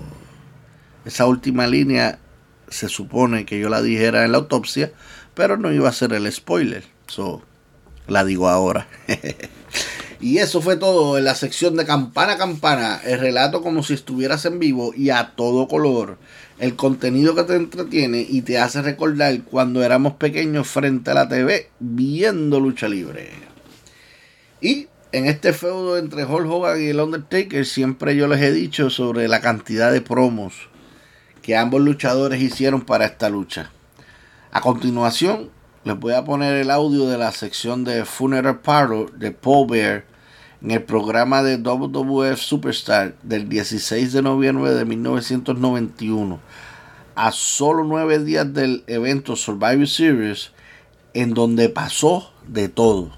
Esa 1.05 1.27
última 1.27 1.67
línea 1.67 2.19
se 2.67 2.89
supone 2.89 3.45
que 3.45 3.59
yo 3.59 3.69
la 3.69 3.81
dijera 3.81 4.25
en 4.25 4.31
la 4.31 4.39
autopsia, 4.39 4.91
pero 5.35 5.57
no 5.57 5.71
iba 5.71 5.87
a 5.87 5.93
ser 5.93 6.11
el 6.13 6.31
spoiler. 6.31 6.83
So, 7.07 7.43
la 8.07 8.25
digo 8.25 8.49
ahora. 8.49 8.87
y 10.19 10.37
eso 10.37 10.61
fue 10.61 10.77
todo 10.77 11.17
en 11.17 11.25
la 11.25 11.35
sección 11.35 11.75
de 11.75 11.85
campana 11.85 12.37
campana. 12.37 13.01
El 13.03 13.19
relato 13.19 13.61
como 13.61 13.83
si 13.83 13.93
estuvieras 13.93 14.45
en 14.45 14.59
vivo 14.59 14.93
y 14.95 15.09
a 15.09 15.33
todo 15.35 15.67
color. 15.67 16.17
El 16.57 16.75
contenido 16.75 17.35
que 17.35 17.43
te 17.43 17.55
entretiene 17.55 18.25
y 18.27 18.41
te 18.41 18.57
hace 18.57 18.81
recordar 18.81 19.43
cuando 19.43 19.83
éramos 19.83 20.13
pequeños 20.13 20.67
frente 20.67 21.11
a 21.11 21.15
la 21.15 21.27
TV 21.27 21.69
viendo 21.79 22.59
lucha 22.59 22.87
libre. 22.87 23.29
Y 24.61 24.87
en 25.11 25.25
este 25.25 25.53
feudo 25.53 25.97
entre 25.97 26.25
Hulk 26.25 26.49
Hogan 26.49 26.81
y 26.81 26.87
el 26.87 26.99
Undertaker 26.99 27.65
siempre 27.65 28.15
yo 28.15 28.27
les 28.27 28.41
he 28.41 28.51
dicho 28.51 28.89
sobre 28.89 29.27
la 29.27 29.41
cantidad 29.41 29.91
de 29.91 30.01
promos 30.01 30.69
que 31.41 31.55
ambos 31.55 31.81
luchadores 31.81 32.41
hicieron 32.41 32.81
para 32.81 33.05
esta 33.05 33.29
lucha. 33.29 33.71
A 34.51 34.61
continuación 34.61 35.51
les 35.85 35.99
voy 35.99 36.13
a 36.13 36.25
poner 36.25 36.55
el 36.55 36.71
audio 36.71 37.07
de 37.07 37.15
la 37.15 37.31
sección 37.31 37.83
de 37.83 38.05
Funeral 38.05 38.59
Parlor 38.61 39.11
de 39.13 39.29
Paul 39.29 39.67
Bear 39.69 40.03
en 40.63 40.71
el 40.71 40.81
programa 40.81 41.43
de 41.43 41.57
WWF 41.57 42.39
Superstar 42.39 43.13
del 43.21 43.47
16 43.47 44.11
de 44.11 44.23
noviembre 44.23 44.73
de 44.73 44.83
1991, 44.83 46.39
a 47.13 47.31
solo 47.31 47.83
nueve 47.83 48.17
días 48.17 48.51
del 48.51 48.83
evento 48.87 49.35
Survivor 49.35 49.87
Series, 49.87 50.53
en 51.13 51.35
donde 51.35 51.69
pasó 51.69 52.31
de 52.47 52.67
todo. 52.67 53.11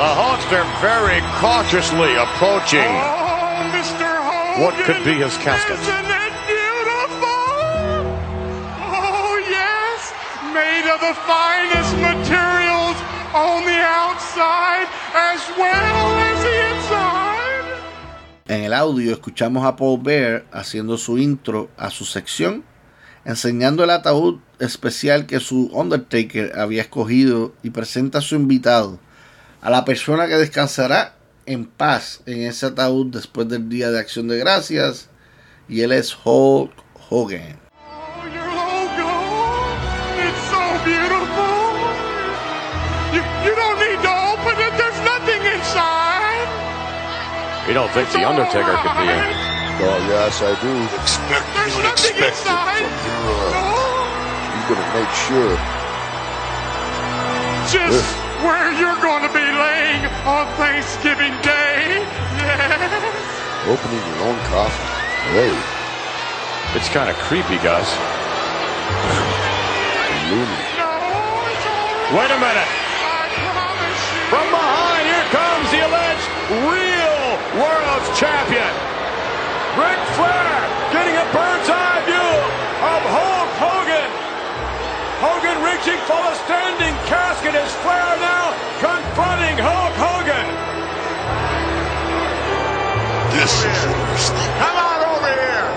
The 0.00 0.06
Hulkster 0.06 0.64
very 0.80 1.20
cautiously 1.36 2.16
approaching 2.16 2.88
oh, 2.88 4.64
what 4.64 4.72
could 4.86 5.04
be 5.04 5.12
his 5.12 5.36
casket. 5.44 5.76
the 11.00 11.14
finest 11.28 11.92
materials 11.96 12.96
on 13.34 13.64
the 13.68 13.80
outside 13.84 14.88
as 15.14 15.40
well 15.58 16.06
as 16.16 16.36
the 16.44 16.56
inside. 16.72 17.64
En 18.48 18.64
el 18.64 18.72
audio 18.72 19.12
escuchamos 19.12 19.66
a 19.66 19.76
Paul 19.76 20.00
Bear 20.02 20.46
haciendo 20.50 20.96
su 20.96 21.18
intro 21.18 21.68
a 21.76 21.90
su 21.90 22.06
sección, 22.06 22.64
enseñando 23.26 23.84
el 23.84 23.90
ataúd 23.90 24.40
especial 24.60 25.26
que 25.26 25.40
su 25.40 25.68
Undertaker 25.74 26.58
había 26.58 26.80
escogido 26.80 27.52
y 27.62 27.68
presenta 27.68 28.20
a 28.20 28.22
su 28.22 28.34
invitado, 28.34 28.98
a 29.62 29.70
la 29.70 29.84
persona 29.84 30.26
que 30.26 30.36
descansará 30.36 31.14
en 31.46 31.66
paz 31.66 32.20
en 32.26 32.42
ese 32.42 32.66
ataúd 32.66 33.06
después 33.12 33.48
del 33.48 33.68
Día 33.68 33.90
de 33.90 33.98
Acción 33.98 34.28
de 34.28 34.38
Gracias, 34.38 35.08
y 35.68 35.82
él 35.82 35.92
es 35.92 36.16
Hulk 36.24 36.72
Hogan. 37.08 37.58
You 47.68 47.74
don't 47.74 47.92
think 47.92 48.08
The 48.10 48.24
Undertaker 48.24 48.76
could 48.82 48.96
be 48.98 49.06
in? 49.06 49.20
Oh, 49.82 49.98
yes, 50.08 50.42
I 50.42 50.58
do. 50.60 50.74
Expect 51.00 51.46
the 51.54 51.60
unexpected 51.78 52.34
from 52.34 52.58
here 52.66 52.90
on. 53.54 54.10
He's 54.50 54.66
going 54.66 54.82
to 54.82 54.90
make 54.98 55.12
sure. 55.14 55.54
Just 57.70 58.29
where 58.44 58.72
you're 58.72 59.00
going 59.02 59.22
to 59.22 59.32
be 59.32 59.44
laying 59.44 60.06
on 60.24 60.46
Thanksgiving 60.56 61.36
Day. 61.42 62.00
Yes. 62.40 63.68
Opening 63.68 64.00
your 64.00 64.20
own 64.28 64.38
coffin. 64.48 64.88
Hey. 65.36 65.52
It's 66.76 66.88
kind 66.88 67.10
of 67.10 67.16
creepy, 67.28 67.58
Gus. 67.60 67.88
Loony. 70.30 70.62
Wait 72.16 72.30
a 72.30 72.40
minute. 72.40 72.70
From 74.30 74.46
behind, 74.48 75.04
here 75.04 75.28
comes 75.34 75.66
the 75.74 75.82
alleged 75.84 76.28
real 76.64 77.26
World's 77.60 78.10
Champion. 78.18 78.72
Ric 79.76 80.00
Flair 80.16 80.54
getting 80.94 81.16
a 81.16 81.26
bird's 81.34 81.68
eye 81.68 81.79
Hogan 85.20 85.60
reaching 85.60 86.00
for 86.08 86.16
the 86.16 86.34
standing 86.48 86.96
casket 87.04 87.54
as 87.54 87.68
Flair 87.84 88.16
now 88.24 88.56
confronting 88.80 89.60
Hulk 89.60 89.92
Hogan. 90.00 90.48
This 93.36 93.52
is 93.52 93.84
interesting. 93.84 94.48
Come 94.64 94.76
on 94.80 95.00
over 95.12 95.28
here. 95.28 95.68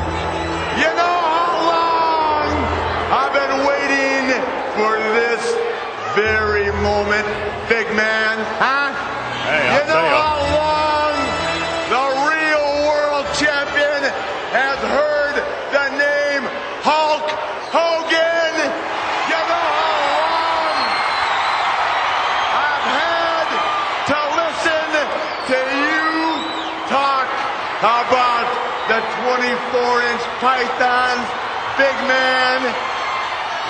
You 0.79 0.89
know 0.95 1.17
how 1.27 1.59
long 1.75 2.55
I've 3.11 3.35
been 3.35 3.67
waiting 3.67 4.31
for 4.79 4.95
this 5.11 5.43
very 6.15 6.71
moment, 6.79 7.27
big 7.67 7.87
man, 7.99 8.39
24-inch 29.33 30.21
pythons, 30.37 31.25
big 31.73 31.97
man. 32.05 32.61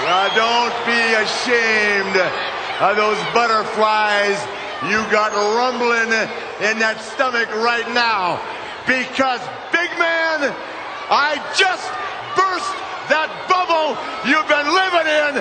Now 0.03 0.28
don't 0.36 0.76
be 0.84 0.99
ashamed 1.24 2.20
of 2.84 2.97
those 2.99 3.16
butterflies 3.32 4.36
you 4.91 4.99
got 5.07 5.32
rumbling 5.32 6.11
in 6.68 6.84
that 6.84 6.99
stomach 6.99 7.47
right 7.64 7.88
now. 7.95 8.43
Because, 8.84 9.39
big 9.72 9.88
man, 9.95 10.51
I 11.07 11.39
just 11.55 11.88
burst 12.36 12.76
that 13.07 13.32
bubble 13.47 13.95
you've 14.28 14.51
been 14.51 14.68
living 14.68 15.07
in, 15.07 15.34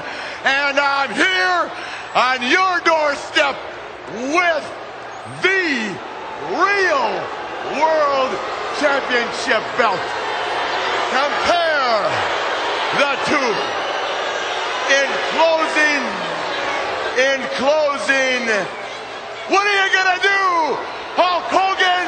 and 0.46 0.78
I'm 0.78 1.10
here 1.18 1.66
on 2.14 2.46
your 2.46 2.78
doorstep 2.86 3.58
with 4.30 4.64
the 5.42 5.90
real 6.54 7.42
World 7.78 8.61
Championship 8.80 9.62
belt. 9.76 10.00
Compare 11.12 12.08
the 12.98 13.12
two. 13.28 13.52
In 14.92 15.08
closing, 15.32 16.02
in 17.16 17.40
closing, 17.56 18.44
what 19.48 19.64
are 19.64 19.78
you 19.80 19.88
gonna 19.92 20.20
do, 20.20 20.76
Hulk 21.16 21.44
Hogan, 21.48 22.06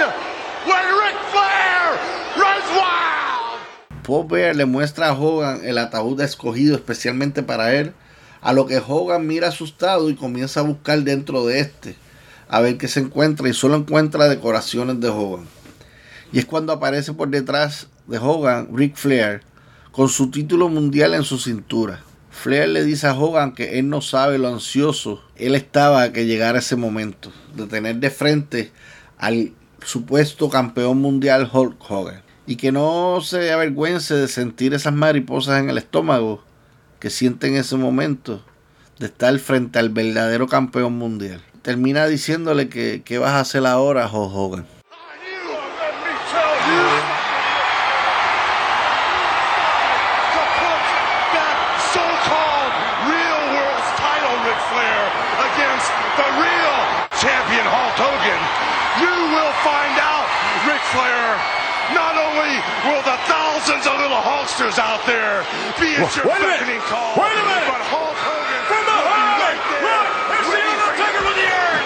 when 0.67 0.85
Ric 1.01 1.17
Flair 1.33 1.97
runs 2.37 2.69
wild? 2.77 3.61
Paul 4.03 4.57
le 4.57 4.67
muestra 4.67 5.09
a 5.09 5.13
Hogan 5.13 5.61
el 5.65 5.79
ataúd 5.79 6.21
escogido 6.21 6.75
especialmente 6.75 7.43
para 7.43 7.75
él, 7.75 7.95
a 8.43 8.53
lo 8.53 8.67
que 8.67 8.83
Hogan 8.87 9.27
mira 9.27 9.49
asustado 9.49 10.11
y 10.11 10.17
comienza 10.17 10.61
a 10.61 10.65
buscar 10.65 10.99
dentro 11.01 11.47
de 11.47 11.61
este, 11.61 11.97
a 12.49 12.61
ver 12.61 12.77
qué 12.77 12.89
se 12.89 13.01
encuentra 13.01 13.49
y 13.49 13.55
solo 13.55 13.77
encuentra 13.77 14.29
decoraciones 14.29 15.01
de 15.01 15.09
Hogan. 15.09 15.54
Y 16.35 16.41
es 16.41 16.47
cuando 16.47 16.73
aparece 16.73 17.13
por 17.13 17.29
detrás 17.29 17.87
de 18.09 18.19
Hogan 18.19 18.77
Ric 18.77 18.97
Flair 18.97 19.43
con 19.93 20.09
su 20.09 20.33
título 20.33 20.69
mundial 20.69 21.15
en 21.15 21.23
su 21.23 21.39
cintura. 21.39 22.03
Flair 22.33 22.71
le 22.71 22.83
dice 22.83 23.07
a 23.07 23.17
Hogan 23.17 23.55
que 23.55 23.79
él 23.79 23.89
no 23.89 24.01
sabe 24.01 24.37
lo 24.39 24.49
ansioso 24.49 25.23
él 25.37 25.55
estaba 25.55 26.13
que 26.13 26.27
llegara 26.27 26.59
ese 26.59 26.75
momento 26.75 27.31
de 27.55 27.69
tener 27.69 27.99
de 27.99 28.11
frente 28.11 28.73
al 29.17 29.53
supuesto 29.85 30.51
campeón 30.51 31.01
mundial 31.01 31.49
Hulk 31.53 31.77
Hogan 31.89 32.23
y 32.49 32.57
que 32.57 32.73
no 32.73 33.21
se 33.23 33.53
avergüence 33.53 34.15
de 34.15 34.27
sentir 34.27 34.75
esas 34.75 34.93
mariposas 34.93 35.63
en 35.63 35.71
el 35.71 35.79
estómago 35.79 36.43
que 36.99 37.11
siente 37.11 37.47
en 37.47 37.55
ese 37.55 37.77
momento 37.77 38.43
de 38.99 39.07
estar 39.07 39.39
frente 39.39 39.79
al 39.79 39.91
verdadero 39.91 40.49
campeón 40.49 40.99
mundial. 40.99 41.41
termina 41.63 42.09
diciéndole 42.09 42.69
que 42.69 43.03
qué 43.05 43.19
vas 43.19 43.35
a 43.35 43.41
hacer 43.41 43.65
ahora, 43.67 44.11
Hulk 44.13 44.35
Hogan. 44.35 44.84
Wait 65.95 66.03
a 66.03 66.27
minute! 66.27 67.71
but 67.71 67.83
Hulk 67.87 68.19
Hogan 68.19 68.63
From 68.67 68.83
will 68.83 68.99
be 68.99 69.15
behind! 69.15 69.47
right 69.47 69.63
there. 69.63 69.87
Look! 69.87 70.07
It's 70.35 70.43
the 70.43 70.51
waiting 70.51 70.75
for 70.75 70.91
Undertaker 70.91 71.23
with 71.23 71.39
the 71.39 71.49
urn! 71.55 71.85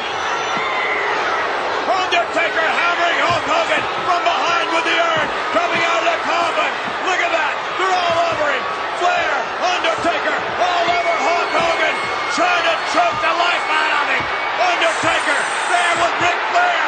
Undertaker 1.93 2.67
hammering 2.73 3.19
Hulk 3.21 3.45
Hogan 3.53 3.85
from 4.09 4.21
behind 4.25 4.67
with 4.73 4.87
the 4.89 4.97
urn, 4.97 5.27
coming 5.53 5.83
out 5.85 6.01
of 6.01 6.09
the 6.09 6.19
coffin. 6.25 6.73
Look 7.05 7.21
at 7.21 7.33
that! 7.37 7.53
They're 7.77 7.93
all 8.01 8.19
over 8.33 8.49
him. 8.49 8.65
Flair, 8.97 9.33
Undertaker, 9.77 10.37
all 10.57 10.87
over 10.89 11.15
Hulk 11.29 11.51
Hogan, 11.53 11.95
trying 12.33 12.65
to 12.65 12.75
choke 12.97 13.19
the 13.21 13.35
life 13.37 13.67
out 13.69 13.93
of 13.93 14.05
him. 14.09 14.25
Undertaker 14.57 15.39
there 15.69 15.95
with 16.01 16.15
Ric 16.25 16.39
Flair. 16.57 16.85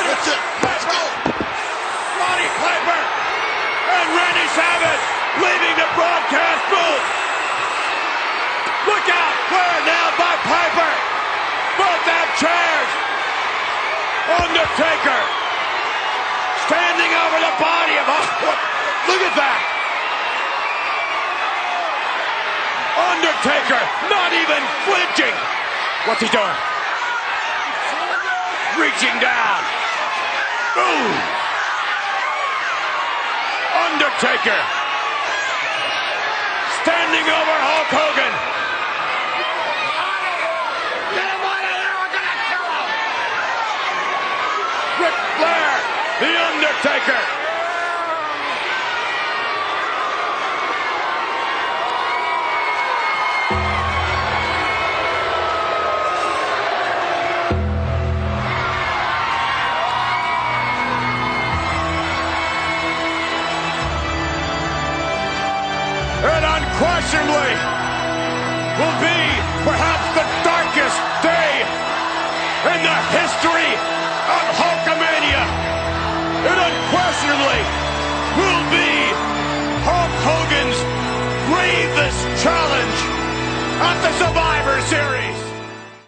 That's 0.00 0.26
it. 0.32 0.40
Let's 0.64 0.84
go. 0.88 1.02
Roddy 2.16 2.48
Piper 2.56 3.00
and 4.00 4.06
Randy 4.16 4.48
Savage 4.56 5.04
leaving 5.38 5.76
the 5.78 5.87
broadcast 5.98 6.62
booth. 6.70 7.06
Look 8.86 9.06
out! 9.10 9.34
Flair 9.50 9.78
now 9.82 10.06
by 10.14 10.34
Piper. 10.46 10.92
Both 11.74 12.04
have 12.06 12.30
chairs. 12.38 12.90
Undertaker 14.46 15.20
standing 16.70 17.10
over 17.18 17.38
the 17.42 17.54
body 17.58 17.98
of 17.98 18.06
Hulk. 18.06 18.60
Look 19.10 19.22
at 19.26 19.34
that. 19.42 19.60
Undertaker 23.18 23.82
not 24.06 24.30
even 24.38 24.62
flinching. 24.86 25.34
What's 26.06 26.22
he 26.22 26.30
doing? 26.30 26.58
Reaching 28.78 29.18
down. 29.18 29.60
Boom. 30.78 31.10
Undertaker 33.90 34.77
standing 36.88 37.28
over 37.28 37.56
Hulk 37.68 37.90
Hogan. 37.92 38.32
Ric 44.96 45.16
Flair, 45.36 45.70
The 46.24 46.32
Undertaker. 46.48 47.37
Will 68.78 68.98
be 69.02 69.20
perhaps 69.66 70.06
the 70.14 70.26
darkest 70.46 70.98
day 71.18 71.50
in 72.70 72.78
the 72.86 72.98
history 73.10 73.70
of 74.30 74.44
Hulkamania. 74.54 75.42
It 76.46 76.58
unquestionably 76.68 77.60
will 78.38 78.62
be 78.70 78.90
Hulk 79.82 80.14
Hogan's 80.22 80.78
gravest 81.50 82.22
challenge 82.38 82.98
at 83.82 83.96
the 84.04 84.12
Survivor 84.22 84.78
Series. 84.86 85.38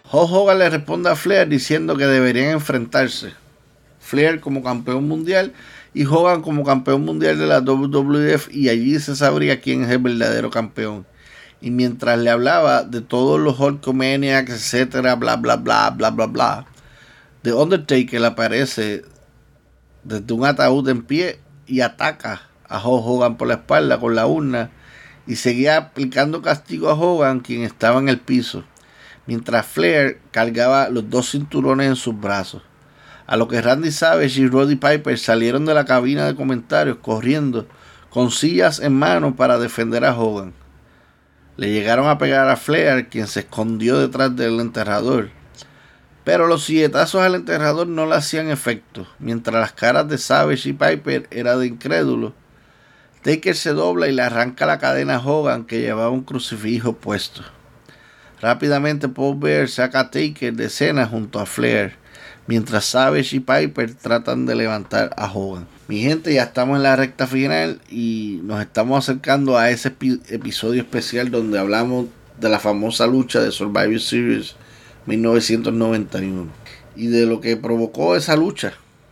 Hulk 0.07 0.29
Hogan 0.31 0.59
le 0.59 0.69
responde 0.69 1.09
a 1.09 1.15
Flair 1.17 1.49
diciendo 1.49 1.97
que 1.97 2.07
deberían 2.07 2.51
enfrentarse. 2.51 3.33
Flair 3.99 4.39
como 4.39 4.63
campeón 4.63 5.09
mundial 5.09 5.51
y 5.93 6.05
Hogan 6.05 6.41
como 6.41 6.63
campeón 6.63 7.03
mundial 7.03 7.37
de 7.37 7.47
la 7.47 7.59
WWF 7.59 8.47
y 8.49 8.69
allí 8.69 8.97
se 8.99 9.17
sabría 9.17 9.59
quién 9.59 9.83
es 9.83 9.89
el 9.89 9.99
verdadero 9.99 10.49
campeón. 10.49 11.05
Y 11.61 11.71
mientras 11.71 12.17
le 12.17 12.29
hablaba 12.29 12.83
de 12.83 13.01
todos 13.01 13.39
los 13.39 13.59
Hulkamaniacs, 13.59 14.51
etcétera, 14.51 15.15
bla 15.15 15.35
bla 15.35 15.57
bla 15.57 15.91
bla 15.91 16.09
bla 16.09 16.25
bla, 16.25 16.65
The 17.43 17.53
Undertaker 17.53 18.25
aparece 18.25 19.03
desde 20.03 20.33
un 20.33 20.45
ataúd 20.45 20.89
en 20.89 21.03
pie 21.03 21.39
y 21.67 21.81
ataca 21.81 22.41
a 22.67 22.79
Hogan 22.79 23.37
por 23.37 23.47
la 23.47 23.55
espalda 23.55 23.99
con 23.99 24.15
la 24.15 24.25
urna 24.27 24.71
y 25.27 25.35
seguía 25.35 25.77
aplicando 25.77 26.41
castigo 26.41 26.89
a 26.89 26.93
Hogan 26.93 27.41
quien 27.41 27.61
estaba 27.61 27.99
en 27.99 28.09
el 28.09 28.19
piso, 28.19 28.63
mientras 29.27 29.65
Flair 29.65 30.19
cargaba 30.31 30.89
los 30.89 31.09
dos 31.09 31.31
cinturones 31.31 31.87
en 31.87 31.95
sus 31.95 32.19
brazos. 32.19 32.63
A 33.27 33.37
lo 33.37 33.47
que 33.47 33.61
Randy 33.61 33.91
Savage 33.91 34.41
y 34.41 34.47
Roddy 34.47 34.75
Piper 34.75 35.17
salieron 35.17 35.65
de 35.65 35.73
la 35.73 35.85
cabina 35.85 36.25
de 36.25 36.35
comentarios 36.35 36.97
corriendo 37.01 37.67
con 38.09 38.29
sillas 38.29 38.79
en 38.79 38.93
mano 38.93 39.35
para 39.35 39.57
defender 39.57 40.03
a 40.03 40.17
Hogan. 40.17 40.53
Le 41.61 41.69
llegaron 41.69 42.09
a 42.09 42.17
pegar 42.17 42.49
a 42.49 42.57
Flair, 42.57 43.07
quien 43.07 43.27
se 43.27 43.41
escondió 43.41 43.99
detrás 43.99 44.35
del 44.35 44.59
enterrador. 44.59 45.29
Pero 46.23 46.47
los 46.47 46.63
silletazos 46.63 47.21
al 47.21 47.35
enterrador 47.35 47.85
no 47.85 48.07
le 48.07 48.15
hacían 48.15 48.49
efecto, 48.49 49.05
mientras 49.19 49.61
las 49.61 49.71
caras 49.71 50.09
de 50.09 50.17
Savage 50.17 50.69
y 50.69 50.73
Piper 50.73 51.27
eran 51.29 51.59
de 51.59 51.67
incrédulos. 51.67 52.33
Taker 53.21 53.55
se 53.55 53.73
dobla 53.73 54.07
y 54.07 54.11
le 54.11 54.23
arranca 54.23 54.65
la 54.65 54.79
cadena 54.79 55.17
a 55.17 55.23
Hogan 55.23 55.65
que 55.65 55.81
llevaba 55.81 56.09
un 56.09 56.23
crucifijo 56.23 56.93
puesto. 56.93 57.43
Rápidamente 58.41 59.07
Paul 59.07 59.37
Bear 59.37 59.69
saca 59.69 59.99
a 59.99 60.09
Taker 60.09 60.55
de 60.55 60.65
escena 60.65 61.05
junto 61.05 61.39
a 61.39 61.45
Flair, 61.45 61.93
mientras 62.47 62.85
Savage 62.85 63.35
y 63.35 63.39
Piper 63.39 63.93
tratan 63.93 64.47
de 64.47 64.55
levantar 64.55 65.13
a 65.15 65.31
Hogan. 65.31 65.67
Mi 65.91 65.99
gente, 65.99 66.33
ya 66.33 66.43
estamos 66.43 66.77
en 66.77 66.83
la 66.83 66.95
recta 66.95 67.27
final 67.27 67.81
y 67.89 68.39
nos 68.43 68.61
estamos 68.61 68.97
acercando 68.97 69.57
a 69.57 69.71
ese 69.71 69.93
epi- 69.93 70.21
episodio 70.29 70.83
especial 70.83 71.31
donde 71.31 71.59
hablamos 71.59 72.05
de 72.39 72.47
la 72.47 72.59
famosa 72.59 73.07
lucha 73.07 73.41
de 73.41 73.51
Survivor 73.51 73.99
Series 73.99 74.55
1991 75.05 76.47
y 76.95 77.07
de 77.07 77.25
lo 77.25 77.41
que 77.41 77.57
provocó 77.57 78.15
esa 78.15 78.37
lucha. 78.37 78.71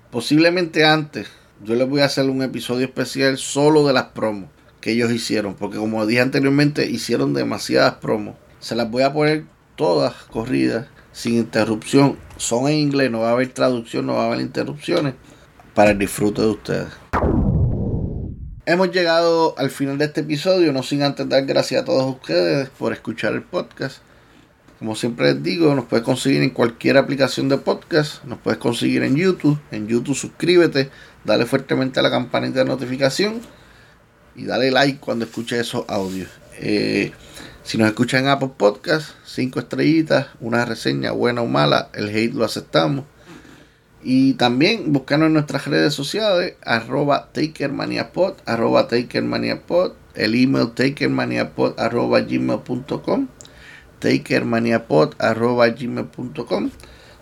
Posiblemente 0.09 0.85
antes, 0.85 1.27
yo 1.65 1.75
les 1.75 1.85
voy 1.85 1.99
a 1.99 2.05
hacer 2.05 2.29
un 2.29 2.43
episodio 2.43 2.85
especial 2.85 3.37
solo 3.37 3.85
de 3.85 3.91
las 3.91 4.05
promos 4.05 4.49
que 4.79 4.91
ellos 4.93 5.11
hicieron, 5.11 5.55
porque 5.55 5.79
como 5.79 6.05
dije 6.05 6.21
anteriormente, 6.21 6.89
hicieron 6.89 7.33
demasiadas 7.33 7.95
promos. 7.95 8.35
Se 8.61 8.75
las 8.75 8.89
voy 8.89 9.03
a 9.03 9.11
poner 9.11 9.43
todas 9.75 10.13
corridas, 10.31 10.87
sin 11.11 11.35
interrupción. 11.35 12.15
Son 12.37 12.69
en 12.69 12.75
inglés, 12.75 13.11
no 13.11 13.19
va 13.19 13.31
a 13.31 13.33
haber 13.33 13.49
traducción, 13.49 14.05
no 14.05 14.13
va 14.13 14.23
a 14.23 14.27
haber 14.27 14.39
interrupciones, 14.39 15.15
para 15.79 15.91
el 15.91 15.97
disfrute 15.97 16.41
de 16.41 16.47
ustedes. 16.49 16.89
Hemos 18.65 18.91
llegado 18.91 19.57
al 19.57 19.69
final 19.69 19.97
de 19.97 20.03
este 20.03 20.19
episodio, 20.19 20.73
no 20.73 20.83
sin 20.83 21.03
antes 21.03 21.29
dar 21.29 21.45
gracias 21.45 21.81
a 21.81 21.85
todos 21.85 22.15
ustedes 22.15 22.67
por 22.67 22.91
escuchar 22.91 23.31
el 23.31 23.43
podcast. 23.43 23.99
Como 24.77 24.93
siempre 24.97 25.31
les 25.31 25.41
digo, 25.41 25.73
nos 25.75 25.85
puedes 25.85 26.03
conseguir 26.03 26.43
en 26.43 26.49
cualquier 26.49 26.97
aplicación 26.97 27.47
de 27.47 27.59
podcast, 27.59 28.25
nos 28.25 28.39
puedes 28.39 28.59
conseguir 28.59 29.03
en 29.03 29.15
YouTube. 29.15 29.57
En 29.71 29.87
YouTube 29.87 30.17
suscríbete, 30.17 30.89
dale 31.23 31.45
fuertemente 31.45 32.01
a 32.01 32.03
la 32.03 32.11
campanita 32.11 32.59
de 32.59 32.65
notificación 32.65 33.39
y 34.35 34.43
dale 34.43 34.71
like 34.71 34.99
cuando 34.99 35.23
escuches 35.23 35.59
esos 35.61 35.85
audios. 35.87 36.27
Eh, 36.57 37.13
si 37.63 37.77
nos 37.77 37.87
escuchan 37.87 38.25
en 38.25 38.31
Apple 38.31 38.51
Podcast, 38.57 39.11
5 39.23 39.61
estrellitas, 39.61 40.27
una 40.41 40.65
reseña 40.65 41.11
buena 41.11 41.41
o 41.41 41.45
mala, 41.45 41.89
el 41.93 42.09
hate 42.09 42.33
lo 42.33 42.43
aceptamos. 42.43 43.05
Y 44.01 44.33
también 44.35 44.93
buscarnos 44.93 45.27
en 45.27 45.33
nuestras 45.33 45.67
redes 45.67 45.93
sociales, 45.93 46.53
arroba 46.63 47.29
takermaniapod, 47.33 48.35
arroba 48.45 48.87
takermaniapod, 48.87 49.91
el 50.15 50.35
email 50.35 50.71
takermaniapod, 50.71 51.77
arroba 51.77 52.21
gmail.com, 52.21 53.27
takermaniapod, 53.99 55.15
arroba 55.19 55.67
gmail.com. 55.67 56.71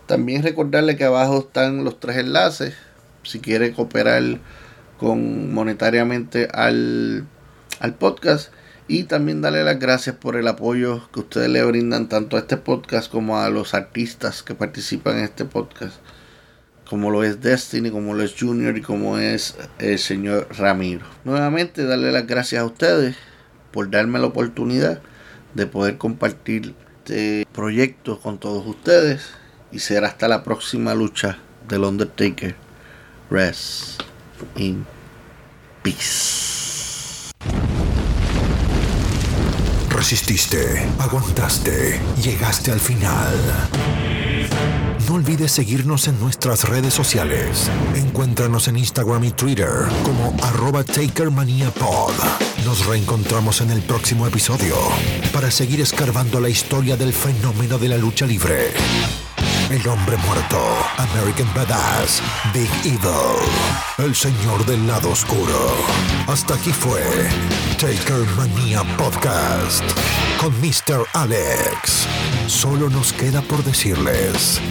También 0.06 0.44
recordarle 0.44 0.96
que 0.96 1.04
abajo 1.04 1.40
están 1.40 1.84
los 1.84 2.00
tres 2.00 2.18
enlaces, 2.18 2.76
si 3.24 3.40
quiere 3.40 3.74
cooperar 3.74 4.40
con 5.00 5.54
monetariamente 5.54 6.48
al, 6.54 7.26
al 7.80 7.96
podcast. 7.96 8.54
Y 8.88 9.04
también 9.04 9.42
darle 9.42 9.66
las 9.66 9.80
gracias 9.80 10.16
por 10.16 10.38
el 10.38 10.48
apoyo 10.48 11.10
que 11.12 11.20
ustedes 11.20 11.50
le 11.50 11.62
brindan 11.66 12.08
tanto 12.08 12.38
a 12.38 12.40
este 12.40 12.56
podcast 12.56 13.12
como 13.12 13.38
a 13.38 13.50
los 13.50 13.74
artistas 13.74 14.44
que 14.44 14.56
participan 14.56 15.18
en 15.18 15.24
este 15.26 15.44
podcast 15.44 15.98
como 16.90 17.12
lo 17.12 17.24
es 17.24 17.42
Destiny, 17.42 17.92
como 17.92 18.14
lo 18.14 18.24
es 18.24 18.36
Junior 18.38 18.78
y 18.78 18.82
como 18.82 19.18
es 19.18 19.56
el 19.80 20.00
señor 20.00 20.48
Ramiro. 20.58 21.06
Nuevamente 21.24 21.84
darle 21.84 22.12
las 22.12 22.28
gracias 22.28 22.62
a 22.62 22.66
ustedes 22.66 23.16
por 23.72 23.90
darme 23.90 24.20
la 24.20 24.28
oportunidad 24.28 25.02
de 25.54 25.68
poder 25.68 25.98
compartir 25.98 26.74
este 27.08 27.48
proyecto 27.54 28.20
con 28.20 28.38
todos 28.38 28.68
ustedes 28.68 29.30
y 29.72 29.80
será 29.80 30.08
hasta 30.08 30.28
la 30.28 30.44
próxima 30.44 30.94
lucha 30.94 31.38
del 31.70 31.86
Undertaker. 31.86 32.56
Rest 33.30 34.04
in 34.58 34.86
peace. 35.84 37.32
Resististe, 39.90 40.86
aguantaste, 41.00 42.00
llegaste 42.22 42.72
al 42.72 42.80
final. 42.80 43.34
No 45.08 45.16
olvides 45.16 45.52
seguirnos 45.52 46.08
en 46.08 46.20
nuestras 46.20 46.68
redes 46.68 46.94
sociales. 46.94 47.70
Encuéntranos 47.96 48.68
en 48.68 48.78
Instagram 48.78 49.24
y 49.24 49.32
Twitter 49.32 49.70
como 50.04 50.36
arroba 50.44 50.84
TakerManiaPod. 50.84 52.14
Nos 52.66 52.86
reencontramos 52.86 53.62
en 53.62 53.72
el 53.72 53.82
próximo 53.82 54.28
episodio 54.28 54.76
para 55.32 55.52
seguir 55.52 55.82
escarbando 55.82 56.40
la 56.40 56.50
historia 56.50 56.98
del 56.98 57.14
fenómeno 57.14 57.78
de 57.78 57.90
la 57.90 57.98
lucha 57.98 58.26
libre. 58.26 58.72
El 59.70 59.86
hombre 59.90 60.16
muerto, 60.26 60.58
American 60.98 61.54
Badass, 61.54 62.22
Big 62.54 62.70
Evil, 62.86 63.38
el 63.98 64.16
señor 64.16 64.66
del 64.66 64.88
lado 64.88 65.12
oscuro. 65.12 65.76
Hasta 66.26 66.54
aquí 66.54 66.72
fue 66.72 67.02
Taker 67.78 68.26
Mania 68.38 68.84
Podcast 68.98 69.84
con 70.40 70.54
Mr. 70.62 71.06
Alex. 71.14 72.08
Solo 72.48 72.90
nos 72.90 73.12
queda 73.12 73.42
por 73.42 73.62
decirles: 73.66 74.62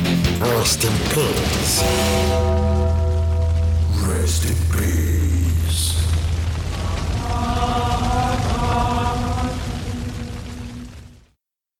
Rest 0.40 0.84
in 0.84 0.90
peace. 1.14 1.82
Rest 4.06 4.44
in 4.46 4.56
peace. 4.72 5.05